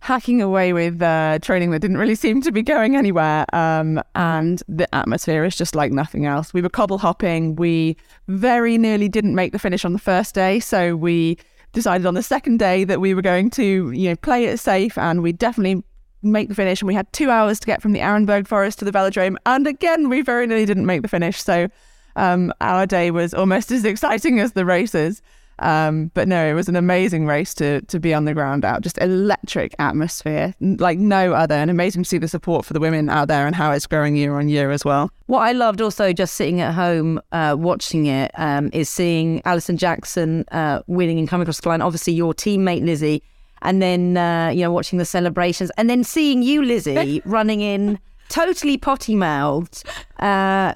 hacking 0.00 0.40
away 0.40 0.72
with 0.72 1.00
uh, 1.02 1.38
training 1.42 1.70
that 1.70 1.80
didn't 1.80 1.98
really 1.98 2.14
seem 2.14 2.40
to 2.42 2.50
be 2.50 2.62
going 2.62 2.96
anywhere. 2.96 3.44
Um, 3.52 4.02
and 4.14 4.62
the 4.66 4.92
atmosphere 4.94 5.44
is 5.44 5.56
just 5.56 5.74
like 5.74 5.92
nothing 5.92 6.26
else. 6.26 6.54
We 6.54 6.62
were 6.62 6.70
cobble 6.70 6.98
hopping. 6.98 7.54
We 7.56 7.96
very 8.26 8.78
nearly 8.78 9.08
didn't 9.08 9.34
make 9.34 9.52
the 9.52 9.58
finish 9.58 9.84
on 9.84 9.92
the 9.92 9.98
first 9.98 10.34
day. 10.34 10.58
So 10.58 10.96
we 10.96 11.38
decided 11.72 12.06
on 12.06 12.14
the 12.14 12.22
second 12.22 12.58
day 12.58 12.84
that 12.84 13.00
we 13.00 13.14
were 13.14 13.22
going 13.22 13.50
to, 13.50 13.90
you 13.92 14.08
know, 14.08 14.16
play 14.16 14.46
it 14.46 14.58
safe 14.58 14.96
and 14.96 15.22
we 15.22 15.32
definitely 15.32 15.84
make 16.22 16.48
the 16.48 16.54
finish. 16.54 16.80
And 16.80 16.88
we 16.88 16.94
had 16.94 17.12
two 17.12 17.30
hours 17.30 17.60
to 17.60 17.66
get 17.66 17.82
from 17.82 17.92
the 17.92 18.00
Arenberg 18.00 18.46
Forest 18.46 18.78
to 18.80 18.84
the 18.84 18.92
velodrome. 18.92 19.36
And 19.44 19.66
again, 19.66 20.08
we 20.08 20.22
very 20.22 20.46
nearly 20.46 20.66
didn't 20.66 20.86
make 20.86 21.02
the 21.02 21.08
finish. 21.08 21.42
So 21.42 21.68
um, 22.16 22.52
our 22.62 22.86
day 22.86 23.10
was 23.10 23.34
almost 23.34 23.70
as 23.70 23.84
exciting 23.84 24.40
as 24.40 24.52
the 24.52 24.64
races. 24.64 25.20
Um, 25.60 26.10
but 26.14 26.26
no, 26.26 26.46
it 26.46 26.54
was 26.54 26.68
an 26.68 26.76
amazing 26.76 27.26
race 27.26 27.52
to 27.54 27.82
to 27.82 28.00
be 28.00 28.14
on 28.14 28.24
the 28.24 28.34
ground 28.34 28.64
out. 28.64 28.80
Just 28.80 28.98
electric 28.98 29.74
atmosphere, 29.78 30.54
like 30.60 30.98
no 30.98 31.34
other, 31.34 31.54
and 31.54 31.70
amazing 31.70 32.02
to 32.02 32.08
see 32.08 32.18
the 32.18 32.28
support 32.28 32.64
for 32.64 32.72
the 32.72 32.80
women 32.80 33.10
out 33.10 33.28
there 33.28 33.46
and 33.46 33.54
how 33.54 33.70
it's 33.70 33.86
growing 33.86 34.16
year 34.16 34.38
on 34.38 34.48
year 34.48 34.70
as 34.70 34.84
well. 34.84 35.10
What 35.26 35.40
I 35.40 35.52
loved 35.52 35.80
also 35.80 36.12
just 36.12 36.34
sitting 36.34 36.60
at 36.60 36.72
home 36.72 37.20
uh, 37.32 37.56
watching 37.58 38.06
it 38.06 38.30
um, 38.36 38.70
is 38.72 38.88
seeing 38.88 39.42
Alison 39.44 39.76
Jackson 39.76 40.44
uh, 40.50 40.80
winning 40.86 41.18
and 41.18 41.28
coming 41.28 41.42
across 41.42 41.60
the 41.60 41.68
line. 41.68 41.82
Obviously, 41.82 42.14
your 42.14 42.32
teammate 42.32 42.84
Lizzie, 42.84 43.22
and 43.60 43.82
then 43.82 44.16
uh, 44.16 44.48
you 44.48 44.62
know 44.62 44.72
watching 44.72 44.98
the 44.98 45.04
celebrations, 45.04 45.70
and 45.76 45.90
then 45.90 46.02
seeing 46.04 46.42
you, 46.42 46.62
Lizzie, 46.62 47.20
running 47.26 47.60
in 47.60 47.98
totally 48.30 48.78
potty 48.78 49.14
mouthed. 49.14 49.84
Uh, 50.18 50.74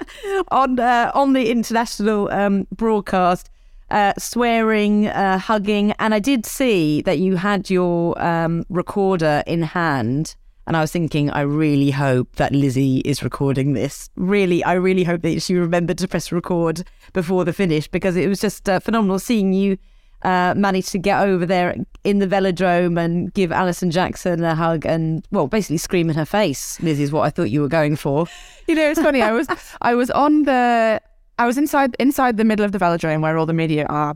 on 0.50 0.78
uh, 0.78 1.10
on 1.14 1.34
the 1.34 1.50
international 1.50 2.30
um, 2.30 2.66
broadcast, 2.72 3.50
uh, 3.92 4.14
swearing, 4.18 5.06
uh, 5.06 5.38
hugging, 5.38 5.92
and 5.98 6.14
I 6.14 6.18
did 6.18 6.46
see 6.46 7.02
that 7.02 7.18
you 7.18 7.36
had 7.36 7.70
your 7.70 8.20
um, 8.20 8.64
recorder 8.68 9.42
in 9.46 9.62
hand. 9.62 10.34
And 10.66 10.76
I 10.76 10.80
was 10.80 10.92
thinking, 10.92 11.28
I 11.30 11.40
really 11.40 11.90
hope 11.90 12.36
that 12.36 12.52
Lizzie 12.52 12.98
is 13.00 13.22
recording 13.22 13.72
this. 13.72 14.08
Really, 14.16 14.62
I 14.64 14.74
really 14.74 15.04
hope 15.04 15.22
that 15.22 15.42
she 15.42 15.54
remembered 15.54 15.98
to 15.98 16.08
press 16.08 16.30
record 16.30 16.84
before 17.12 17.44
the 17.44 17.52
finish 17.52 17.88
because 17.88 18.16
it 18.16 18.28
was 18.28 18.40
just 18.40 18.68
uh, 18.68 18.78
phenomenal 18.78 19.18
seeing 19.18 19.52
you 19.52 19.76
uh, 20.22 20.54
manage 20.56 20.86
to 20.90 20.98
get 20.98 21.20
over 21.20 21.44
there 21.44 21.76
in 22.04 22.20
the 22.20 22.28
velodrome 22.28 22.98
and 22.98 23.34
give 23.34 23.50
Alison 23.50 23.90
Jackson 23.90 24.44
a 24.44 24.54
hug 24.54 24.86
and, 24.86 25.26
well, 25.32 25.48
basically 25.48 25.78
scream 25.78 26.08
in 26.08 26.16
her 26.16 26.24
face. 26.24 26.80
Lizzie 26.80 27.02
is 27.02 27.10
what 27.10 27.22
I 27.22 27.30
thought 27.30 27.50
you 27.50 27.60
were 27.60 27.68
going 27.68 27.96
for. 27.96 28.26
You 28.68 28.76
know, 28.76 28.88
it's 28.88 29.00
funny. 29.00 29.20
I 29.20 29.32
was 29.32 29.48
I 29.80 29.96
was 29.96 30.10
on 30.12 30.44
the 30.44 31.02
I 31.38 31.46
was 31.46 31.58
inside 31.58 31.96
inside 31.98 32.36
the 32.36 32.44
middle 32.44 32.64
of 32.64 32.72
the 32.72 32.78
velodrome 32.78 33.22
where 33.22 33.36
all 33.36 33.46
the 33.46 33.52
media 33.52 33.86
are, 33.88 34.14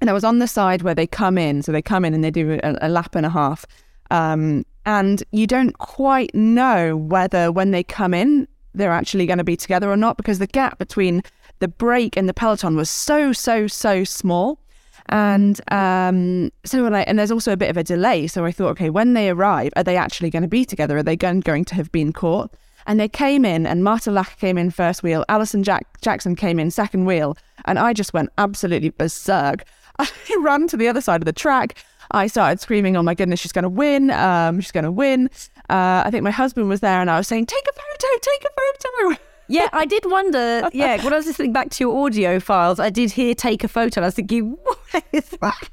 and 0.00 0.10
I 0.10 0.12
was 0.12 0.24
on 0.24 0.38
the 0.38 0.48
side 0.48 0.82
where 0.82 0.94
they 0.94 1.06
come 1.06 1.38
in. 1.38 1.62
So 1.62 1.72
they 1.72 1.82
come 1.82 2.04
in 2.04 2.14
and 2.14 2.22
they 2.22 2.30
do 2.30 2.60
a, 2.62 2.76
a 2.82 2.88
lap 2.88 3.14
and 3.14 3.26
a 3.26 3.30
half, 3.30 3.64
um, 4.10 4.64
and 4.86 5.22
you 5.32 5.46
don't 5.46 5.76
quite 5.78 6.34
know 6.34 6.96
whether 6.96 7.50
when 7.50 7.70
they 7.70 7.82
come 7.82 8.14
in 8.14 8.46
they're 8.74 8.92
actually 8.92 9.26
going 9.26 9.38
to 9.38 9.44
be 9.44 9.56
together 9.56 9.90
or 9.90 9.96
not 9.96 10.16
because 10.16 10.38
the 10.38 10.46
gap 10.46 10.78
between 10.78 11.22
the 11.58 11.68
break 11.68 12.16
and 12.16 12.28
the 12.28 12.34
peloton 12.34 12.76
was 12.76 12.90
so 12.90 13.32
so 13.32 13.66
so 13.66 14.04
small. 14.04 14.58
And 15.08 15.60
um, 15.70 16.50
so 16.64 16.86
and 16.86 17.18
there's 17.18 17.32
also 17.32 17.52
a 17.52 17.56
bit 17.56 17.68
of 17.68 17.76
a 17.76 17.84
delay. 17.84 18.26
So 18.28 18.44
I 18.44 18.52
thought, 18.52 18.70
okay, 18.70 18.88
when 18.88 19.14
they 19.14 19.28
arrive, 19.28 19.72
are 19.76 19.82
they 19.82 19.96
actually 19.96 20.30
going 20.30 20.42
to 20.42 20.48
be 20.48 20.64
together? 20.64 20.96
Are 20.96 21.02
they 21.02 21.16
going, 21.16 21.40
going 21.40 21.64
to 21.66 21.74
have 21.74 21.90
been 21.92 22.12
caught? 22.12 22.52
And 22.86 22.98
they 22.98 23.08
came 23.08 23.44
in, 23.44 23.66
and 23.66 23.84
Marta 23.84 24.10
Lach 24.10 24.36
came 24.38 24.58
in 24.58 24.70
first 24.70 25.02
wheel, 25.02 25.24
Alison 25.28 25.62
Jack- 25.62 26.00
Jackson 26.00 26.34
came 26.34 26.58
in 26.58 26.70
second 26.70 27.04
wheel, 27.04 27.36
and 27.64 27.78
I 27.78 27.92
just 27.92 28.12
went 28.12 28.30
absolutely 28.38 28.90
berserk. 28.90 29.64
I 29.98 30.08
ran 30.40 30.66
to 30.68 30.76
the 30.76 30.88
other 30.88 31.00
side 31.00 31.20
of 31.20 31.26
the 31.26 31.32
track. 31.32 31.76
I 32.10 32.26
started 32.26 32.60
screaming, 32.60 32.96
"Oh 32.96 33.02
my 33.02 33.14
goodness, 33.14 33.40
she's 33.40 33.52
going 33.52 33.62
to 33.62 33.68
win! 33.68 34.10
Um, 34.10 34.60
she's 34.60 34.72
going 34.72 34.84
to 34.84 34.92
win!" 34.92 35.30
Uh, 35.70 36.02
I 36.04 36.08
think 36.10 36.24
my 36.24 36.30
husband 36.30 36.68
was 36.68 36.80
there, 36.80 37.00
and 37.00 37.10
I 37.10 37.16
was 37.18 37.28
saying, 37.28 37.46
"Take 37.46 37.64
a 37.68 37.72
photo! 37.72 38.18
Take 38.20 38.44
a 38.44 38.50
photo!" 39.08 39.22
Yeah, 39.48 39.68
I 39.72 39.84
did 39.84 40.04
wonder. 40.06 40.70
Yeah, 40.72 41.02
when 41.04 41.12
I 41.12 41.16
was 41.16 41.26
listening 41.26 41.52
back 41.52 41.68
to 41.70 41.84
your 41.84 42.06
audio 42.06 42.40
files, 42.40 42.78
I 42.80 42.88
did 42.90 43.10
hear 43.10 43.34
"take 43.34 43.64
a 43.64 43.68
photo." 43.68 43.98
And 43.98 44.04
I 44.04 44.08
was 44.08 44.14
thinking, 44.14 44.56
"What 44.62 45.04
is 45.12 45.28
that?" 45.40 45.68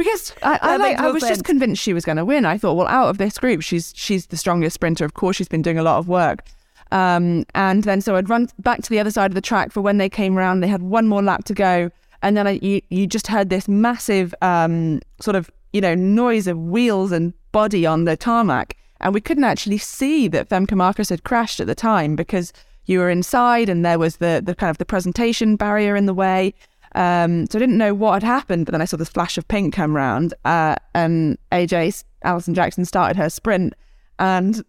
Because 0.00 0.32
I, 0.42 0.58
I, 0.62 0.76
like, 0.78 0.98
I 0.98 1.10
was 1.10 1.22
sense. 1.22 1.36
just 1.36 1.44
convinced 1.44 1.82
she 1.82 1.92
was 1.92 2.06
going 2.06 2.16
to 2.16 2.24
win. 2.24 2.46
I 2.46 2.56
thought, 2.56 2.72
well, 2.72 2.88
out 2.88 3.10
of 3.10 3.18
this 3.18 3.36
group, 3.36 3.60
she's 3.60 3.92
she's 3.94 4.28
the 4.28 4.36
strongest 4.38 4.72
sprinter. 4.72 5.04
Of 5.04 5.12
course, 5.12 5.36
she's 5.36 5.46
been 5.46 5.60
doing 5.60 5.78
a 5.78 5.82
lot 5.82 5.98
of 5.98 6.08
work. 6.08 6.42
Um, 6.90 7.44
and 7.54 7.84
then 7.84 8.00
so 8.00 8.16
I'd 8.16 8.30
run 8.30 8.48
back 8.60 8.80
to 8.82 8.88
the 8.88 8.98
other 8.98 9.10
side 9.10 9.30
of 9.30 9.34
the 9.34 9.42
track 9.42 9.72
for 9.72 9.82
when 9.82 9.98
they 9.98 10.08
came 10.08 10.38
around. 10.38 10.60
They 10.60 10.68
had 10.68 10.80
one 10.80 11.06
more 11.06 11.22
lap 11.22 11.44
to 11.44 11.54
go, 11.54 11.90
and 12.22 12.34
then 12.34 12.46
I, 12.46 12.52
you 12.62 12.80
you 12.88 13.06
just 13.06 13.26
heard 13.26 13.50
this 13.50 13.68
massive 13.68 14.34
um, 14.40 15.00
sort 15.20 15.36
of 15.36 15.50
you 15.74 15.82
know 15.82 15.94
noise 15.94 16.46
of 16.46 16.58
wheels 16.58 17.12
and 17.12 17.34
body 17.52 17.84
on 17.84 18.06
the 18.06 18.16
tarmac, 18.16 18.78
and 19.02 19.12
we 19.12 19.20
couldn't 19.20 19.44
actually 19.44 19.76
see 19.76 20.28
that 20.28 20.48
Femke 20.48 20.74
Markus 20.74 21.10
had 21.10 21.24
crashed 21.24 21.60
at 21.60 21.66
the 21.66 21.74
time 21.74 22.16
because 22.16 22.54
you 22.86 23.00
were 23.00 23.10
inside 23.10 23.68
and 23.68 23.84
there 23.84 23.98
was 23.98 24.16
the 24.16 24.40
the 24.42 24.54
kind 24.54 24.70
of 24.70 24.78
the 24.78 24.86
presentation 24.86 25.56
barrier 25.56 25.94
in 25.94 26.06
the 26.06 26.14
way. 26.14 26.54
Um, 26.94 27.46
so 27.46 27.58
I 27.58 27.60
didn't 27.60 27.78
know 27.78 27.94
what 27.94 28.14
had 28.14 28.22
happened, 28.22 28.66
but 28.66 28.72
then 28.72 28.82
I 28.82 28.84
saw 28.84 28.96
this 28.96 29.08
flash 29.08 29.38
of 29.38 29.46
pink 29.48 29.74
come 29.74 29.94
round, 29.94 30.34
uh, 30.44 30.76
and 30.94 31.38
AJ 31.52 32.04
Alison 32.22 32.54
Jackson 32.54 32.84
started 32.84 33.16
her 33.16 33.30
sprint, 33.30 33.74
and 34.18 34.64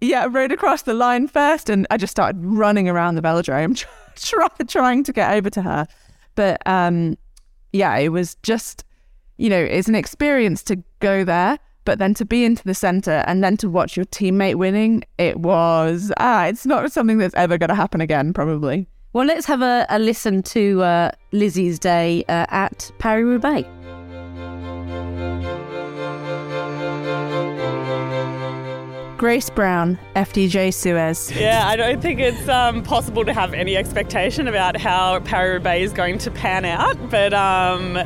yeah, 0.00 0.26
rode 0.30 0.52
across 0.52 0.82
the 0.82 0.94
line 0.94 1.28
first, 1.28 1.70
and 1.70 1.86
I 1.90 1.96
just 1.96 2.10
started 2.10 2.40
running 2.44 2.88
around 2.88 3.14
the 3.14 3.22
velodrome, 3.22 3.82
try, 4.16 4.48
trying 4.66 5.04
to 5.04 5.12
get 5.12 5.32
over 5.32 5.50
to 5.50 5.62
her. 5.62 5.86
But 6.34 6.60
um, 6.66 7.16
yeah, 7.72 7.96
it 7.96 8.10
was 8.10 8.36
just, 8.42 8.84
you 9.36 9.48
know, 9.48 9.60
it's 9.60 9.88
an 9.88 9.94
experience 9.94 10.62
to 10.64 10.82
go 11.00 11.24
there, 11.24 11.58
but 11.84 11.98
then 11.98 12.14
to 12.14 12.24
be 12.24 12.44
into 12.44 12.64
the 12.64 12.74
center 12.74 13.24
and 13.26 13.42
then 13.42 13.56
to 13.58 13.70
watch 13.70 13.96
your 13.96 14.06
teammate 14.06 14.56
winning, 14.56 15.04
it 15.18 15.38
was 15.38 16.12
ah, 16.18 16.46
it's 16.46 16.66
not 16.66 16.92
something 16.92 17.18
that's 17.18 17.34
ever 17.34 17.58
going 17.58 17.68
to 17.68 17.74
happen 17.74 18.00
again, 18.00 18.32
probably. 18.32 18.88
Well, 19.14 19.26
let's 19.26 19.46
have 19.46 19.62
a, 19.62 19.86
a 19.90 19.98
listen 20.00 20.42
to 20.42 20.82
uh, 20.82 21.10
Lizzie's 21.30 21.78
day 21.78 22.24
uh, 22.28 22.46
at 22.50 22.90
Paris 22.98 23.22
Roubaix. 23.22 23.64
Grace 29.24 29.48
Brown, 29.48 29.98
FDJ 30.16 30.74
Suez. 30.74 31.32
Yeah, 31.34 31.66
I 31.66 31.76
don't 31.76 32.02
think 32.02 32.20
it's 32.20 32.46
um, 32.46 32.82
possible 32.82 33.24
to 33.24 33.32
have 33.32 33.54
any 33.54 33.74
expectation 33.74 34.48
about 34.48 34.76
how 34.76 35.18
Paris-Roubaix 35.20 35.82
is 35.82 35.92
going 35.94 36.18
to 36.18 36.30
pan 36.30 36.66
out. 36.66 36.98
But 37.08 37.32
um, 37.32 37.98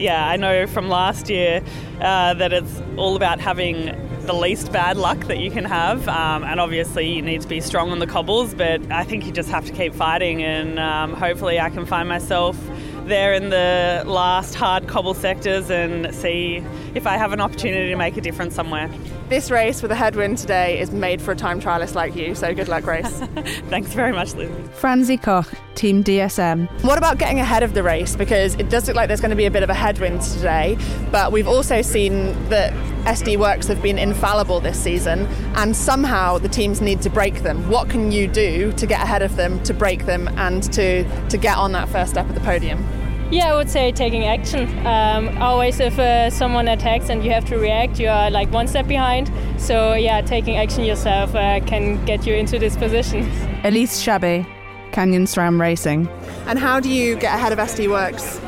yeah, 0.00 0.26
I 0.26 0.36
know 0.36 0.66
from 0.66 0.88
last 0.88 1.30
year 1.30 1.62
uh, 2.00 2.34
that 2.34 2.52
it's 2.52 2.82
all 2.96 3.14
about 3.14 3.38
having 3.38 3.96
the 4.26 4.32
least 4.32 4.72
bad 4.72 4.96
luck 4.96 5.20
that 5.28 5.38
you 5.38 5.48
can 5.48 5.64
have. 5.64 6.08
Um, 6.08 6.42
and 6.42 6.58
obviously, 6.58 7.06
you 7.08 7.22
need 7.22 7.42
to 7.42 7.48
be 7.48 7.60
strong 7.60 7.92
on 7.92 8.00
the 8.00 8.08
cobbles, 8.08 8.52
but 8.52 8.82
I 8.90 9.04
think 9.04 9.26
you 9.26 9.30
just 9.30 9.50
have 9.50 9.66
to 9.66 9.72
keep 9.72 9.94
fighting. 9.94 10.42
And 10.42 10.80
um, 10.80 11.12
hopefully, 11.12 11.60
I 11.60 11.70
can 11.70 11.86
find 11.86 12.08
myself 12.08 12.58
there 13.06 13.32
in 13.32 13.50
the 13.50 14.02
last 14.06 14.54
hard 14.54 14.88
cobble 14.88 15.14
sectors 15.14 15.70
and 15.70 16.14
see 16.14 16.64
if 16.94 17.06
I 17.06 17.16
have 17.16 17.32
an 17.32 17.40
opportunity 17.40 17.88
to 17.90 17.96
make 17.96 18.16
a 18.16 18.20
difference 18.20 18.54
somewhere. 18.54 18.90
This 19.28 19.50
race 19.50 19.82
with 19.82 19.90
a 19.90 19.94
headwind 19.94 20.38
today 20.38 20.78
is 20.78 20.90
made 20.90 21.20
for 21.20 21.32
a 21.32 21.36
time 21.36 21.60
trialist 21.60 21.94
like 21.94 22.14
you, 22.14 22.34
so 22.34 22.54
good 22.54 22.68
luck, 22.68 22.84
Grace. 22.84 23.08
Thanks 23.68 23.92
very 23.92 24.12
much, 24.12 24.34
Liz. 24.34 24.50
Franzi 24.74 25.16
Koch, 25.16 25.48
Team 25.74 26.04
DSM. 26.04 26.68
What 26.82 26.98
about 26.98 27.18
getting 27.18 27.40
ahead 27.40 27.62
of 27.62 27.74
the 27.74 27.82
race? 27.82 28.16
Because 28.16 28.54
it 28.56 28.68
does 28.70 28.86
look 28.86 28.96
like 28.96 29.08
there's 29.08 29.20
going 29.20 29.30
to 29.30 29.36
be 29.36 29.46
a 29.46 29.50
bit 29.50 29.62
of 29.62 29.70
a 29.70 29.74
headwind 29.74 30.22
today, 30.22 30.78
but 31.10 31.32
we've 31.32 31.48
also 31.48 31.82
seen 31.82 32.32
that 32.48 32.72
SD 33.04 33.36
Worx 33.36 33.68
have 33.68 33.82
been 33.82 33.98
infallible 33.98 34.60
this 34.60 34.82
season, 34.82 35.26
and 35.56 35.76
somehow 35.76 36.38
the 36.38 36.48
teams 36.48 36.80
need 36.80 37.02
to 37.02 37.10
break 37.10 37.42
them. 37.42 37.68
What 37.68 37.90
can 37.90 38.10
you 38.10 38.26
do 38.26 38.72
to 38.72 38.86
get 38.86 39.02
ahead 39.02 39.22
of 39.22 39.36
them, 39.36 39.62
to 39.64 39.74
break 39.74 40.06
them, 40.06 40.28
and 40.38 40.62
to, 40.72 41.04
to 41.28 41.36
get 41.36 41.56
on 41.58 41.72
that 41.72 41.88
first 41.88 42.12
step 42.12 42.28
of 42.28 42.34
the 42.34 42.40
podium? 42.40 42.82
Yeah, 43.30 43.52
I 43.52 43.56
would 43.56 43.68
say 43.68 43.90
taking 43.90 44.24
action. 44.24 44.68
Um, 44.86 45.36
always, 45.42 45.80
if 45.80 45.98
uh, 45.98 46.30
someone 46.30 46.68
attacks 46.68 47.08
and 47.08 47.24
you 47.24 47.30
have 47.32 47.44
to 47.46 47.58
react, 47.58 47.98
you 47.98 48.08
are 48.08 48.30
like 48.30 48.50
one 48.52 48.68
step 48.68 48.86
behind. 48.86 49.30
So, 49.58 49.94
yeah, 49.94 50.20
taking 50.20 50.56
action 50.56 50.84
yourself 50.84 51.34
uh, 51.34 51.60
can 51.60 52.02
get 52.04 52.26
you 52.26 52.34
into 52.34 52.58
this 52.58 52.76
position. 52.76 53.30
Elise 53.64 54.02
Chabbey, 54.02 54.46
Canyon 54.92 55.24
SRAM 55.24 55.60
Racing. 55.60 56.08
And 56.46 56.58
how 56.58 56.80
do 56.80 56.88
you 56.88 57.16
get 57.16 57.34
ahead 57.34 57.52
of 57.52 57.58
SD 57.58 57.88
Worx? 57.88 58.40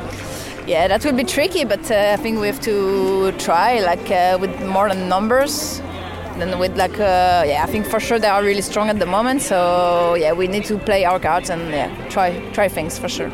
Yeah, 0.67 0.89
that 0.89 1.05
will 1.05 1.13
be 1.13 1.23
tricky, 1.23 1.63
but 1.63 1.89
uh, 1.89 2.11
I 2.13 2.17
think 2.17 2.41
we 2.41 2.47
have 2.47 2.59
to 2.61 3.31
try, 3.39 3.79
like 3.79 4.11
uh, 4.11 4.37
with 4.37 4.53
more 4.65 4.89
than 4.89 5.07
numbers. 5.07 5.81
Than 6.37 6.59
with 6.59 6.75
like, 6.77 6.99
uh, 6.99 7.45
yeah, 7.47 7.63
I 7.63 7.71
think 7.71 7.87
for 7.87 8.01
sure 8.01 8.19
they 8.19 8.27
are 8.27 8.43
really 8.43 8.61
strong 8.61 8.89
at 8.89 8.99
the 8.99 9.05
moment. 9.05 9.41
So 9.41 10.15
yeah, 10.15 10.33
we 10.33 10.47
need 10.47 10.65
to 10.65 10.77
play 10.77 11.05
our 11.05 11.19
cards 11.19 11.49
and 11.49 11.71
yeah, 11.71 11.89
try 12.09 12.37
try 12.51 12.67
things 12.67 12.99
for 12.99 13.07
sure. 13.07 13.31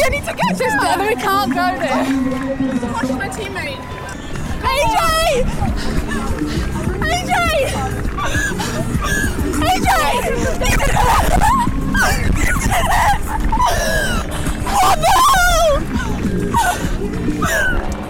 I 0.00 0.08
need 0.08 0.24
to 0.24 0.32
get 0.32 0.56
to 0.56 0.64
her. 0.64 1.06
We 1.06 1.14
can't 1.16 1.52
go 1.52 1.66
there. 1.78 2.04
Watch 2.92 3.10
my 3.12 3.28
teammate. 3.28 3.76
AJ! 4.62 4.96
AJ! 7.02 7.34
AJ! 9.60 9.88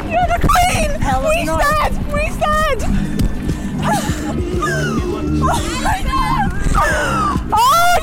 You're 0.09 0.29
the 0.29 0.39
queen! 0.47 0.91
we 1.25 1.37
said! 1.47 1.93
We 2.13 2.25
said! 2.31 2.79
Oh, 7.55 7.97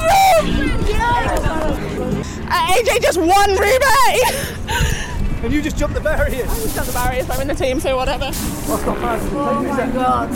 yes! 0.89 2.38
Uh, 2.38 2.38
AJ 2.49 3.01
just 3.01 3.17
won 3.17 3.49
Roubaix! 3.51 4.55
And 5.43 5.53
you 5.53 5.61
just 5.61 5.77
jumped 5.77 5.95
the 5.95 6.01
barriers. 6.01 6.49
I 6.49 6.55
just 6.55 6.75
jumped 6.75 6.87
the 6.91 6.93
barriers. 6.93 7.29
I'm 7.29 7.39
in 7.41 7.47
the 7.47 7.55
team, 7.55 7.79
so 7.79 7.95
whatever. 7.95 8.29
Oh 8.31 9.63
my 9.65 9.89
god. 9.93 10.29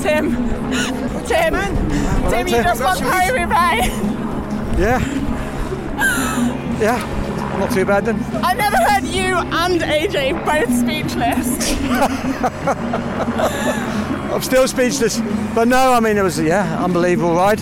Tim. 0.00 0.30
Tim. 1.26 1.54
Tim, 2.30 2.46
you 2.46 2.62
just 2.62 2.82
won 2.82 2.98
Paris 2.98 3.30
Roubaix. 3.32 3.88
Yeah. 4.78 5.00
Yeah. 6.80 7.20
Not 7.58 7.70
too 7.70 7.84
bad 7.84 8.04
then. 8.04 8.16
I've 8.44 8.56
never 8.56 8.76
heard 8.76 9.04
you 9.04 9.36
and 9.36 9.80
AJ 9.80 10.44
both 10.44 10.72
speechless. 10.76 11.72
I'm 14.32 14.42
still 14.42 14.66
speechless. 14.66 15.20
But 15.54 15.68
no, 15.68 15.92
I 15.92 16.00
mean, 16.00 16.16
it 16.16 16.22
was, 16.22 16.40
yeah, 16.40 16.82
unbelievable 16.82 17.34
ride. 17.34 17.60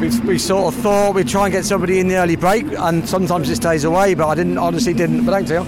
We, 0.00 0.08
we 0.20 0.38
sort 0.38 0.72
of 0.72 0.80
thought 0.80 1.14
we'd 1.14 1.28
try 1.28 1.44
and 1.46 1.52
get 1.52 1.64
somebody 1.66 2.00
in 2.00 2.08
the 2.08 2.16
early 2.16 2.36
break, 2.36 2.64
and 2.72 3.06
sometimes 3.06 3.50
it 3.50 3.56
stays 3.56 3.84
away, 3.84 4.14
but 4.14 4.28
I 4.28 4.34
didn't, 4.34 4.56
honestly 4.56 4.94
didn't, 4.94 5.26
but 5.26 5.32
thanks, 5.32 5.50
you. 5.50 5.60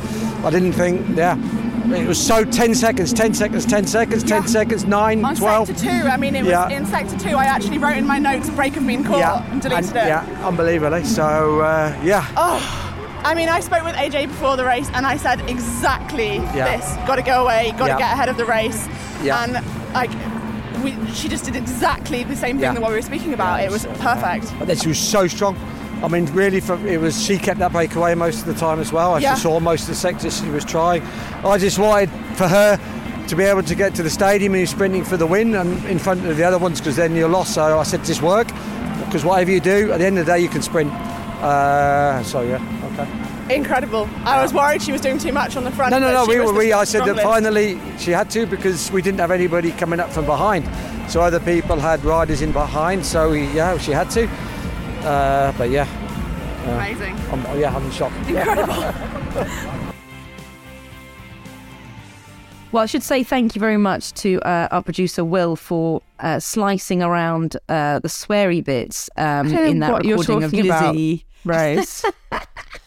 I 0.47 0.51
didn't 0.51 0.73
think, 0.73 1.17
yeah. 1.17 1.37
It 1.95 2.09
was 2.09 2.19
so 2.25 2.43
10 2.43 2.75
seconds, 2.75 3.13
10 3.13 3.35
seconds, 3.35 3.67
10 3.67 3.87
seconds, 3.87 4.25
10 4.25 4.49
seconds, 4.49 4.85
9, 4.87 5.25
On 5.25 5.37
12. 5.37 5.67
sector 5.67 5.83
two, 5.83 6.09
I 6.09 6.17
mean, 6.17 6.35
it 6.35 6.43
was 6.45 6.51
Yeah. 6.51 6.69
in 6.71 6.87
sector 6.87 7.19
two. 7.19 7.37
I 7.37 7.45
actually 7.45 7.77
wrote 7.77 7.99
in 7.99 8.07
my 8.07 8.19
notes 8.19 8.49
break 8.51 8.77
of 8.79 8.87
being 8.87 9.05
caught 9.05 9.19
yeah, 9.19 9.45
and 9.53 9.61
deleted 9.61 9.89
and- 9.91 9.97
it. 9.99 10.07
Yeah, 10.07 10.25
unbelievably. 10.47 11.05
So, 11.05 11.61
uh, 11.61 11.95
yeah. 12.03 12.25
Oh, 12.37 13.21
I 13.25 13.35
mean, 13.35 13.51
I 13.51 13.61
spoke 13.61 13.85
with 13.85 13.97
AJ 13.97 14.27
before 14.29 14.57
the 14.57 14.65
race 14.65 14.89
and 14.95 15.05
I 15.05 15.19
said 15.19 15.43
exactly 15.51 16.37
Yeah. 16.37 16.77
this. 16.79 16.87
Got 17.07 17.17
to 17.17 17.23
go 17.23 17.43
away, 17.43 17.73
got 17.77 17.89
to 17.89 17.93
Yeah. 17.93 17.99
get 17.99 18.13
ahead 18.15 18.29
of 18.31 18.39
the 18.39 18.47
race. 18.47 18.89
Yeah. 19.23 19.43
And 19.45 19.53
like, 19.93 20.11
we, 20.83 21.13
she 21.13 21.29
just 21.29 21.45
did 21.45 21.57
exactly 21.57 22.25
the 22.25 22.37
same 22.37 22.57
thing 22.57 22.65
Yeah. 22.65 22.73
that 22.75 22.83
what 22.83 22.91
we 22.91 22.97
were 22.97 23.03
speaking 23.03 23.35
about. 23.35 23.61
It 23.63 23.71
was 23.71 23.87
perfect. 24.01 24.53
But 24.59 24.69
then 24.69 24.77
she 24.77 24.89
was 24.89 24.99
so 24.99 25.27
strong. 25.27 25.57
I 26.03 26.09
mean, 26.09 26.27
really, 26.27 26.61
from, 26.61 26.87
it 26.87 27.01
was 27.01 27.23
she 27.23 27.39
kept 27.39 27.61
that 27.61 27.73
breakaway 27.73 28.15
most 28.15 28.41
of 28.41 28.47
the 28.47 28.55
time 28.55 28.81
as 28.81 28.93
well. 28.93 29.15
I 29.15 29.19
Yeah. 29.21 29.35
saw 29.37 29.61
most 29.61 29.83
of 29.83 29.89
the 29.89 29.95
sectors 29.95 30.41
she 30.41 30.49
was 30.51 30.65
trying. 30.65 31.03
I 31.45 31.59
just 31.59 31.79
wanted 31.79 32.11
for 32.37 32.49
her 32.49 32.79
to 33.29 33.37
be 33.37 33.45
able 33.45 33.63
to 33.63 33.75
get 33.77 33.95
to 33.95 34.03
the 34.03 34.11
stadium 34.11 34.53
and 34.53 34.61
you're 34.61 34.67
sprinting 34.67 35.05
for 35.05 35.17
the 35.17 35.27
win 35.27 35.55
and 35.55 35.85
in 35.85 35.99
front 35.99 36.27
of 36.27 36.37
the 36.37 36.43
other 36.45 36.59
ones 36.59 36.81
because 36.81 36.97
then 36.97 37.15
you're 37.15 37.29
lost. 37.29 37.55
So 37.55 37.79
I 37.79 37.85
said, 37.85 38.01
this 38.05 38.21
work 38.21 38.49
because 39.05 39.25
whatever 39.25 39.51
you 39.51 39.61
do, 39.61 39.93
at 39.93 39.99
the 39.99 40.07
end 40.07 40.19
of 40.19 40.27
the 40.27 40.33
day, 40.33 40.41
you 40.41 40.49
can 40.49 40.63
sprint. 40.63 40.91
Uh, 40.93 42.23
so 42.25 42.41
yeah. 42.43 42.59
Incredible. 43.51 44.09
I 44.25 44.41
was 44.43 44.53
worried 44.55 44.83
she 44.83 44.93
was 44.93 45.01
doing 45.01 45.19
too 45.19 45.33
much 45.33 45.57
on 45.57 45.65
the 45.65 45.71
front. 45.71 45.91
No, 45.91 45.99
no, 45.99 46.13
no. 46.13 46.25
she 46.25 46.31
We, 46.33 46.41
was 46.41 46.53
the 46.53 46.59
we 46.59 46.73
I 46.73 46.85
said 46.85 47.01
that 47.01 47.19
strongest. 47.19 47.25
finally 47.25 47.81
she 47.99 48.11
had 48.11 48.31
to 48.31 48.47
because 48.47 48.91
we 48.93 49.03
didn't 49.03 49.21
have 49.21 49.31
anybody 49.31 49.73
coming 49.73 50.01
up 50.01 50.11
from 50.11 50.27
behind. 50.27 50.69
So 51.11 51.21
other 51.21 51.41
people 51.41 51.79
had 51.79 52.05
riders 52.05 52.41
in 52.43 52.53
behind. 52.53 53.05
So 53.05 53.31
we, 53.31 53.47
yeah, 53.53 53.77
she 53.79 53.91
had 53.93 54.11
to. 54.11 54.27
Uh, 55.07 55.53
but 55.59 55.71
yeah. 55.71 55.87
Uh, 56.67 56.71
Amazing. 56.73 57.17
I'm, 57.33 57.59
yeah, 57.59 57.75
I'm 57.75 57.85
in 57.85 57.91
shock. 57.91 58.13
Incredible. 58.29 58.95
Well, 62.73 62.83
I 62.83 62.87
should 62.87 63.03
say 63.03 63.23
thank 63.23 63.55
you 63.55 63.61
very 63.61 63.77
much 63.77 64.15
to 64.15 64.41
uh, 64.49 64.69
our 64.71 64.83
producer 64.83 65.27
Will 65.27 65.57
for 65.57 66.01
uh, 66.21 66.41
slicing 66.41 67.03
around 67.03 67.59
uh, 67.69 67.99
the 67.99 68.09
sweary 68.09 68.65
bits 68.65 69.11
um, 69.19 69.25
I 69.25 69.43
don't 69.43 69.53
know 69.53 69.63
in 69.65 69.79
that 69.81 69.93
what 69.93 70.05
you're 70.07 70.17
recording 70.17 70.45
of 70.45 70.51
talking 70.53 70.67
about, 70.67 70.95
Lizzie. 70.95 71.27
Rose. 71.45 72.03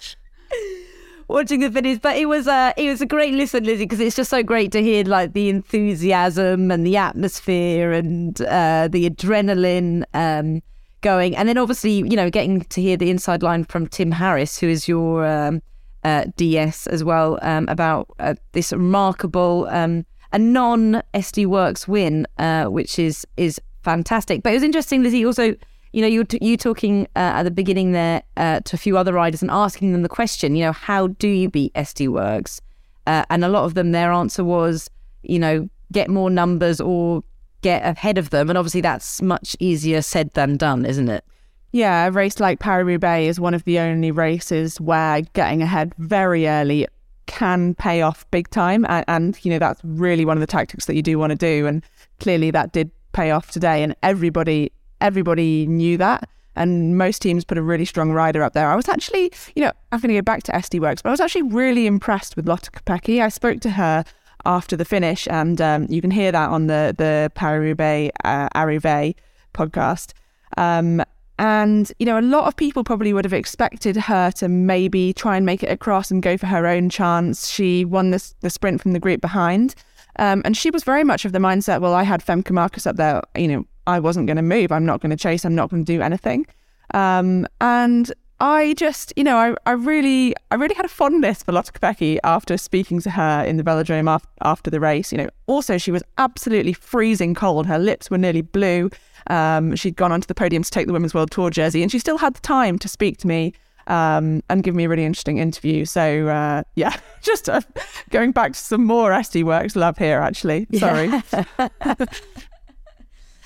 Watching 1.27 1.59
the 1.59 1.69
videos, 1.69 1.99
but 1.99 2.17
it 2.17 2.27
was 2.27 2.45
a 2.45 2.73
it 2.77 2.87
was 2.87 3.01
a 3.01 3.05
great 3.05 3.33
listen, 3.33 3.63
Lizzie, 3.63 3.85
because 3.85 3.99
it's 3.99 4.15
just 4.15 4.29
so 4.29 4.43
great 4.43 4.71
to 4.73 4.81
hear 4.81 5.03
like 5.03 5.33
the 5.33 5.49
enthusiasm 5.49 6.69
and 6.69 6.85
the 6.85 6.97
atmosphere 6.97 7.91
and 7.91 8.39
uh, 8.43 8.87
the 8.91 9.09
adrenaline 9.09 10.03
um, 10.13 10.61
going, 11.01 11.35
and 11.35 11.49
then 11.49 11.57
obviously 11.57 11.93
you 11.93 12.15
know 12.15 12.29
getting 12.29 12.61
to 12.61 12.79
hear 12.79 12.95
the 12.95 13.09
inside 13.09 13.41
line 13.41 13.63
from 13.63 13.87
Tim 13.87 14.11
Harris, 14.11 14.59
who 14.59 14.67
is 14.67 14.87
your 14.87 15.25
um, 15.25 15.63
uh, 16.03 16.25
DS 16.37 16.85
as 16.87 17.03
well, 17.03 17.39
um, 17.41 17.67
about 17.69 18.07
uh, 18.19 18.35
this 18.51 18.71
remarkable 18.71 19.67
um, 19.71 20.05
a 20.31 20.37
non 20.37 21.01
SD 21.13 21.47
Worx 21.47 21.87
win, 21.87 22.27
uh, 22.37 22.65
which 22.65 22.99
is 22.99 23.25
is 23.35 23.59
fantastic. 23.83 24.43
But 24.43 24.51
it 24.51 24.57
was 24.57 24.63
interesting, 24.63 25.01
Lizzie. 25.01 25.25
Also, 25.25 25.55
you 25.95 26.01
know, 26.01 26.07
you 26.07 26.25
you 26.41 26.57
talking 26.57 27.07
uh, 27.15 27.39
at 27.39 27.43
the 27.43 27.51
beginning 27.51 27.93
there 27.93 28.21
uh, 28.35 28.59
to 28.59 28.75
a 28.75 28.77
few 28.77 28.97
other 28.97 29.13
riders 29.13 29.41
and 29.41 29.49
asking 29.49 29.93
them 29.93 30.01
the 30.01 30.09
question, 30.09 30.53
you 30.53 30.65
know, 30.65 30.73
how 30.73 31.07
do 31.07 31.29
you 31.29 31.49
beat 31.49 31.73
SD 31.73 32.09
Worx? 32.09 32.59
Uh, 33.07 33.23
and 33.29 33.45
a 33.45 33.47
lot 33.47 33.63
of 33.63 33.75
them, 33.75 33.93
their 33.93 34.11
answer 34.11 34.43
was, 34.43 34.89
you 35.23 35.39
know, 35.39 35.69
get 35.93 36.09
more 36.09 36.29
numbers 36.29 36.81
or 36.81 37.23
get 37.61 37.81
ahead 37.85 38.17
of 38.17 38.31
them. 38.31 38.49
And 38.49 38.57
obviously, 38.57 38.81
that's 38.81 39.21
much 39.21 39.55
easier 39.59 40.01
said 40.01 40.31
than 40.33 40.57
done, 40.57 40.85
isn't 40.85 41.07
it? 41.07 41.23
Yeah, 41.71 42.07
a 42.07 42.11
race 42.11 42.41
like 42.41 42.59
Paris 42.59 42.85
Roubaix 42.85 43.29
is 43.29 43.39
one 43.39 43.53
of 43.53 43.63
the 43.63 43.79
only 43.79 44.11
races 44.11 44.81
where 44.81 45.21
getting 45.31 45.61
ahead 45.61 45.93
very 45.97 46.45
early 46.45 46.87
can 47.27 47.73
pay 47.73 48.01
off 48.01 48.29
big 48.31 48.49
time. 48.49 48.85
And, 48.89 49.05
and, 49.07 49.45
you 49.45 49.49
know, 49.49 49.59
that's 49.59 49.79
really 49.85 50.25
one 50.25 50.35
of 50.35 50.41
the 50.41 50.47
tactics 50.47 50.87
that 50.87 50.95
you 50.95 51.01
do 51.01 51.17
want 51.17 51.31
to 51.31 51.37
do. 51.37 51.67
And 51.67 51.83
clearly 52.19 52.51
that 52.51 52.73
did 52.73 52.91
pay 53.13 53.31
off 53.31 53.51
today. 53.51 53.81
And 53.81 53.95
everybody, 54.03 54.73
everybody 55.01 55.67
knew 55.67 55.97
that. 55.97 56.29
And 56.57 56.97
most 56.97 57.21
teams 57.21 57.43
put 57.43 57.57
a 57.57 57.61
really 57.61 57.83
strong 57.83 58.11
rider 58.11 58.41
up 58.41 58.53
there. 58.53 58.69
I 58.69 58.75
was 58.75 58.87
actually, 58.87 59.31
you 59.55 59.63
know, 59.63 59.73
I'm 59.91 59.99
going 59.99 60.09
to 60.09 60.15
go 60.15 60.21
back 60.21 60.43
to 60.43 60.53
SD 60.53 60.79
Worx, 60.79 61.03
but 61.03 61.09
I 61.09 61.11
was 61.11 61.19
actually 61.19 61.41
really 61.43 61.85
impressed 61.85 62.37
with 62.37 62.47
Lotte 62.47 62.69
Kopecky. 62.71 63.21
I 63.21 63.27
spoke 63.27 63.59
to 63.61 63.71
her 63.71 64.05
after 64.45 64.77
the 64.77 64.85
finish, 64.85 65.27
and 65.27 65.59
um, 65.59 65.87
you 65.89 65.99
can 65.99 66.11
hear 66.11 66.31
that 66.31 66.49
on 66.49 66.67
the 66.67 66.95
the 66.97 67.29
Paris 67.35 67.61
Roubaix 67.61 68.15
uh, 68.23 68.47
Arrivée 68.55 69.15
podcast. 69.53 70.13
Um, 70.55 71.03
and, 71.37 71.91
you 71.99 72.05
know, 72.05 72.17
a 72.17 72.21
lot 72.21 72.47
of 72.47 72.55
people 72.55 72.83
probably 72.83 73.11
would 73.11 73.25
have 73.25 73.33
expected 73.33 73.97
her 73.97 74.31
to 74.31 74.47
maybe 74.47 75.11
try 75.11 75.35
and 75.35 75.45
make 75.45 75.63
it 75.63 75.69
across 75.69 76.09
and 76.09 76.23
go 76.23 76.37
for 76.37 76.45
her 76.45 76.65
own 76.65 76.89
chance. 76.89 77.49
She 77.49 77.83
won 77.83 78.11
this, 78.11 78.35
the 78.39 78.49
sprint 78.49 78.81
from 78.81 78.93
the 78.93 78.99
group 78.99 79.19
behind. 79.19 79.75
Um, 80.17 80.41
and 80.45 80.55
she 80.55 80.69
was 80.69 80.85
very 80.85 81.03
much 81.03 81.25
of 81.25 81.33
the 81.33 81.39
mindset, 81.39 81.81
well, 81.81 81.93
I 81.93 82.03
had 82.03 82.25
Femke 82.25 82.51
Markus 82.51 82.87
up 82.87 82.95
there, 82.95 83.21
you 83.35 83.49
know, 83.49 83.65
I 83.87 83.99
wasn't 83.99 84.27
going 84.27 84.37
to 84.37 84.43
move. 84.43 84.71
I'm 84.71 84.85
not 84.85 85.01
going 85.01 85.11
to 85.11 85.17
chase. 85.17 85.45
I'm 85.45 85.55
not 85.55 85.69
going 85.69 85.85
to 85.85 85.93
do 85.93 86.01
anything. 86.01 86.45
Um, 86.93 87.47
and 87.61 88.11
I 88.39 88.73
just, 88.73 89.13
you 89.15 89.23
know, 89.23 89.37
I, 89.37 89.55
I 89.65 89.71
really, 89.71 90.35
I 90.51 90.55
really 90.55 90.75
had 90.75 90.85
a 90.85 90.89
fondness 90.89 91.41
for 91.41 91.51
Lotte 91.53 91.71
Kopecky 91.73 92.19
after 92.23 92.57
speaking 92.57 92.99
to 93.01 93.09
her 93.11 93.43
in 93.45 93.57
the 93.57 93.63
velodrome 93.63 94.09
after, 94.09 94.29
after 94.41 94.69
the 94.69 94.79
race. 94.79 95.11
You 95.11 95.19
know, 95.19 95.29
also 95.47 95.77
she 95.77 95.91
was 95.91 96.03
absolutely 96.17 96.73
freezing 96.73 97.33
cold. 97.33 97.65
Her 97.65 97.79
lips 97.79 98.11
were 98.11 98.17
nearly 98.17 98.41
blue. 98.41 98.89
Um, 99.27 99.75
she'd 99.75 99.95
gone 99.95 100.11
onto 100.11 100.27
the 100.27 100.35
podium 100.35 100.63
to 100.63 100.69
take 100.69 100.87
the 100.87 100.93
Women's 100.93 101.13
World 101.13 101.31
Tour 101.31 101.49
jersey, 101.49 101.81
and 101.81 101.91
she 101.91 101.97
still 101.97 102.17
had 102.17 102.35
the 102.35 102.41
time 102.41 102.77
to 102.79 102.87
speak 102.87 103.17
to 103.19 103.27
me 103.27 103.53
um, 103.87 104.43
and 104.49 104.63
give 104.63 104.75
me 104.75 104.83
a 104.83 104.89
really 104.89 105.05
interesting 105.05 105.37
interview. 105.37 105.85
So 105.85 106.27
uh, 106.27 106.63
yeah, 106.75 106.95
just 107.21 107.49
uh, 107.49 107.61
going 108.09 108.31
back 108.31 108.53
to 108.53 108.59
some 108.59 108.83
more 108.83 109.11
SD 109.11 109.43
Worx 109.43 109.75
love 109.75 109.97
here. 109.97 110.19
Actually, 110.19 110.67
sorry. 110.77 111.09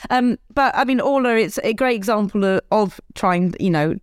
Um, 0.10 0.38
but 0.54 0.76
I 0.76 0.86
mean, 0.86 1.00
Orla, 1.00 1.36
it's 1.36 1.60
a 1.64 1.74
great 1.74 1.96
example 1.96 2.44
of, 2.46 2.62
of 2.72 3.02
trying, 3.16 3.54
you 3.60 3.70
know, 3.70 3.96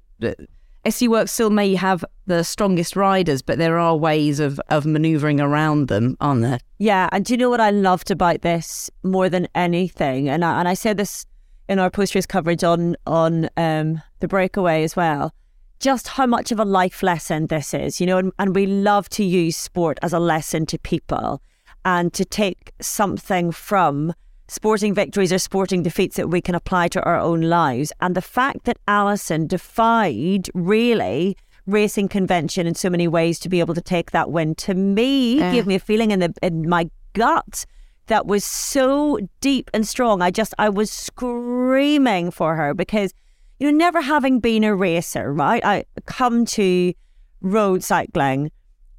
SD 0.87 1.09
Worx 1.09 1.31
still 1.31 1.51
may 1.51 1.75
have 1.75 2.05
the 2.27 2.45
strongest 2.45 2.95
riders, 2.95 3.43
but 3.43 3.59
there 3.59 3.77
are 3.79 3.97
ways 3.97 4.39
of, 4.39 4.61
of 4.69 4.87
manoeuvring 4.87 5.41
around 5.41 5.89
them, 5.89 6.17
aren't 6.21 6.43
there? 6.43 6.61
Yeah, 6.79 7.09
and 7.11 7.25
do 7.25 7.33
you 7.33 7.39
know 7.39 7.51
what 7.51 7.61
I 7.61 7.71
loved 7.71 8.11
about 8.11 8.43
this 8.43 8.89
more 9.03 9.29
than 9.29 9.49
anything? 9.55 10.29
And 10.29 10.45
I, 10.45 10.61
and 10.61 10.69
I 10.69 10.75
said 10.75 10.97
this 10.97 11.27
in 11.69 11.81
our 11.81 11.91
post 11.91 12.15
race 12.15 12.27
coverage 12.27 12.63
on 12.63 12.95
on 13.07 13.49
um, 13.57 14.01
the 14.21 14.29
breakaway 14.29 14.85
as 14.85 14.95
well. 14.95 15.35
Just 15.81 16.09
how 16.09 16.25
much 16.25 16.53
of 16.53 16.61
a 16.61 16.65
life 16.65 17.03
lesson 17.03 17.49
this 17.49 17.75
is, 17.75 18.01
you 18.01 18.07
know, 18.07 18.19
and, 18.19 18.33
and 18.39 18.55
we 18.55 18.67
love 18.67 19.09
to 19.11 19.25
use 19.25 19.57
sport 19.57 19.99
as 20.03 20.13
a 20.13 20.21
lesson 20.21 20.67
to 20.67 20.79
people 20.79 21.43
and 21.85 22.13
to 22.15 22.25
take 22.25 22.73
something 22.81 23.51
from 23.51 24.15
sporting 24.49 24.95
victories 24.95 25.33
or 25.33 25.39
sporting 25.39 25.83
defeats 25.83 26.17
that 26.17 26.29
we 26.31 26.41
can 26.41 26.55
apply 26.55 26.89
to 26.89 27.03
our 27.03 27.19
own 27.19 27.43
lives. 27.43 27.93
And 28.01 28.15
the 28.15 28.23
fact 28.23 28.65
that 28.65 28.79
Alison 28.87 29.47
defied 29.47 30.49
really 30.55 31.37
racing 31.67 32.09
convention 32.09 32.67
in 32.67 32.75
so 32.75 32.89
many 32.89 33.09
ways 33.09 33.41
to 33.41 33.49
be 33.49 33.59
able 33.59 33.75
to 33.75 33.81
take 33.81 34.13
that 34.13 34.31
win 34.31 34.55
to 34.55 34.73
me 34.75 35.39
Yeah. 35.39 35.53
gave 35.53 35.67
me 35.67 35.75
a 35.75 35.81
feeling 35.81 36.13
in 36.13 36.21
the 36.21 36.33
in 36.43 36.69
my 36.69 36.89
gut 37.15 37.65
that 38.07 38.27
was 38.27 38.45
so 38.45 39.19
deep 39.41 39.69
and 39.75 39.87
strong. 39.87 40.23
I 40.23 40.31
just 40.31 40.55
I 40.59 40.69
was 40.69 40.93
screaming 40.93 42.31
for 42.31 42.55
her 42.55 42.73
because 42.73 43.13
you 43.59 43.71
know 43.71 43.77
never 43.77 44.01
having 44.01 44.39
been 44.39 44.63
a 44.63 44.75
racer, 44.77 45.33
right? 45.33 45.65
I 45.65 45.85
come 46.05 46.45
to 46.47 46.93
road 47.41 47.83
cycling 47.83 48.53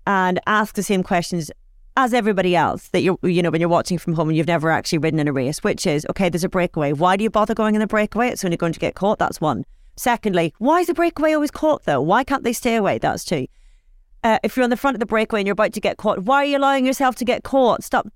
and 0.06 0.40
ask 0.46 0.76
the 0.76 0.84
same 0.84 1.04
questions 1.04 1.52
as 1.98 2.14
everybody 2.14 2.56
else 2.56 2.90
that 2.90 3.02
you're 3.02 3.18
you 3.24 3.42
know 3.42 3.50
when 3.50 3.60
you're 3.60 3.68
watching 3.68 3.98
from 3.98 4.14
home 4.14 4.30
and 4.30 4.38
you've 4.38 4.48
never 4.48 4.70
actually 4.70 5.00
ridden 5.00 5.20
in 5.20 5.28
a 5.28 5.34
race, 5.34 5.64
which 5.64 5.86
is 5.88 6.06
okay, 6.12 6.30
there's 6.30 6.44
a 6.44 6.50
breakaway. 6.50 6.94
Why 6.94 7.18
do 7.18 7.24
you 7.24 7.30
bother 7.32 7.56
going 7.56 7.74
in 7.74 7.82
the 7.82 7.88
breakaway? 7.88 8.30
It's 8.30 8.46
only 8.46 8.56
going 8.56 8.74
to 8.74 8.80
get 8.80 8.94
caught. 8.94 9.18
That's 9.18 9.42
one. 9.42 9.66
Secondly, 9.96 10.54
why 10.60 10.82
is 10.82 10.88
the 10.88 10.94
breakaway 10.94 11.34
always 11.34 11.50
caught 11.50 11.84
though? 11.86 12.00
Why 12.00 12.24
can't 12.24 12.44
they 12.44 12.54
stay 12.54 12.76
away? 12.76 13.00
That's 13.00 13.26
two. 13.26 13.48
Uh, 14.24 14.38
if 14.44 14.56
you're 14.56 14.64
on 14.64 14.70
the 14.70 14.78
front 14.78 14.96
of 14.96 15.00
the 15.00 15.08
breakaway 15.08 15.42
and 15.42 15.48
you're 15.48 15.54
about 15.54 15.74
to 15.74 15.82
get 15.82 15.98
caught, 15.98 16.20
why 16.20 16.38
are 16.38 16.46
you 16.46 16.58
allowing 16.58 16.86
yourself 16.86 17.16
to 17.16 17.26
get 17.26 17.44
caught? 17.44 17.84
Stop 17.84 18.08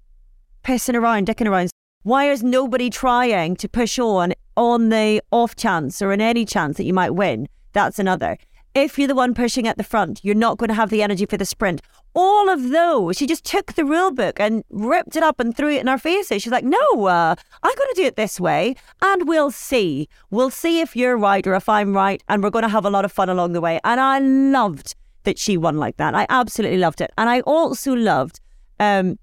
pissing 0.63 0.95
around, 0.95 1.27
dicking 1.27 1.49
around. 1.49 1.71
Why 2.03 2.29
is 2.29 2.43
nobody 2.43 2.91
trying 2.91 3.55
to 3.55 3.67
push 3.67 3.97
on 3.97 4.33
on 4.55 4.89
the 4.89 5.23
off 5.31 5.55
chance 5.55 6.03
or 6.03 6.11
in 6.11 6.21
any 6.21 6.45
chance 6.45 6.77
that 6.77 6.85
you 6.85 6.93
might 6.93 7.15
win? 7.15 7.47
That's 7.73 7.97
another. 7.97 8.37
If 8.75 8.97
you're 8.97 9.07
the 9.07 9.15
one 9.15 9.33
pushing 9.33 9.67
at 9.67 9.77
the 9.77 9.83
front, 9.83 10.23
you're 10.23 10.35
not 10.35 10.57
going 10.57 10.69
to 10.69 10.75
have 10.75 10.91
the 10.91 11.03
energy 11.03 11.25
for 11.25 11.35
the 11.35 11.45
sprint. 11.45 11.81
All 12.13 12.49
of 12.49 12.69
those, 12.69 13.15
she 13.15 13.25
just 13.25 13.45
took 13.45 13.73
the 13.73 13.85
rule 13.85 14.11
book 14.11 14.39
and 14.39 14.63
ripped 14.69 15.15
it 15.15 15.23
up 15.23 15.39
and 15.39 15.55
threw 15.55 15.69
it 15.69 15.79
in 15.81 15.87
our 15.87 15.97
faces. 15.97 16.41
She's 16.41 16.51
like, 16.51 16.65
no, 16.65 17.05
uh, 17.05 17.35
I'm 17.63 17.75
going 17.75 17.89
to 17.89 17.95
do 17.95 18.03
it 18.03 18.17
this 18.17 18.39
way 18.39 18.75
and 19.01 19.27
we'll 19.27 19.51
see. 19.51 20.09
We'll 20.29 20.49
see 20.49 20.81
if 20.81 20.95
you're 20.95 21.17
right 21.17 21.45
or 21.47 21.53
if 21.55 21.69
I'm 21.69 21.93
right 21.93 22.21
and 22.27 22.43
we're 22.43 22.49
going 22.49 22.63
to 22.63 22.69
have 22.69 22.85
a 22.85 22.89
lot 22.89 23.05
of 23.05 23.11
fun 23.11 23.29
along 23.29 23.53
the 23.53 23.61
way. 23.61 23.79
And 23.83 23.99
I 23.99 24.19
loved 24.19 24.95
that 25.23 25.37
she 25.37 25.55
won 25.55 25.77
like 25.77 25.97
that. 25.97 26.15
I 26.15 26.25
absolutely 26.29 26.79
loved 26.79 26.99
it. 26.99 27.11
And 27.17 27.29
I 27.29 27.41
also 27.41 27.93
loved, 27.93 28.39
um, 28.79 29.17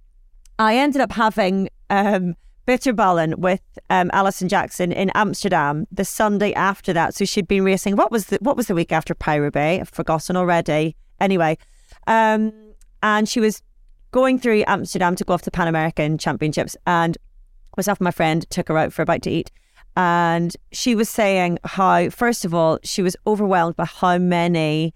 I 0.59 0.77
ended 0.77 1.03
up 1.03 1.13
having 1.13 1.69
um, 1.91 2.37
Bitterballen 2.67 3.37
with 3.39 3.63
um, 3.91 4.11
Alison 4.13 4.49
Jackson 4.49 4.93
in 4.93 5.11
Amsterdam 5.15 5.87
the 5.91 6.05
Sunday 6.05 6.53
after 6.53 6.93
that. 6.93 7.15
So 7.15 7.25
she'd 7.25 7.49
been 7.49 7.65
racing. 7.65 7.97
What 7.97 8.11
was 8.11 8.27
the 8.27 8.39
What 8.41 8.57
was 8.57 8.67
the 8.67 8.75
week 8.75 8.93
after 8.93 9.15
Pirate 9.15 9.53
Bay? 9.53 9.81
I've 9.81 9.89
forgotten 9.89 10.37
already. 10.37 10.95
Anyway, 11.19 11.57
um, 12.07 12.53
and 13.03 13.29
she 13.29 13.41
was 13.41 13.63
going 14.11 14.39
through 14.39 14.65
Amsterdam 14.67 15.17
to 15.17 15.25
go 15.25 15.35
off 15.35 15.43
to 15.43 15.51
Pan 15.51 15.69
American 15.69 16.19
Championships, 16.19 16.77
and 16.87 17.19
myself 17.77 17.99
and 18.01 18.05
my 18.05 18.11
friend 18.11 18.49
took 18.51 18.69
her 18.69 18.79
out 18.79 18.93
for 18.93 19.03
a 19.03 19.07
bite 19.07 19.23
to 19.23 19.31
eat. 19.31 19.51
And 19.97 20.57
she 20.73 20.95
was 20.95 21.09
saying 21.09 21.59
how, 21.65 22.11
first 22.11 22.45
of 22.45 22.55
all, 22.55 22.79
she 22.85 23.03
was 23.03 23.17
overwhelmed 23.27 23.77
by 23.77 23.85
how 23.85 24.19
many 24.19 24.95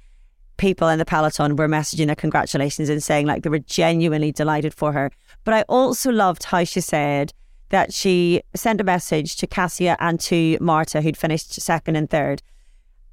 people 0.58 0.88
in 0.88 0.98
the 0.98 1.04
peloton 1.04 1.56
were 1.56 1.66
messaging 1.66 2.08
her 2.08 2.14
congratulations 2.14 2.88
and 2.88 3.02
saying 3.02 3.26
like 3.26 3.42
they 3.42 3.50
were 3.50 3.58
genuinely 3.58 4.30
delighted 4.30 4.72
for 4.72 4.92
her. 4.92 5.10
But 5.44 5.54
I 5.54 5.62
also 5.62 6.12
loved 6.12 6.44
how 6.44 6.62
she 6.62 6.80
said 6.80 7.32
that 7.70 7.92
she 7.92 8.42
sent 8.54 8.80
a 8.80 8.84
message 8.84 9.36
to 9.36 9.46
Katia 9.46 9.96
and 9.98 10.20
to 10.20 10.58
Marta, 10.60 11.00
who'd 11.00 11.16
finished 11.16 11.52
second 11.60 11.96
and 11.96 12.08
third. 12.08 12.42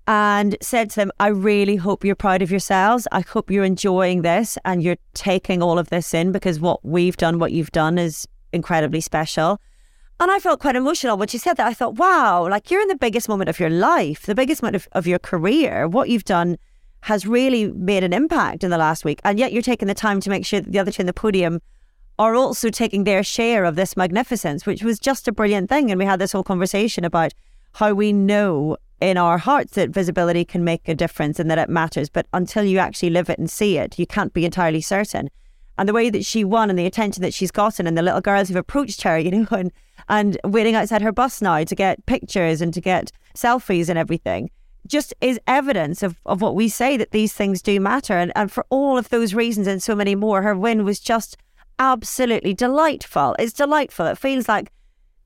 And 0.09 0.57
said 0.59 0.89
to 0.89 0.95
them, 0.95 1.11
I 1.19 1.27
really 1.27 1.75
hope 1.75 2.03
you're 2.03 2.15
proud 2.15 2.41
of 2.41 2.49
yourselves. 2.49 3.07
I 3.11 3.19
hope 3.21 3.51
you're 3.51 3.63
enjoying 3.63 4.23
this 4.23 4.57
and 4.65 4.81
you're 4.81 4.97
taking 5.13 5.61
all 5.61 5.77
of 5.77 5.91
this 5.91 6.15
in 6.15 6.31
because 6.31 6.59
what 6.59 6.83
we've 6.83 7.15
done, 7.15 7.37
what 7.37 7.51
you've 7.51 7.71
done 7.71 7.99
is 7.99 8.27
incredibly 8.51 9.01
special. 9.01 9.61
And 10.19 10.31
I 10.31 10.39
felt 10.39 10.61
quite 10.61 10.75
emotional 10.75 11.15
when 11.15 11.27
she 11.27 11.37
said 11.37 11.57
that. 11.57 11.67
I 11.67 11.75
thought, 11.75 11.93
wow, 11.93 12.49
like 12.49 12.71
you're 12.71 12.81
in 12.81 12.87
the 12.87 12.95
biggest 12.95 13.29
moment 13.29 13.49
of 13.49 13.59
your 13.59 13.69
life, 13.69 14.25
the 14.25 14.33
biggest 14.33 14.63
moment 14.63 14.77
of, 14.77 14.87
of 14.93 15.05
your 15.05 15.19
career. 15.19 15.87
What 15.87 16.09
you've 16.09 16.25
done 16.25 16.57
has 17.01 17.27
really 17.27 17.71
made 17.71 18.03
an 18.03 18.11
impact 18.11 18.63
in 18.63 18.71
the 18.71 18.79
last 18.79 19.05
week. 19.05 19.21
And 19.23 19.37
yet 19.37 19.53
you're 19.53 19.61
taking 19.61 19.87
the 19.87 19.93
time 19.93 20.21
to 20.21 20.31
make 20.31 20.43
sure 20.43 20.59
that 20.59 20.71
the 20.71 20.79
other 20.79 20.91
two 20.91 21.03
in 21.03 21.05
the 21.05 21.13
podium 21.13 21.61
are 22.17 22.33
also 22.33 22.71
taking 22.71 23.03
their 23.03 23.23
share 23.23 23.63
of 23.63 23.75
this 23.75 23.95
magnificence, 23.95 24.65
which 24.65 24.81
was 24.81 24.99
just 24.99 25.27
a 25.27 25.31
brilliant 25.31 25.69
thing. 25.69 25.91
And 25.91 25.99
we 25.99 26.05
had 26.05 26.19
this 26.19 26.31
whole 26.31 26.43
conversation 26.43 27.05
about 27.05 27.31
how 27.73 27.93
we 27.93 28.11
know 28.11 28.75
in 29.01 29.17
our 29.17 29.37
hearts 29.37 29.73
that 29.73 29.89
visibility 29.89 30.45
can 30.45 30.63
make 30.63 30.87
a 30.87 30.95
difference 30.95 31.39
and 31.39 31.49
that 31.49 31.57
it 31.57 31.69
matters. 31.69 32.09
But 32.09 32.27
until 32.33 32.63
you 32.63 32.79
actually 32.79 33.09
live 33.09 33.29
it 33.29 33.39
and 33.39 33.49
see 33.49 33.77
it, 33.77 33.97
you 33.97 34.05
can't 34.05 34.33
be 34.33 34.45
entirely 34.45 34.81
certain. 34.81 35.29
And 35.77 35.87
the 35.87 35.93
way 35.93 36.09
that 36.09 36.25
she 36.25 36.43
won 36.43 36.69
and 36.69 36.77
the 36.77 36.85
attention 36.85 37.21
that 37.21 37.33
she's 37.33 37.51
gotten 37.51 37.87
and 37.87 37.97
the 37.97 38.01
little 38.01 38.21
girls 38.21 38.47
who've 38.47 38.57
approached 38.57 39.01
her, 39.03 39.17
you 39.19 39.31
know, 39.31 39.47
and, 39.51 39.71
and 40.07 40.37
waiting 40.43 40.75
outside 40.75 41.01
her 41.01 41.11
bus 41.11 41.41
now 41.41 41.63
to 41.63 41.75
get 41.75 42.05
pictures 42.05 42.61
and 42.61 42.73
to 42.73 42.81
get 42.81 43.11
selfies 43.35 43.89
and 43.89 43.97
everything, 43.97 44.49
just 44.87 45.13
is 45.21 45.39
evidence 45.47 46.03
of, 46.03 46.19
of 46.25 46.41
what 46.41 46.55
we 46.55 46.67
say 46.67 46.97
that 46.97 47.11
these 47.11 47.33
things 47.33 47.61
do 47.61 47.79
matter. 47.79 48.17
And, 48.17 48.31
and 48.35 48.51
for 48.51 48.65
all 48.69 48.97
of 48.97 49.09
those 49.09 49.33
reasons 49.33 49.67
and 49.67 49.81
so 49.81 49.95
many 49.95 50.15
more, 50.15 50.41
her 50.41 50.55
win 50.55 50.83
was 50.83 50.99
just 50.99 51.37
absolutely 51.77 52.53
delightful. 52.53 53.35
It's 53.39 53.53
delightful. 53.53 54.07
It 54.07 54.17
feels 54.17 54.49
like 54.49 54.71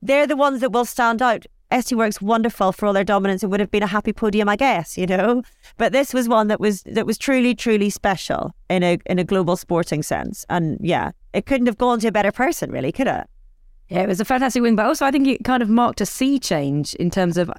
they're 0.02 0.26
the 0.26 0.36
ones 0.36 0.60
that 0.60 0.70
will 0.70 0.84
stand 0.84 1.22
out 1.22 1.46
SD 1.70 1.96
Worx 1.96 2.20
wonderful 2.20 2.72
for 2.72 2.86
all 2.86 2.92
their 2.92 3.04
dominance. 3.04 3.42
It 3.42 3.48
would 3.48 3.60
have 3.60 3.70
been 3.70 3.82
a 3.82 3.88
happy 3.88 4.12
podium, 4.12 4.48
I 4.48 4.56
guess, 4.56 4.96
you 4.96 5.06
know. 5.06 5.42
But 5.76 5.92
this 5.92 6.14
was 6.14 6.28
one 6.28 6.48
that 6.48 6.60
was 6.60 6.82
that 6.82 7.06
was 7.06 7.18
truly, 7.18 7.54
truly 7.54 7.90
special 7.90 8.54
in 8.68 8.82
a 8.82 8.98
in 9.06 9.18
a 9.18 9.24
global 9.24 9.56
sporting 9.56 10.02
sense. 10.02 10.44
And 10.48 10.78
yeah, 10.80 11.10
it 11.32 11.46
couldn't 11.46 11.66
have 11.66 11.78
gone 11.78 12.00
to 12.00 12.08
a 12.08 12.12
better 12.12 12.32
person, 12.32 12.70
really, 12.70 12.92
could 12.92 13.08
it? 13.08 13.26
Yeah, 13.88 14.02
it 14.02 14.08
was 14.08 14.20
a 14.20 14.24
fantastic 14.24 14.62
win, 14.62 14.76
but 14.76 14.86
also 14.86 15.04
I 15.04 15.10
think 15.10 15.26
it 15.26 15.44
kind 15.44 15.62
of 15.62 15.68
marked 15.68 16.00
a 16.00 16.06
sea 16.06 16.38
change 16.38 16.94
in 16.94 17.10
terms 17.10 17.36
of 17.36 17.50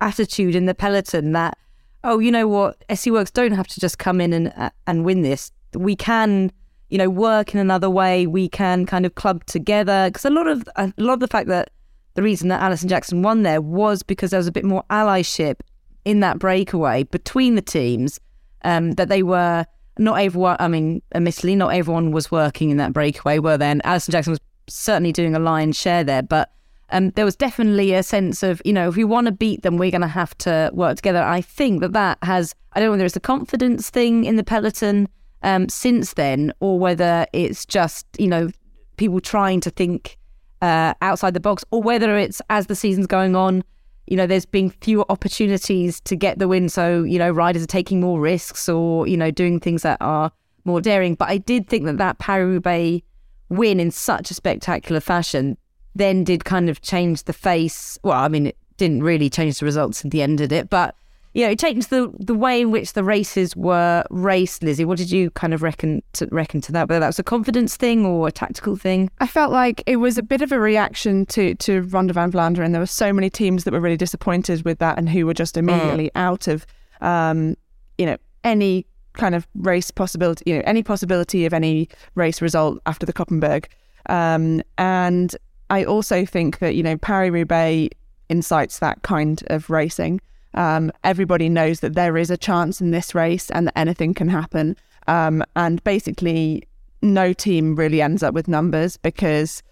attitude 0.00 0.54
in 0.54 0.66
the 0.66 0.74
peloton. 0.74 1.32
That 1.32 1.56
oh, 2.02 2.18
you 2.18 2.30
know 2.30 2.46
what, 2.46 2.86
SD 2.88 3.12
Worx 3.12 3.32
don't 3.32 3.52
have 3.52 3.66
to 3.68 3.80
just 3.80 3.98
come 3.98 4.20
in 4.20 4.32
and 4.32 4.52
uh, 4.56 4.70
and 4.86 5.04
win 5.04 5.22
this. 5.22 5.50
We 5.72 5.96
can 5.96 6.52
you 6.90 6.98
know 6.98 7.08
work 7.08 7.54
in 7.54 7.60
another 7.60 7.88
way. 7.88 8.26
We 8.26 8.48
can 8.48 8.84
kind 8.84 9.06
of 9.06 9.14
club 9.14 9.44
together 9.46 10.08
because 10.08 10.24
a 10.24 10.30
lot 10.30 10.46
of 10.46 10.68
a 10.76 10.92
lot 10.98 11.14
of 11.14 11.20
the 11.20 11.28
fact 11.28 11.48
that 11.48 11.70
the 12.14 12.22
reason 12.22 12.48
that 12.48 12.62
Alison 12.62 12.88
Jackson 12.88 13.22
won 13.22 13.42
there 13.42 13.60
was 13.60 14.02
because 14.02 14.30
there 14.30 14.38
was 14.38 14.46
a 14.46 14.52
bit 14.52 14.64
more 14.64 14.84
allyship 14.90 15.60
in 16.04 16.20
that 16.20 16.38
breakaway 16.38 17.02
between 17.04 17.54
the 17.54 17.62
teams. 17.62 18.20
Um, 18.62 18.92
that 18.92 19.10
they 19.10 19.22
were 19.22 19.66
not 19.98 20.14
everyone. 20.14 20.56
I 20.58 20.68
mean, 20.68 21.02
admittedly, 21.14 21.54
not 21.54 21.74
everyone 21.74 22.12
was 22.12 22.30
working 22.30 22.70
in 22.70 22.78
that 22.78 22.92
breakaway. 22.92 23.38
Were 23.38 23.58
then 23.58 23.80
Alison 23.84 24.12
Jackson 24.12 24.30
was 24.30 24.40
certainly 24.68 25.12
doing 25.12 25.34
a 25.34 25.38
lion's 25.38 25.78
share 25.78 26.02
there, 26.02 26.22
but 26.22 26.50
um, 26.90 27.10
there 27.10 27.24
was 27.24 27.36
definitely 27.36 27.92
a 27.92 28.02
sense 28.02 28.42
of 28.42 28.62
you 28.64 28.72
know 28.72 28.88
if 28.88 28.96
we 28.96 29.04
want 29.04 29.26
to 29.26 29.32
beat 29.32 29.62
them, 29.62 29.76
we're 29.76 29.90
going 29.90 30.00
to 30.00 30.06
have 30.06 30.36
to 30.38 30.70
work 30.72 30.96
together. 30.96 31.22
I 31.22 31.40
think 31.40 31.80
that 31.80 31.92
that 31.92 32.18
has. 32.22 32.54
I 32.72 32.80
don't 32.80 32.88
know 32.88 32.92
whether 32.92 33.04
it's 33.04 33.16
a 33.16 33.20
confidence 33.20 33.90
thing 33.90 34.24
in 34.24 34.36
the 34.36 34.44
peloton 34.44 35.08
um, 35.42 35.68
since 35.68 36.14
then, 36.14 36.52
or 36.60 36.78
whether 36.78 37.26
it's 37.32 37.66
just 37.66 38.06
you 38.18 38.28
know 38.28 38.48
people 38.96 39.20
trying 39.20 39.60
to 39.60 39.70
think 39.70 40.18
uh, 40.64 40.94
outside 41.02 41.34
the 41.34 41.40
box, 41.40 41.62
or 41.70 41.82
whether 41.82 42.16
it's 42.16 42.40
as 42.48 42.68
the 42.68 42.74
season's 42.74 43.06
going 43.06 43.36
on, 43.36 43.62
you 44.06 44.16
know, 44.16 44.26
there's 44.26 44.46
been 44.46 44.70
fewer 44.70 45.04
opportunities 45.10 46.00
to 46.00 46.16
get 46.16 46.38
the 46.38 46.48
win. 46.48 46.70
So, 46.70 47.02
you 47.02 47.18
know, 47.18 47.30
riders 47.30 47.62
are 47.62 47.66
taking 47.66 48.00
more 48.00 48.18
risks 48.18 48.66
or, 48.66 49.06
you 49.06 49.16
know, 49.18 49.30
doing 49.30 49.60
things 49.60 49.82
that 49.82 49.98
are 50.00 50.32
more 50.64 50.80
daring. 50.80 51.16
But 51.16 51.28
I 51.28 51.36
did 51.36 51.68
think 51.68 51.84
that 51.84 51.98
that 51.98 52.18
Paris 52.18 52.46
Roubaix 52.46 53.04
win 53.50 53.78
in 53.78 53.90
such 53.90 54.30
a 54.30 54.34
spectacular 54.34 55.00
fashion 55.00 55.58
then 55.94 56.24
did 56.24 56.46
kind 56.46 56.70
of 56.70 56.80
change 56.80 57.24
the 57.24 57.34
face. 57.34 57.98
Well, 58.02 58.18
I 58.18 58.28
mean, 58.28 58.46
it 58.46 58.56
didn't 58.78 59.02
really 59.02 59.28
change 59.28 59.58
the 59.58 59.66
results 59.66 60.02
at 60.02 60.12
the 60.12 60.22
end 60.22 60.40
of 60.40 60.50
it, 60.50 60.70
but 60.70 60.96
you 61.34 61.44
know, 61.44 61.50
it 61.50 61.58
changed 61.58 61.90
the 61.90 62.12
the 62.18 62.34
way 62.34 62.60
in 62.60 62.70
which 62.70 62.92
the 62.92 63.02
races 63.02 63.56
were 63.56 64.04
raced. 64.10 64.62
Lizzie, 64.62 64.84
what 64.84 64.98
did 64.98 65.10
you 65.10 65.30
kind 65.32 65.52
of 65.52 65.62
reckon 65.62 66.00
to 66.14 66.28
reckon 66.30 66.60
to 66.62 66.72
that? 66.72 66.88
Whether 66.88 67.00
that 67.00 67.08
was 67.08 67.18
a 67.18 67.24
confidence 67.24 67.76
thing 67.76 68.06
or 68.06 68.28
a 68.28 68.32
tactical 68.32 68.76
thing? 68.76 69.10
I 69.18 69.26
felt 69.26 69.50
like 69.50 69.82
it 69.86 69.96
was 69.96 70.16
a 70.16 70.22
bit 70.22 70.42
of 70.42 70.52
a 70.52 70.60
reaction 70.60 71.26
to 71.26 71.56
to 71.56 71.82
Ronde 71.82 72.12
van 72.12 72.30
Vlaanderen, 72.30 72.66
and 72.66 72.74
there 72.74 72.80
were 72.80 72.86
so 72.86 73.12
many 73.12 73.28
teams 73.28 73.64
that 73.64 73.72
were 73.72 73.80
really 73.80 73.96
disappointed 73.96 74.64
with 74.64 74.78
that, 74.78 74.96
and 74.96 75.08
who 75.08 75.26
were 75.26 75.34
just 75.34 75.56
immediately 75.56 76.06
mm. 76.06 76.10
out 76.14 76.46
of, 76.46 76.64
um, 77.00 77.56
you 77.98 78.06
know, 78.06 78.16
any 78.44 78.86
kind 79.14 79.34
of 79.34 79.46
race 79.56 79.90
possibility, 79.90 80.44
you 80.46 80.56
know, 80.56 80.62
any 80.66 80.84
possibility 80.84 81.46
of 81.46 81.52
any 81.52 81.88
race 82.14 82.40
result 82.40 82.80
after 82.86 83.04
the 83.06 83.12
Koppenberg. 83.12 83.66
Um, 84.08 84.62
and 84.78 85.34
I 85.70 85.84
also 85.84 86.24
think 86.24 86.60
that 86.60 86.76
you 86.76 86.84
know 86.84 86.96
Paris 86.96 87.32
Roubaix 87.32 87.92
incites 88.28 88.78
that 88.78 89.02
kind 89.02 89.42
of 89.48 89.68
racing. 89.68 90.20
Um, 90.54 90.92
everybody 91.02 91.48
knows 91.48 91.80
that 91.80 91.94
there 91.94 92.16
is 92.16 92.30
a 92.30 92.36
chance 92.36 92.80
in 92.80 92.90
this 92.90 93.14
race 93.14 93.50
and 93.50 93.66
that 93.66 93.78
anything 93.78 94.14
can 94.14 94.28
happen. 94.28 94.76
Um, 95.06 95.44
and 95.56 95.82
basically, 95.84 96.64
no 97.02 97.32
team 97.32 97.76
really 97.76 98.00
ends 98.00 98.22
up 98.22 98.34
with 98.34 98.48
numbers 98.48 98.96
because 98.96 99.62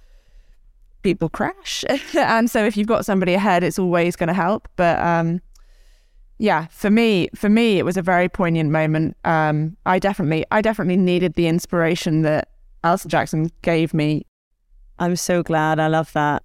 people 1.03 1.29
crash. 1.29 1.85
and 2.17 2.51
so 2.51 2.65
if 2.65 2.77
you've 2.77 2.87
got 2.87 3.05
somebody 3.05 3.35
ahead, 3.35 3.65
it's 3.65 3.79
always 3.79 4.17
going 4.17 4.29
to 4.29 4.35
help. 4.35 4.69
But 4.77 4.99
um, 5.01 5.41
yeah, 6.39 6.67
for 6.67 6.91
me, 6.91 7.29
for 7.35 7.49
me, 7.49 7.79
it 7.79 7.85
was 7.85 7.97
a 7.97 8.03
very 8.03 8.29
poignant 8.29 8.71
moment. 8.71 9.17
Um, 9.25 9.77
I 9.87 9.99
definitely, 9.99 10.45
I 10.51 10.61
definitely 10.61 10.97
needed 10.97 11.35
the 11.35 11.47
inspiration 11.47 12.23
that 12.23 12.49
Alison 12.85 13.11
Jackson 13.11 13.51
gave 13.63 13.95
me. 13.95 14.27
I'm 14.99 15.17
so 15.17 15.43
glad. 15.43 15.79
I 15.79 15.89
love 15.89 16.13
that. 16.13 16.43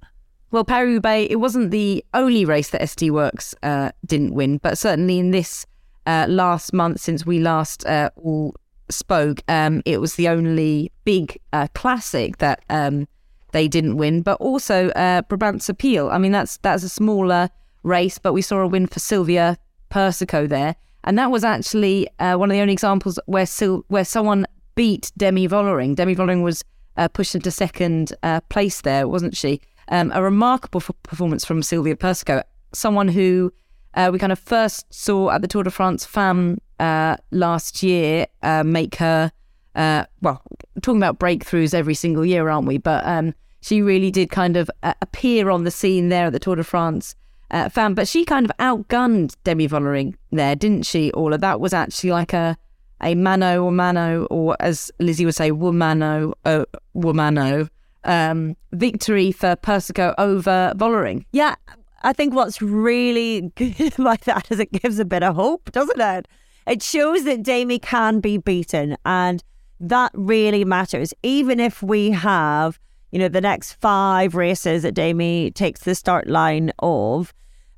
Well, 0.50 0.64
Paris 0.64 0.94
Roubaix, 0.94 1.30
it 1.30 1.38
wasn't 1.38 1.72
the 1.72 2.06
only 2.14 2.46
race 2.46 2.70
that 2.70 2.82
SD 2.82 3.12
Worx 3.12 3.54
uh, 3.64 3.92
didn't 4.06 4.34
win, 4.34 4.60
but 4.60 4.78
certainly 4.78 5.20
in 5.20 5.32
this 5.32 5.66
uh, 6.06 6.26
last 6.30 6.72
month 6.72 7.02
since 7.02 7.26
we 7.26 7.40
last 7.40 7.86
uh, 7.86 8.10
all 8.16 8.56
spoke, 8.90 9.42
um, 9.50 9.82
it 9.86 10.00
was 10.00 10.16
the 10.16 10.30
only 10.30 10.90
big 11.04 11.38
uh, 11.52 11.68
classic 11.74 12.38
that 12.38 12.64
um, 12.70 13.10
they 13.52 13.68
didn't 13.68 13.98
win. 13.98 14.22
But 14.22 14.40
also 14.40 14.88
uh, 14.92 15.24
Brabantse 15.24 15.74
Pijl. 15.74 16.10
I 16.10 16.18
mean, 16.18 16.32
that's 16.32 16.58
that's 16.60 16.84
a 16.84 16.90
smaller 16.90 17.50
race, 17.84 18.18
but 18.18 18.32
we 18.32 18.42
saw 18.42 18.60
a 18.60 18.68
win 18.68 18.88
for 18.88 19.00
Silvia 19.00 19.58
Persico 19.90 20.48
there, 20.48 20.78
and 21.04 21.20
that 21.20 21.30
was 21.30 21.44
actually 21.44 22.08
uh, 22.20 22.38
one 22.38 22.50
of 22.50 22.56
the 22.56 22.62
only 22.62 22.74
examples 22.74 23.20
where 23.26 23.46
Sil- 23.52 23.84
where 23.90 24.06
someone 24.06 24.46
beat 24.76 25.12
Demi 25.18 25.46
Vollering. 25.46 25.94
Demi 25.94 26.16
Vollering 26.16 26.42
was 26.42 26.64
pushed 27.12 27.36
into 27.36 27.52
second 27.52 28.14
place 28.50 28.80
there, 28.80 29.10
wasn't 29.10 29.36
she? 29.36 29.60
Um, 29.90 30.12
a 30.14 30.22
remarkable 30.22 30.82
f- 30.82 30.92
performance 31.04 31.46
from 31.46 31.64
Silvia 31.64 31.96
Persico, 31.96 32.44
someone 32.74 33.08
who 33.08 33.54
uh, 33.94 34.10
we 34.12 34.20
kind 34.20 34.32
of 34.32 34.40
first 34.40 34.94
saw 34.94 35.32
at 35.32 35.42
the 35.42 35.48
Tour 35.48 35.64
de 35.64 35.72
France 35.72 36.06
Femmes 36.06 36.60
uh, 36.80 37.18
last 37.32 37.82
year 37.82 38.28
uh, 38.44 38.64
make 38.64 38.96
her, 38.96 39.32
uh, 39.76 40.06
well, 40.22 40.42
talking 40.82 41.02
about 41.02 41.20
breakthroughs 41.20 41.74
every 41.74 41.96
single 41.96 42.26
year, 42.26 42.50
aren't 42.50 42.68
we? 42.68 42.78
But 42.78 43.06
um, 43.06 43.34
she 43.62 43.82
really 43.82 44.12
did 44.12 44.30
kind 44.30 44.58
of 44.58 44.70
uh, 44.84 44.94
appear 45.02 45.50
on 45.50 45.64
the 45.64 45.72
scene 45.72 46.10
there 46.10 46.28
at 46.28 46.34
the 46.34 46.40
Tour 46.40 46.58
de 46.58 46.64
France 46.64 47.16
uh, 47.52 47.70
Femmes. 47.70 47.96
But 47.96 48.08
she 48.08 48.26
kind 48.26 48.46
of 48.46 48.52
outgunned 48.58 49.36
Demi 49.44 49.68
Vollering 49.68 50.16
there, 50.32 50.56
didn't 50.56 50.84
she? 50.86 51.12
Of 51.12 51.42
that 51.42 51.60
was 51.60 51.74
actually 51.74 52.12
like 52.12 52.34
a 52.34 52.58
a 53.02 53.14
mano 53.14 53.64
or 53.64 53.72
mano, 53.72 54.26
or 54.26 54.58
as 54.60 54.92
Lizzie 55.00 55.26
would 55.26 55.36
say, 55.36 55.52
womano, 55.52 56.34
uh, 56.46 56.66
womano 56.96 57.70
um, 58.04 58.56
victory 58.72 59.32
for 59.32 59.56
Persico 59.56 60.14
over 60.18 60.74
Vollering. 60.76 61.26
Yeah, 61.32 61.56
I 62.04 62.14
think 62.14 62.34
what's 62.34 62.62
really 62.62 63.52
good 63.56 63.98
like 64.00 64.26
that 64.26 64.52
is 64.52 64.60
it 64.60 64.72
gives 64.72 65.00
a 65.00 65.06
bit 65.06 65.24
of 65.24 65.36
hope, 65.36 65.72
doesn't 65.72 66.00
it? 66.00 66.28
It 66.68 66.84
shows 66.84 67.24
that 67.24 67.44
Demi 67.44 67.80
can 67.80 68.20
be 68.20 68.38
beaten, 68.38 68.98
and 69.06 69.44
that 69.80 70.12
really 70.14 70.66
matters. 70.66 71.14
Even 71.24 71.60
if 71.60 71.82
we 71.82 72.12
have, 72.12 72.80
you 73.12 73.20
know, 73.20 73.30
the 73.30 73.42
next 73.42 73.74
five 73.74 74.36
races 74.36 74.84
that 74.84 74.94
Demi 74.94 75.52
takes 75.52 75.82
the 75.82 75.96
start 75.96 76.28
line 76.28 76.72
of, 76.80 77.34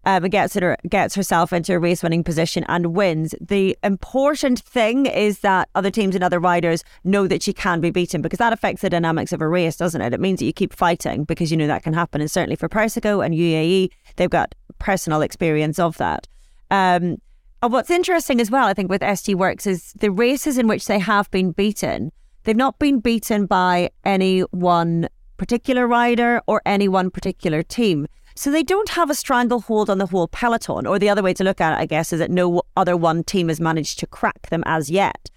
um, 0.06 0.24
gets 0.24 0.54
her 0.56 0.78
gets 0.88 1.16
herself 1.16 1.52
into 1.54 1.74
a 1.74 1.80
race 1.80 2.02
winning 2.04 2.24
position 2.24 2.64
and 2.68 2.88
wins. 2.96 3.36
The 3.42 3.78
important 3.84 4.60
thing 4.60 5.06
is 5.06 5.40
that 5.40 5.70
other 5.76 5.92
teams 5.92 6.16
and 6.16 6.24
other 6.24 6.40
riders 6.40 6.84
know 7.04 7.28
that 7.28 7.44
she 7.44 7.54
can 7.54 7.82
be 7.82 7.92
beaten 7.92 8.22
because 8.22 8.40
that 8.40 8.54
affects 8.54 8.82
the 8.82 8.90
dynamics 8.90 9.34
of 9.34 9.42
a 9.42 9.48
race, 9.48 9.76
doesn't 9.76 10.02
it? 10.02 10.14
It 10.14 10.20
means 10.20 10.40
that 10.40 10.46
you 10.46 10.54
keep 10.54 10.74
fighting 10.74 11.24
because 11.24 11.52
you 11.52 11.58
know 11.58 11.68
that 11.68 11.84
can 11.84 11.94
happen. 11.94 12.22
And 12.22 12.32
certainly 12.32 12.56
for 12.56 12.70
Persico 12.70 13.22
and 13.22 13.34
UAE, 13.34 13.90
they've 14.16 14.30
got 14.30 14.56
personal 14.80 15.22
experience 15.22 15.80
of 15.80 15.98
that. 15.98 16.28
Um, 16.72 17.18
and 17.62 17.74
what's 17.74 17.90
interesting 17.90 18.40
as 18.40 18.50
well, 18.50 18.68
I 18.68 18.74
think, 18.74 18.90
with 18.90 19.02
SD 19.02 19.36
Worx 19.36 19.68
is 19.68 19.94
the 19.94 20.12
races 20.12 20.58
in 20.58 20.68
which 20.68 20.88
they 20.88 21.00
have 21.00 21.30
been 21.30 21.52
beaten. 21.52 22.12
They've 22.44 22.56
not 22.56 22.80
been 22.80 23.00
beaten 23.00 23.48
by 23.48 23.90
any 24.06 24.42
one 24.52 25.10
particular 25.36 25.88
rider 25.88 26.42
or 26.48 26.62
any 26.66 26.88
one 26.88 27.12
particular 27.12 27.64
team. 27.64 28.08
So 28.40 28.52
they 28.52 28.64
don't 28.64 28.88
have 28.88 29.10
a 29.10 29.16
stranglehold 29.16 29.90
on 29.90 29.98
the 29.98 30.06
whole 30.06 30.30
peloton, 30.30 30.88
or 30.88 30.98
the 30.98 31.10
other 31.10 31.22
way 31.22 31.34
to 31.34 31.44
look 31.44 31.60
at 31.60 31.74
it, 31.74 31.82
I 31.82 31.86
guess, 31.86 32.14
is 32.14 32.20
that 32.20 32.32
no 32.32 32.62
other 32.78 32.96
one 32.96 33.22
team 33.22 33.50
has 33.50 33.60
managed 33.60 34.00
to 34.00 34.08
crack 34.08 34.48
them 34.48 34.64
as 34.66 34.90
yet. 34.90 35.30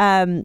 Um, 0.00 0.42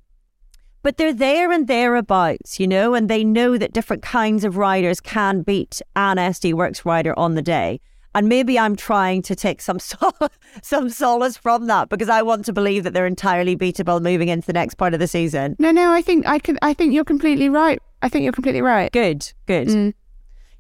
but 0.84 0.98
they're 0.98 1.12
there 1.12 1.52
and 1.52 1.68
thereabouts, 1.68 2.60
you 2.60 2.68
know, 2.68 2.94
and 2.94 3.10
they 3.10 3.24
know 3.24 3.58
that 3.58 3.74
different 3.74 4.04
kinds 4.04 4.44
of 4.44 4.58
riders 4.58 5.02
can 5.02 5.42
beat 5.42 5.82
an 5.96 6.18
SD 6.18 6.54
Worx 6.54 6.86
rider 6.86 7.18
on 7.18 7.34
the 7.34 7.42
day. 7.42 7.82
And 8.14 8.30
maybe 8.30 8.60
I'm 8.60 8.76
trying 8.76 9.24
to 9.24 9.36
take 9.36 9.60
some 9.60 9.80
sol- 9.80 10.14
some 10.62 10.92
solace 10.92 11.36
from 11.36 11.66
that 11.66 11.90
because 11.90 12.10
I 12.10 12.22
want 12.22 12.46
to 12.46 12.54
believe 12.54 12.84
that 12.84 12.94
they're 12.94 13.08
entirely 13.08 13.58
beatable 13.58 14.00
moving 14.00 14.28
into 14.28 14.46
the 14.46 14.54
next 14.54 14.76
part 14.76 14.94
of 14.94 15.00
the 15.00 15.08
season. 15.08 15.56
No, 15.58 15.72
no, 15.72 15.92
I 15.92 16.04
think 16.04 16.28
I 16.28 16.38
can. 16.38 16.60
I 16.62 16.76
think 16.76 16.94
you're 16.94 17.06
completely 17.06 17.50
right. 17.50 17.80
I 18.04 18.10
think 18.10 18.24
you're 18.24 18.34
completely 18.34 18.62
right. 18.62 18.92
Good, 18.92 19.34
good. 19.48 19.70
Mm. 19.70 19.94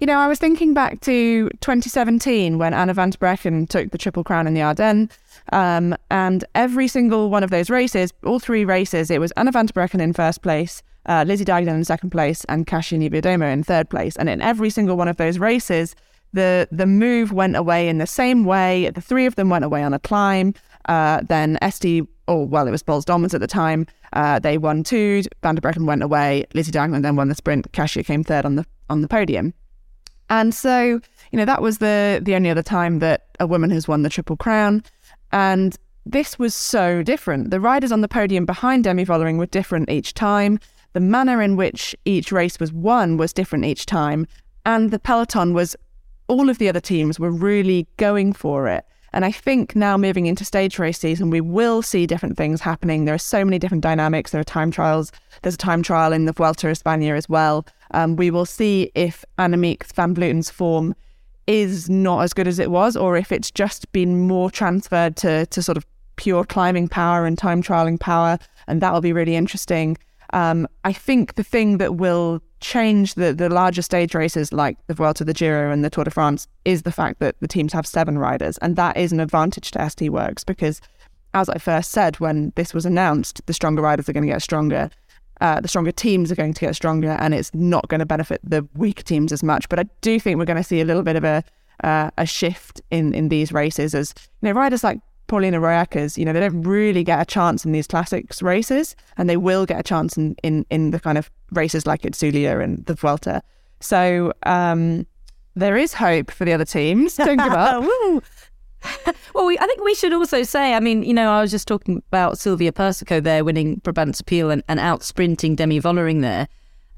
You 0.03 0.07
know, 0.07 0.19
I 0.19 0.27
was 0.27 0.37
thinking 0.37 0.73
back 0.73 0.99
to 0.99 1.47
2017 1.61 2.57
when 2.57 2.73
Anna 2.73 2.93
van 2.93 3.11
der 3.11 3.17
Breggen 3.19 3.69
took 3.69 3.91
the 3.91 3.97
Triple 3.97 4.25
Crown 4.25 4.47
in 4.47 4.53
the 4.53 4.59
Ardennes. 4.59 5.09
Um, 5.53 5.95
and 6.11 6.43
every 6.55 6.89
single 6.89 7.29
one 7.29 7.41
of 7.41 7.51
those 7.51 7.69
races, 7.69 8.11
all 8.25 8.37
three 8.37 8.65
races, 8.65 9.09
it 9.09 9.21
was 9.21 9.31
Anna 9.37 9.53
van 9.53 9.67
der 9.67 9.71
Breggen 9.71 10.01
in 10.01 10.11
first 10.11 10.41
place, 10.41 10.83
uh, 11.05 11.23
Lizzie 11.25 11.45
Deignan 11.45 11.75
in 11.75 11.85
second 11.85 12.09
place, 12.09 12.43
and 12.49 12.67
Kasia 12.67 12.99
Niewiadoma 12.99 13.53
in 13.53 13.63
third 13.63 13.89
place. 13.89 14.17
And 14.17 14.27
in 14.27 14.41
every 14.41 14.69
single 14.69 14.97
one 14.97 15.07
of 15.07 15.15
those 15.15 15.39
races, 15.39 15.95
the 16.33 16.67
the 16.69 16.85
move 16.85 17.31
went 17.31 17.55
away 17.55 17.87
in 17.87 17.99
the 17.99 18.05
same 18.05 18.43
way. 18.43 18.89
The 18.89 18.99
three 18.99 19.25
of 19.25 19.35
them 19.35 19.47
went 19.47 19.63
away 19.63 19.83
on 19.83 19.93
a 19.93 19.99
climb. 19.99 20.53
Uh, 20.89 21.21
then 21.29 21.57
SD, 21.61 22.05
or 22.27 22.45
well, 22.45 22.67
it 22.67 22.71
was 22.71 22.83
Boels 22.83 23.05
Dolmans 23.05 23.33
at 23.33 23.39
the 23.39 23.47
time. 23.47 23.87
Uh, 24.11 24.37
they 24.37 24.57
won 24.57 24.83
two. 24.83 25.21
Van 25.41 25.55
der 25.55 25.61
Breggen 25.61 25.85
went 25.85 26.03
away. 26.03 26.43
Lizzie 26.53 26.73
Deignan 26.73 27.03
then 27.03 27.15
won 27.15 27.29
the 27.29 27.35
sprint. 27.35 27.71
Kasia 27.71 28.03
came 28.03 28.25
third 28.25 28.43
on 28.43 28.57
the 28.57 28.65
on 28.89 28.99
the 28.99 29.07
podium. 29.07 29.53
And 30.33 30.51
so, 30.51 30.99
you 31.31 31.37
know, 31.37 31.45
that 31.45 31.61
was 31.61 31.77
the 31.77 32.19
the 32.19 32.33
only 32.33 32.49
other 32.49 32.63
time 32.63 32.97
that 32.99 33.27
a 33.39 33.45
woman 33.45 33.69
has 33.69 33.87
won 33.87 34.01
the 34.01 34.09
Triple 34.09 34.35
Crown. 34.35 34.81
And 35.31 35.77
this 36.07 36.39
was 36.39 36.55
so 36.55 37.03
different. 37.03 37.51
The 37.51 37.59
riders 37.59 37.91
on 37.91 38.01
the 38.01 38.07
podium 38.07 38.43
behind 38.43 38.83
Demi 38.83 39.05
Vollering 39.05 39.37
were 39.37 39.45
different 39.45 39.91
each 39.91 40.15
time. 40.15 40.59
The 40.93 40.99
manner 40.99 41.39
in 41.39 41.55
which 41.55 41.95
each 42.05 42.31
race 42.31 42.59
was 42.59 42.73
won 42.73 43.15
was 43.15 43.31
different 43.31 43.65
each 43.65 43.85
time. 43.85 44.25
And 44.65 44.89
the 44.89 44.97
peloton 44.97 45.53
was, 45.53 45.75
all 46.27 46.49
of 46.49 46.57
the 46.57 46.67
other 46.67 46.81
teams 46.81 47.19
were 47.19 47.31
really 47.31 47.85
going 47.97 48.33
for 48.33 48.67
it. 48.67 48.85
And 49.13 49.25
I 49.25 49.31
think 49.31 49.75
now 49.75 49.97
moving 49.97 50.25
into 50.25 50.43
stage 50.43 50.79
race 50.79 50.97
season, 50.97 51.29
we 51.29 51.41
will 51.41 51.83
see 51.83 52.07
different 52.07 52.37
things 52.37 52.59
happening. 52.59 53.05
There 53.05 53.13
are 53.13 53.19
so 53.19 53.45
many 53.45 53.59
different 53.59 53.83
dynamics. 53.83 54.31
There 54.31 54.41
are 54.41 54.43
time 54.43 54.71
trials. 54.71 55.11
There's 55.43 55.53
a 55.53 55.59
time 55.69 55.83
trial 55.83 56.11
in 56.11 56.25
the 56.25 56.33
Vuelta 56.33 56.67
a 56.67 56.71
España 56.71 57.15
as 57.15 57.29
well. 57.29 57.67
Um, 57.93 58.15
we 58.15 58.31
will 58.31 58.45
see 58.45 58.91
if 58.95 59.23
Annemiek 59.37 59.83
van 59.93 60.15
Vleuten's 60.15 60.49
form 60.49 60.95
is 61.47 61.89
not 61.89 62.21
as 62.21 62.33
good 62.33 62.47
as 62.47 62.59
it 62.59 62.71
was, 62.71 62.95
or 62.95 63.17
if 63.17 63.31
it's 63.31 63.51
just 63.51 63.91
been 63.91 64.27
more 64.27 64.49
transferred 64.49 65.15
to 65.17 65.45
to 65.47 65.61
sort 65.61 65.77
of 65.77 65.85
pure 66.15 66.43
climbing 66.43 66.87
power 66.87 67.25
and 67.25 67.37
time 67.37 67.61
trialing 67.61 67.99
power, 67.99 68.37
and 68.67 68.81
that 68.81 68.93
will 68.93 69.01
be 69.01 69.13
really 69.13 69.35
interesting. 69.35 69.97
Um, 70.31 70.67
I 70.83 70.93
think 70.93 71.35
the 71.35 71.43
thing 71.43 71.77
that 71.77 71.95
will 71.95 72.41
change 72.59 73.15
the 73.15 73.33
the 73.33 73.49
larger 73.49 73.81
stage 73.81 74.15
races 74.15 74.53
like 74.53 74.77
the 74.87 74.93
Vuelta, 74.93 75.23
the 75.23 75.33
Giro, 75.33 75.71
and 75.71 75.83
the 75.83 75.89
Tour 75.89 76.05
de 76.05 76.11
France 76.11 76.47
is 76.65 76.83
the 76.83 76.91
fact 76.91 77.19
that 77.19 77.35
the 77.39 77.47
teams 77.47 77.73
have 77.73 77.85
seven 77.85 78.17
riders, 78.17 78.57
and 78.59 78.75
that 78.75 78.97
is 78.97 79.11
an 79.11 79.19
advantage 79.19 79.71
to 79.71 79.79
SD 79.79 80.09
Worx 80.09 80.45
because, 80.45 80.81
as 81.33 81.49
I 81.49 81.57
first 81.57 81.91
said 81.91 82.19
when 82.19 82.53
this 82.55 82.73
was 82.73 82.85
announced, 82.85 83.45
the 83.45 83.53
stronger 83.53 83.81
riders 83.81 84.07
are 84.09 84.13
going 84.13 84.25
to 84.25 84.33
get 84.33 84.41
stronger. 84.41 84.89
Uh, 85.43 85.59
the 85.59 85.67
stronger 85.67 85.91
teams 85.91 86.31
are 86.31 86.35
going 86.35 86.53
to 86.53 86.61
get 86.61 86.73
stronger, 86.73 87.11
and 87.19 87.33
it's 87.33 87.53
not 87.53 87.87
going 87.89 87.99
to 87.99 88.05
benefit 88.05 88.39
the 88.43 88.65
weak 88.75 89.03
teams 89.03 89.33
as 89.33 89.43
much. 89.43 89.67
But 89.67 89.77
I 89.77 89.83
do 89.99 90.17
think 90.19 90.39
we're 90.39 90.45
going 90.45 90.57
to 90.57 90.63
see 90.63 90.79
a 90.79 90.85
little 90.85 91.03
bit 91.03 91.17
of 91.17 91.25
a 91.25 91.43
uh, 91.83 92.09
a 92.17 92.25
shift 92.25 92.81
in 92.91 93.13
in 93.13 93.27
these 93.27 93.51
races 93.51 93.93
as 93.93 94.13
you 94.41 94.47
know 94.47 94.53
riders 94.53 94.85
like 94.85 94.99
Paulien 95.27 95.53
Rooijakkers, 95.53 96.17
you 96.17 96.25
know, 96.25 96.33
they 96.33 96.39
don't 96.39 96.61
really 96.61 97.03
get 97.03 97.21
a 97.21 97.25
chance 97.25 97.65
in 97.65 97.71
these 97.71 97.87
classics 97.87 98.41
races, 98.41 98.95
and 99.17 99.29
they 99.29 99.37
will 99.37 99.65
get 99.65 99.79
a 99.79 99.83
chance 99.83 100.17
in 100.17 100.35
in, 100.43 100.65
in 100.69 100.91
the 100.91 100.99
kind 100.99 101.17
of 101.17 101.29
races 101.51 101.85
like 101.85 102.03
Itzulia 102.03 102.63
and 102.63 102.85
the 102.85 102.93
Vuelta. 102.93 103.41
So 103.79 104.31
um, 104.43 105.05
there 105.55 105.75
is 105.75 105.93
hope 105.93 106.31
for 106.31 106.45
the 106.45 106.53
other 106.53 106.65
teams. 106.65 107.17
Don't 107.17 107.37
give 107.37 107.51
up. 107.51 107.83
well, 109.33 109.45
we, 109.45 109.57
I 109.57 109.65
think 109.65 109.83
we 109.83 109.95
should 109.95 110.13
also 110.13 110.43
say, 110.43 110.73
I 110.73 110.79
mean, 110.79 111.03
you 111.03 111.13
know, 111.13 111.31
I 111.31 111.41
was 111.41 111.51
just 111.51 111.67
talking 111.67 112.03
about 112.09 112.37
Silvia 112.37 112.71
Persico 112.71 113.19
there 113.19 113.43
winning 113.43 113.79
Brabantse 113.81 114.21
Pijl 114.23 114.51
and, 114.51 114.63
and 114.67 114.79
out 114.79 115.03
sprinting 115.03 115.55
Demi 115.55 115.79
Vollering 115.79 116.21
there. 116.21 116.47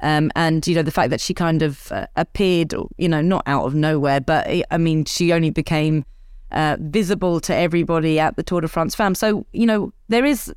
Um, 0.02 0.32
and, 0.36 0.66
you 0.68 0.76
know, 0.76 0.84
the 0.84 0.92
fact 0.92 1.10
that 1.10 1.22
she 1.22 1.34
kind 1.34 1.62
of 1.62 1.92
uh, 1.92 2.08
appeared, 2.16 2.74
you 2.98 3.08
know, 3.08 3.22
not 3.22 3.44
out 3.46 3.66
of 3.66 3.74
nowhere, 3.76 4.20
but 4.20 4.48
I 4.70 4.78
mean, 4.78 5.06
she 5.06 5.32
only 5.32 5.50
became 5.50 6.06
uh, 6.52 6.78
visible 6.80 7.40
to 7.42 7.56
everybody 7.56 8.20
at 8.20 8.36
the 8.36 8.44
Tour 8.44 8.62
de 8.62 8.68
France 8.68 8.94
Femmes. 8.94 9.18
So, 9.18 9.46
you 9.54 9.66
know, 9.66 9.94
there 10.10 10.26
is 10.26 10.54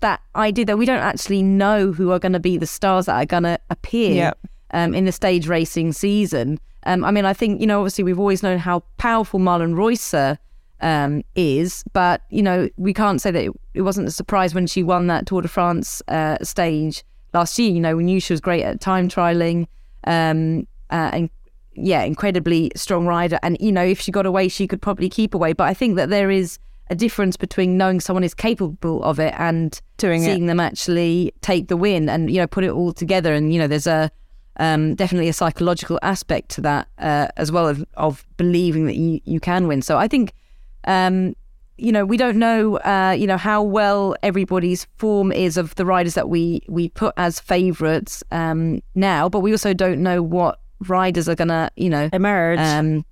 that 0.00 0.20
idea 0.36 0.64
that 0.66 0.78
we 0.78 0.84
don't 0.84 0.98
actually 0.98 1.42
know 1.42 1.92
who 1.92 2.10
are 2.10 2.18
going 2.18 2.32
to 2.32 2.40
be 2.40 2.56
the 2.58 2.66
stars 2.66 3.06
that 3.06 3.14
are 3.14 3.26
going 3.26 3.44
to 3.44 3.58
appear 3.70 4.14
Yep. 4.14 4.38
um, 4.72 4.94
in 4.94 5.04
the 5.04 5.12
stage 5.12 5.46
racing 5.48 5.92
season. 5.92 6.58
Um, 6.84 7.04
I 7.04 7.10
mean, 7.12 7.24
I 7.24 7.32
think, 7.32 7.60
you 7.60 7.66
know, 7.66 7.80
obviously 7.80 8.04
we've 8.04 8.18
always 8.18 8.42
known 8.42 8.58
how 8.58 8.82
powerful 8.98 9.38
Marlen 9.40 9.74
Reusser 9.74 10.36
um, 10.82 11.22
is, 11.34 11.84
but, 11.92 12.22
you 12.28 12.42
know, 12.42 12.68
we 12.76 12.92
can't 12.92 13.20
say 13.20 13.30
that 13.30 13.44
it, 13.44 13.52
it 13.74 13.82
wasn't 13.82 14.06
a 14.06 14.10
surprise 14.10 14.54
when 14.54 14.66
she 14.66 14.82
won 14.82 15.06
that 15.06 15.26
Tour 15.26 15.42
de 15.42 15.48
France 15.48 16.02
uh, 16.08 16.36
stage 16.42 17.04
last 17.32 17.58
year. 17.58 17.70
You 17.70 17.80
know, 17.80 17.96
we 17.96 18.04
knew 18.04 18.20
she 18.20 18.32
was 18.32 18.40
great 18.40 18.62
at 18.62 18.80
time 18.80 19.08
trialing 19.08 19.66
um, 20.04 20.66
uh, 20.90 21.10
and, 21.12 21.30
yeah, 21.74 22.02
incredibly 22.02 22.70
strong 22.76 23.06
rider. 23.06 23.38
And, 23.42 23.56
you 23.60 23.72
know, 23.72 23.84
if 23.84 24.00
she 24.00 24.12
got 24.12 24.26
away, 24.26 24.48
she 24.48 24.66
could 24.66 24.82
probably 24.82 25.08
keep 25.08 25.32
away. 25.32 25.54
But 25.54 25.68
I 25.68 25.74
think 25.74 25.96
that 25.96 26.10
there 26.10 26.30
is 26.30 26.58
a 26.90 26.94
difference 26.94 27.38
between 27.38 27.78
knowing 27.78 28.00
someone 28.00 28.24
is 28.24 28.34
capable 28.34 29.02
of 29.04 29.18
it 29.18 29.32
and 29.38 29.80
Doing 29.96 30.22
it. 30.22 30.26
seeing 30.26 30.46
them 30.46 30.60
actually 30.60 31.32
take 31.40 31.68
the 31.68 31.76
win 31.76 32.08
and, 32.08 32.30
you 32.30 32.38
know, 32.38 32.46
put 32.46 32.64
it 32.64 32.70
all 32.70 32.92
together. 32.92 33.32
And, 33.32 33.54
you 33.54 33.58
know, 33.58 33.66
there's 33.66 33.86
a, 33.86 34.10
um, 34.58 34.94
definitely 34.96 35.30
a 35.30 35.32
psychological 35.32 35.98
aspect 36.02 36.50
to 36.50 36.60
that 36.60 36.88
uh, 36.98 37.28
as 37.38 37.50
well 37.50 37.66
of, 37.66 37.82
of 37.94 38.26
believing 38.36 38.84
that 38.86 38.96
you, 38.96 39.20
you 39.24 39.40
can 39.40 39.66
win. 39.66 39.80
So 39.80 39.96
I 39.96 40.08
think, 40.08 40.34
um, 40.84 41.34
you 41.78 41.90
know, 41.90 42.04
we 42.04 42.16
don't 42.16 42.36
know, 42.36 42.76
uh, 42.78 43.14
you 43.18 43.26
know, 43.26 43.36
how 43.36 43.62
well 43.62 44.14
everybody's 44.22 44.86
form 44.98 45.32
is 45.32 45.56
of 45.56 45.74
the 45.74 45.84
riders 45.84 46.14
that 46.14 46.28
we 46.28 46.62
we 46.68 46.88
put 46.90 47.14
as 47.16 47.40
favourites 47.40 48.22
um, 48.30 48.82
now, 48.94 49.28
but 49.28 49.40
we 49.40 49.50
also 49.52 49.72
don't 49.72 50.02
know 50.02 50.22
what 50.22 50.60
riders 50.88 51.28
are 51.28 51.34
gonna, 51.34 51.70
you 51.76 51.88
know, 51.88 52.08
emerge, 52.12 52.58
um, 52.58 53.04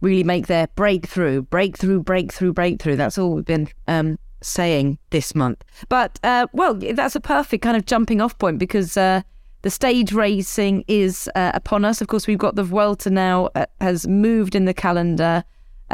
really 0.00 0.24
make 0.24 0.46
their 0.46 0.68
breakthrough, 0.68 1.42
breakthrough, 1.42 2.00
breakthrough, 2.00 2.52
breakthrough. 2.52 2.96
That's 2.96 3.18
all 3.18 3.34
we've 3.34 3.44
been 3.44 3.68
um, 3.88 4.18
saying 4.40 4.98
this 5.10 5.34
month. 5.34 5.62
But 5.88 6.18
uh, 6.22 6.46
well, 6.52 6.74
that's 6.74 7.16
a 7.16 7.20
perfect 7.20 7.62
kind 7.62 7.76
of 7.76 7.86
jumping 7.86 8.20
off 8.20 8.38
point 8.38 8.58
because. 8.58 8.96
Uh, 8.96 9.22
the 9.62 9.70
stage 9.70 10.12
racing 10.12 10.84
is 10.88 11.26
uh, 11.34 11.52
upon 11.54 11.86
us. 11.86 12.02
Of 12.02 12.08
course, 12.08 12.26
we've 12.26 12.36
got 12.36 12.54
the 12.54 12.64
Vuelta 12.64 13.08
now 13.08 13.48
uh, 13.54 13.64
has 13.80 14.06
moved 14.06 14.54
in 14.54 14.66
the 14.66 14.74
calendar, 14.74 15.42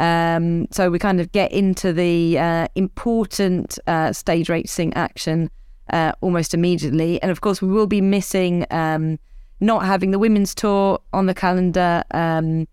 um, 0.01 0.67
so 0.71 0.89
we 0.89 0.97
kind 0.97 1.21
of 1.21 1.31
get 1.31 1.51
into 1.51 1.93
the 1.93 2.39
uh, 2.39 2.67
important 2.73 3.77
uh, 3.85 4.11
stage 4.11 4.49
racing 4.49 4.95
action 4.95 5.51
uh, 5.91 6.11
almost 6.21 6.55
immediately. 6.55 7.21
And 7.21 7.29
of 7.29 7.41
course, 7.41 7.61
we 7.61 7.67
will 7.67 7.85
be 7.85 8.01
missing 8.01 8.65
um, 8.71 9.19
not 9.59 9.85
having 9.85 10.09
the 10.09 10.17
women's 10.17 10.55
tour 10.55 10.99
on 11.13 11.27
the 11.27 11.35
calendar. 11.35 12.03
Um, 12.11 12.67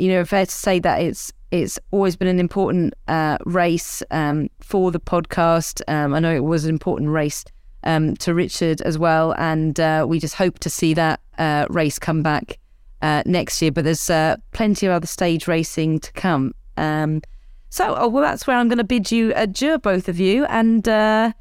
you 0.00 0.08
know, 0.08 0.24
fair 0.24 0.44
to 0.44 0.52
say 0.52 0.80
that 0.80 1.00
it's 1.00 1.32
it's 1.52 1.78
always 1.92 2.16
been 2.16 2.26
an 2.26 2.40
important 2.40 2.94
uh, 3.06 3.38
race 3.44 4.02
um, 4.10 4.48
for 4.58 4.90
the 4.90 4.98
podcast. 4.98 5.82
Um, 5.86 6.14
I 6.14 6.18
know 6.18 6.34
it 6.34 6.42
was 6.42 6.64
an 6.64 6.70
important 6.70 7.10
race 7.10 7.44
um, 7.84 8.16
to 8.16 8.34
Richard 8.34 8.80
as 8.80 8.98
well, 8.98 9.36
and 9.38 9.78
uh, 9.78 10.04
we 10.08 10.18
just 10.18 10.34
hope 10.34 10.58
to 10.60 10.70
see 10.70 10.94
that 10.94 11.20
uh, 11.38 11.66
race 11.70 12.00
come 12.00 12.24
back 12.24 12.58
next 13.24 13.62
year. 13.62 13.70
But 13.70 13.84
there's 13.84 14.10
plenty 14.50 14.86
of 14.86 14.92
other 14.92 15.06
stage 15.06 15.46
racing 15.46 16.00
to 16.00 16.12
come. 16.14 16.54
Um, 16.76 17.22
so, 17.68 17.94
oh, 17.96 18.08
well, 18.08 18.22
that's 18.22 18.46
where 18.46 18.56
I'm 18.56 18.68
going 18.68 18.78
to 18.78 18.84
bid 18.84 19.10
you 19.10 19.32
adieu, 19.34 19.78
both 19.78 20.08
of 20.08 20.20
you, 20.20 20.44
and 20.46 20.86
uh, 20.86 21.32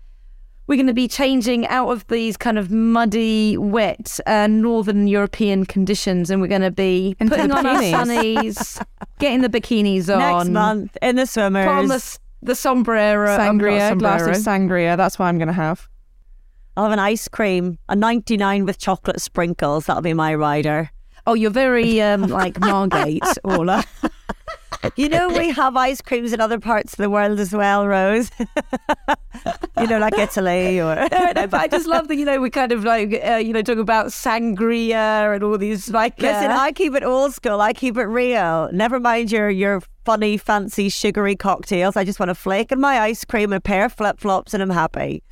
we're 0.67 0.75
going 0.75 0.88
to 0.88 0.93
be 0.93 1.09
changing 1.09 1.67
out 1.67 1.89
of 1.89 2.07
these 2.07 2.38
kind 2.38 2.57
of 2.57 2.71
muddy, 2.71 3.57
wet 3.57 4.19
uh, 4.25 4.47
northern 4.47 5.07
European 5.07 5.65
conditions, 5.65 6.29
and 6.29 6.41
we're 6.41 6.47
going 6.47 6.61
to 6.61 6.71
be 6.71 7.15
putting 7.19 7.51
on 7.51 7.65
our 7.65 7.75
bikinis. 7.75 7.91
sunnies, 7.91 8.86
getting 9.19 9.41
the 9.41 9.49
bikinis 9.49 10.09
on 10.13 10.19
Next 10.19 10.49
month 10.49 10.97
in 11.01 11.17
the 11.17 11.25
swimmers. 11.25 11.65
Put 11.65 11.71
on 11.71 11.88
the, 11.88 12.19
the 12.41 12.55
sombrero, 12.55 13.27
Sangria, 13.38 13.91
umbrella 13.91 13.95
glass 13.97 14.21
of 14.21 14.36
sangria. 14.36 14.95
That's 14.95 15.19
what 15.19 15.25
I'm 15.25 15.38
going 15.38 15.47
to 15.47 15.53
have. 15.53 15.89
I'll 16.77 16.86
have 16.86 16.93
an 16.93 16.99
ice 16.99 17.27
cream, 17.27 17.77
a 17.89 17.95
99 17.95 18.65
with 18.65 18.77
chocolate 18.77 19.19
sprinkles. 19.19 19.88
That'll 19.88 20.01
be 20.01 20.13
my 20.13 20.34
rider. 20.34 20.89
Oh, 21.27 21.34
you're 21.34 21.51
very 21.51 22.01
um, 22.01 22.23
like 22.23 22.59
Margate, 22.61 23.23
Orla. 23.43 23.84
You 24.95 25.09
know, 25.09 25.29
we 25.29 25.51
have 25.51 25.75
ice 25.77 26.01
creams 26.01 26.34
in 26.34 26.41
other 26.41 26.59
parts 26.59 26.93
of 26.93 26.97
the 26.97 27.09
world 27.09 27.39
as 27.39 27.53
well, 27.53 27.88
Rose. 27.88 28.32
you 29.79 29.88
know, 29.88 29.99
like 29.99 30.17
Italy 30.17 30.79
or. 30.79 30.95
no, 31.11 31.32
no, 31.36 31.47
but 31.47 31.61
I 31.61 31.67
just 31.67 31.88
love 31.88 32.07
that, 32.07 32.15
you 32.15 32.25
know, 32.25 32.41
we 32.41 32.49
kind 32.49 32.71
of 32.71 32.84
like, 32.84 33.21
uh, 33.25 33.36
you 33.36 33.53
know, 33.53 33.61
talk 33.61 33.77
about 33.77 34.07
sangria 34.07 35.34
and 35.34 35.43
all 35.43 35.57
these 35.57 35.89
like. 35.89 36.19
Listen, 36.19 36.51
uh, 36.51 36.57
I 36.57 36.71
keep 36.71 36.95
it 36.95 37.03
old 37.03 37.34
school. 37.34 37.61
I 37.61 37.73
keep 37.73 37.97
it 37.97 38.05
real. 38.05 38.69
Never 38.71 38.99
mind 38.99 39.32
your 39.32 39.49
your 39.49 39.82
funny, 40.05 40.38
fancy, 40.38 40.89
sugary 40.89 41.36
cocktails. 41.36 41.95
I 41.95 42.03
just 42.03 42.19
want 42.19 42.32
a 42.32 42.36
flake 42.36 42.71
in 42.71 42.79
my 42.79 42.99
ice 42.99 43.23
cream, 43.23 43.51
and 43.51 43.57
a 43.57 43.61
pair 43.61 43.86
of 43.86 43.93
flip 43.93 44.19
flops, 44.19 44.53
and 44.53 44.63
I'm 44.63 44.69
happy. 44.69 45.23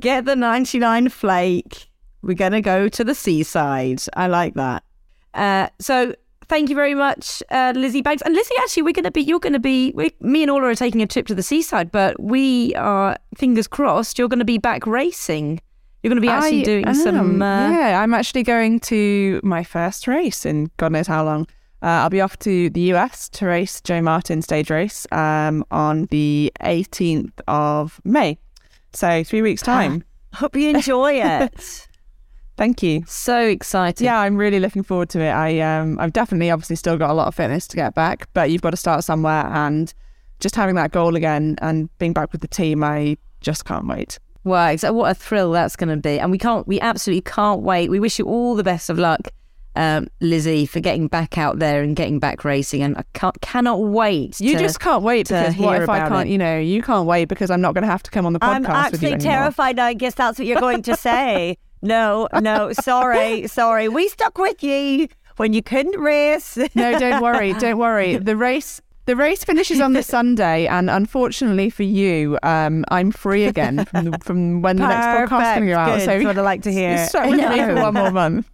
Get 0.00 0.24
the 0.24 0.36
99 0.36 1.08
flake. 1.08 1.88
We're 2.22 2.34
going 2.34 2.52
to 2.52 2.60
go 2.60 2.88
to 2.88 3.04
the 3.04 3.14
seaside. 3.14 4.02
I 4.14 4.26
like 4.26 4.54
that. 4.54 4.84
Uh, 5.32 5.68
so 5.78 6.14
thank 6.50 6.68
you 6.68 6.74
very 6.74 6.96
much, 6.96 7.42
uh, 7.50 7.72
Lizzie 7.76 8.02
Banks. 8.02 8.22
And 8.22 8.34
Lizzie, 8.34 8.56
actually, 8.58 8.82
we're 8.82 8.92
going 8.92 9.04
to 9.04 9.10
be, 9.12 9.22
you're 9.22 9.38
going 9.38 9.54
to 9.54 9.60
be, 9.60 9.92
we, 9.94 10.12
me 10.20 10.42
and 10.42 10.50
Orla 10.50 10.66
are 10.66 10.74
taking 10.74 11.00
a 11.00 11.06
trip 11.06 11.28
to 11.28 11.34
the 11.34 11.44
seaside, 11.44 11.92
but 11.92 12.20
we 12.20 12.74
are, 12.74 13.16
fingers 13.36 13.68
crossed, 13.68 14.18
you're 14.18 14.28
going 14.28 14.40
to 14.40 14.44
be 14.44 14.58
back 14.58 14.86
racing. 14.86 15.60
You're 16.02 16.10
going 16.10 16.20
to 16.20 16.26
be 16.26 16.28
actually 16.28 16.62
I 16.62 16.64
doing 16.64 16.86
am. 16.86 16.94
some. 16.94 17.42
Uh, 17.42 17.70
yeah, 17.70 18.00
I'm 18.02 18.14
actually 18.14 18.42
going 18.42 18.80
to 18.80 19.40
my 19.44 19.62
first 19.62 20.08
race 20.08 20.44
in 20.44 20.70
God 20.76 20.92
knows 20.92 21.06
how 21.06 21.24
long. 21.24 21.46
Uh, 21.82 22.02
I'll 22.02 22.10
be 22.10 22.20
off 22.20 22.38
to 22.40 22.68
the 22.70 22.80
US 22.92 23.28
to 23.30 23.46
race 23.46 23.80
Joe 23.80 24.02
Martin 24.02 24.42
stage 24.42 24.70
race 24.70 25.06
um, 25.12 25.64
on 25.70 26.06
the 26.06 26.52
18th 26.62 27.32
of 27.48 28.00
May. 28.04 28.38
So 28.92 29.22
three 29.22 29.42
weeks' 29.42 29.62
time. 29.62 30.04
Hope 30.34 30.56
you 30.56 30.70
enjoy 30.70 31.20
it. 31.20 31.86
Thank 32.60 32.82
you. 32.82 33.04
So 33.06 33.40
excited. 33.40 34.04
Yeah, 34.04 34.18
I'm 34.18 34.36
really 34.36 34.60
looking 34.60 34.82
forward 34.82 35.08
to 35.10 35.20
it. 35.22 35.30
I 35.30 35.60
um, 35.60 35.98
I've 35.98 36.12
definitely 36.12 36.50
obviously 36.50 36.76
still 36.76 36.98
got 36.98 37.08
a 37.08 37.14
lot 37.14 37.26
of 37.26 37.34
fitness 37.34 37.66
to 37.68 37.76
get 37.76 37.94
back, 37.94 38.28
but 38.34 38.50
you've 38.50 38.60
got 38.60 38.72
to 38.72 38.76
start 38.76 39.02
somewhere. 39.02 39.46
And 39.46 39.94
just 40.40 40.54
having 40.56 40.74
that 40.74 40.90
goal 40.92 41.16
again 41.16 41.56
and 41.62 41.88
being 41.98 42.12
back 42.12 42.32
with 42.32 42.42
the 42.42 42.48
team, 42.48 42.84
I 42.84 43.16
just 43.40 43.64
can't 43.64 43.86
wait. 43.86 44.18
Wow, 44.44 44.66
exactly. 44.68 44.94
What 44.98 45.10
a 45.10 45.14
thrill 45.14 45.52
that's 45.52 45.74
going 45.74 45.88
to 45.88 45.96
be. 45.96 46.20
And 46.20 46.30
we 46.30 46.36
can't, 46.36 46.68
we 46.68 46.78
absolutely 46.80 47.22
can't 47.22 47.62
wait. 47.62 47.88
We 47.88 47.98
wish 47.98 48.18
you 48.18 48.26
all 48.26 48.54
the 48.54 48.62
best 48.62 48.90
of 48.90 48.98
luck, 48.98 49.28
um, 49.74 50.08
Lizzie, 50.20 50.66
for 50.66 50.80
getting 50.80 51.08
back 51.08 51.38
out 51.38 51.60
there 51.60 51.82
and 51.82 51.96
getting 51.96 52.18
back 52.18 52.44
racing. 52.44 52.82
And 52.82 52.94
I 52.98 53.04
can't, 53.14 53.40
cannot 53.40 53.80
wait. 53.80 54.38
You 54.38 54.52
to- 54.52 54.58
just 54.58 54.80
can't 54.80 55.02
wait 55.02 55.28
to 55.28 55.32
because 55.32 55.56
what 55.56 55.72
hear 55.76 55.82
if 55.84 55.88
I 55.88 55.96
about 55.96 56.10
can't, 56.10 56.28
it. 56.28 56.32
you 56.32 56.36
know, 56.36 56.58
you 56.58 56.82
can't 56.82 57.06
wait 57.06 57.28
because 57.28 57.50
I'm 57.50 57.62
not 57.62 57.72
going 57.72 57.84
to 57.84 57.90
have 57.90 58.02
to 58.02 58.10
come 58.10 58.26
on 58.26 58.34
the 58.34 58.38
podcast 58.38 58.50
I'm 58.50 58.62
with 58.62 58.68
you 58.70 58.74
actually 58.76 59.12
anymore. 59.12 59.32
terrified. 59.32 59.78
I 59.78 59.94
guess 59.94 60.14
that's 60.14 60.38
what 60.38 60.46
you're 60.46 60.60
going 60.60 60.82
to 60.82 60.94
say. 60.94 61.56
no, 61.82 62.28
no, 62.40 62.72
sorry, 62.72 63.46
sorry. 63.46 63.88
We 63.88 64.08
stuck 64.08 64.38
with 64.38 64.62
you 64.62 65.08
when 65.36 65.52
you 65.52 65.62
couldn't 65.62 65.98
race. 66.00 66.56
no, 66.74 66.98
don't 66.98 67.22
worry, 67.22 67.52
don't 67.54 67.78
worry. 67.78 68.16
The 68.16 68.36
race 68.36 68.80
the 69.06 69.16
race 69.16 69.42
finishes 69.42 69.80
on 69.80 69.92
the 69.94 70.02
Sunday, 70.02 70.66
and 70.66 70.88
unfortunately 70.88 71.70
for 71.70 71.82
you, 71.82 72.38
um, 72.44 72.84
I'm 72.88 73.10
free 73.10 73.44
again 73.44 73.84
from, 73.86 74.04
the, 74.04 74.18
from 74.22 74.62
when 74.62 74.76
the 74.76 74.86
next 74.86 75.32
podcast 75.32 75.40
is 75.40 75.56
going 75.56 75.66
to 75.66 75.72
go 75.72 75.78
out. 75.78 75.88
Perfect. 75.88 76.04
So 76.04 76.18
Good. 76.18 76.26
What 76.26 76.38
I 76.38 76.42
like 76.42 76.62
to 76.62 76.72
hear. 76.72 76.96
you're 76.96 77.06
stuck 77.06 77.30
with 77.30 77.40
me 77.40 77.64
for 77.64 77.74
one 77.74 77.94
more 77.94 78.10
month. 78.10 78.50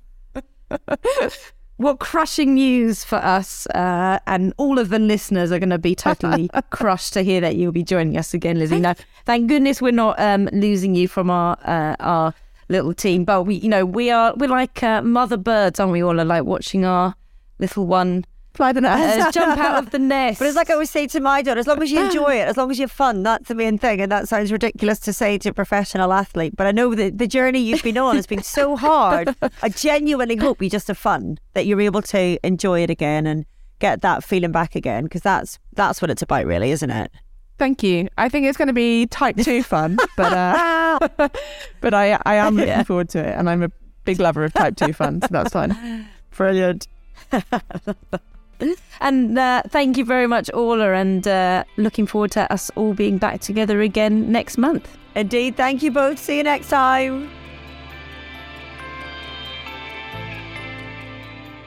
What 1.79 1.99
crushing 1.99 2.55
news 2.55 3.05
for 3.05 3.17
us, 3.17 3.67
uh, 3.67 4.19
and 4.27 4.55
all 4.57 4.79
of 4.79 4.89
the 4.89 4.99
listeners 4.99 5.53
are 5.53 5.59
going 5.59 5.69
to 5.69 5.79
be 5.79 5.95
totally 5.95 6.49
crushed 6.71 7.13
to 7.13 7.23
hear 7.23 7.43
that 7.43 7.57
you'll 7.57 7.71
be 7.71 7.83
joining 7.83 8.17
us 8.17 8.33
again, 8.33 8.59
Lizzie. 8.59 8.81
No, 8.81 8.95
thank 9.27 9.49
goodness 9.49 9.83
we're 9.83 9.93
not 9.93 10.19
um, 10.19 10.49
losing 10.55 10.95
you 10.95 11.07
from 11.07 11.29
our 11.29 11.59
uh, 11.67 11.95
our 12.01 12.35
little 12.69 12.95
team, 12.95 13.25
but 13.25 13.43
we, 13.43 13.57
you 13.57 13.69
know, 13.69 13.85
we 13.85 14.11
are 14.11 14.35
we're 14.37 14.49
like 14.49 14.83
uh, 14.83 15.03
mother 15.03 15.37
birds, 15.37 15.81
aren't 15.81 15.93
we? 15.93 16.03
All 16.03 16.21
are 16.21 16.25
like 16.25 16.45
watching 16.45 16.85
our 16.85 17.15
little 17.59 17.87
one 17.87 18.25
fly 18.57 18.73
the 18.73 18.81
uh, 18.89 19.31
jump 19.31 19.59
out 19.59 19.85
of 19.85 19.91
the 19.91 19.99
nest. 20.15 20.39
But 20.39 20.47
it's 20.47 20.57
like 20.57 20.71
I 20.71 20.73
always 20.73 20.91
say 20.91 21.07
to 21.09 21.21
my 21.21 21.43
daughter, 21.43 21.61
as 21.61 21.67
long 21.67 21.83
as 21.83 21.91
you 21.91 22.01
enjoy 22.05 22.37
it, 22.37 22.49
as 22.49 22.57
long 22.57 22.71
as 22.71 22.79
you 22.79 22.85
have 22.85 22.93
fun, 22.93 23.23
that's 23.23 23.49
the 23.49 23.55
main 23.55 23.79
thing. 23.79 24.01
And 24.01 24.11
that 24.11 24.29
sounds 24.29 24.51
ridiculous 24.51 24.99
to 25.01 25.13
say 25.13 25.39
to 25.39 25.51
a 25.51 25.53
professional 25.53 26.13
athlete, 26.13 26.57
but 26.57 26.67
I 26.67 26.73
know 26.73 26.95
that 26.95 27.19
the 27.19 27.27
journey 27.27 27.61
you've 27.61 27.83
been 27.83 27.99
on 27.99 28.17
has 28.17 28.27
been 28.27 28.43
so 28.43 28.77
hard. 28.77 29.35
I 29.63 29.69
genuinely 29.69 30.37
hope 30.37 30.63
you 30.63 30.71
just 30.71 30.89
have 30.89 30.99
fun, 30.99 31.39
that 31.55 31.67
you're 31.67 31.81
able 31.81 32.03
to 32.03 32.39
enjoy 32.45 32.83
it 32.83 32.91
again 32.91 33.27
and 33.27 33.45
get 33.79 34.01
that 34.01 34.25
feeling 34.25 34.53
back 34.53 34.75
again, 34.75 35.05
because 35.05 35.23
that's 35.23 35.59
that's 35.75 36.01
what 36.01 36.11
it's 36.11 36.23
about, 36.23 36.47
really, 36.47 36.71
isn't 36.71 36.91
it? 36.91 37.13
Thank 37.59 37.83
you. 37.83 38.09
I 38.19 38.29
think 38.29 38.47
it's 38.47 38.59
going 38.59 38.69
to 38.69 38.75
be 38.75 39.07
type 39.07 39.37
two 39.37 39.63
fun, 39.63 39.97
but 40.17 40.33
uh, 40.33 40.99
but 41.81 41.95
I 41.95 42.19
I 42.27 42.35
am 42.37 42.55
looking 42.57 42.69
Yeah. 42.69 42.83
forward 42.83 43.09
to 43.11 43.19
it, 43.21 43.35
and 43.35 43.49
I'm 43.49 43.63
a 43.63 43.71
big 44.05 44.21
lover 44.21 44.45
of 44.45 44.53
type 44.53 44.77
two 44.77 44.93
fun, 44.93 45.21
so 45.23 45.29
that's 45.31 45.53
fine. 45.53 46.07
Brilliant. 46.37 46.87
and 49.01 49.39
uh, 49.39 49.63
thank 49.69 49.97
you 49.97 50.05
very 50.05 50.27
much, 50.27 50.51
Orla, 50.53 50.93
and 50.93 51.27
uh, 51.27 51.65
looking 51.79 52.07
forward 52.07 52.31
to 52.33 52.53
us 52.53 52.71
all 52.77 52.93
being 52.95 53.17
back 53.19 53.41
together 53.41 53.81
again 53.81 54.31
next 54.31 54.59
month. 54.59 54.97
Indeed. 55.15 55.57
Thank 55.57 55.83
you 55.83 55.91
both. 55.91 56.19
See 56.19 56.37
you 56.37 56.43
next 56.43 56.69
time. 56.69 57.31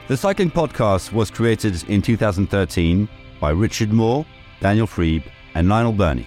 The 0.08 0.16
Cycling 0.16 0.50
Podcast 0.50 1.12
was 1.12 1.30
created 1.30 1.82
in 1.88 2.02
2013 2.02 3.08
by 3.40 3.50
Richard 3.50 3.92
Moore, 3.92 4.26
Daniel 4.60 4.86
Friebe, 4.86 5.24
and 5.54 5.68
Lionel 5.68 5.92
Birnie. 5.92 6.26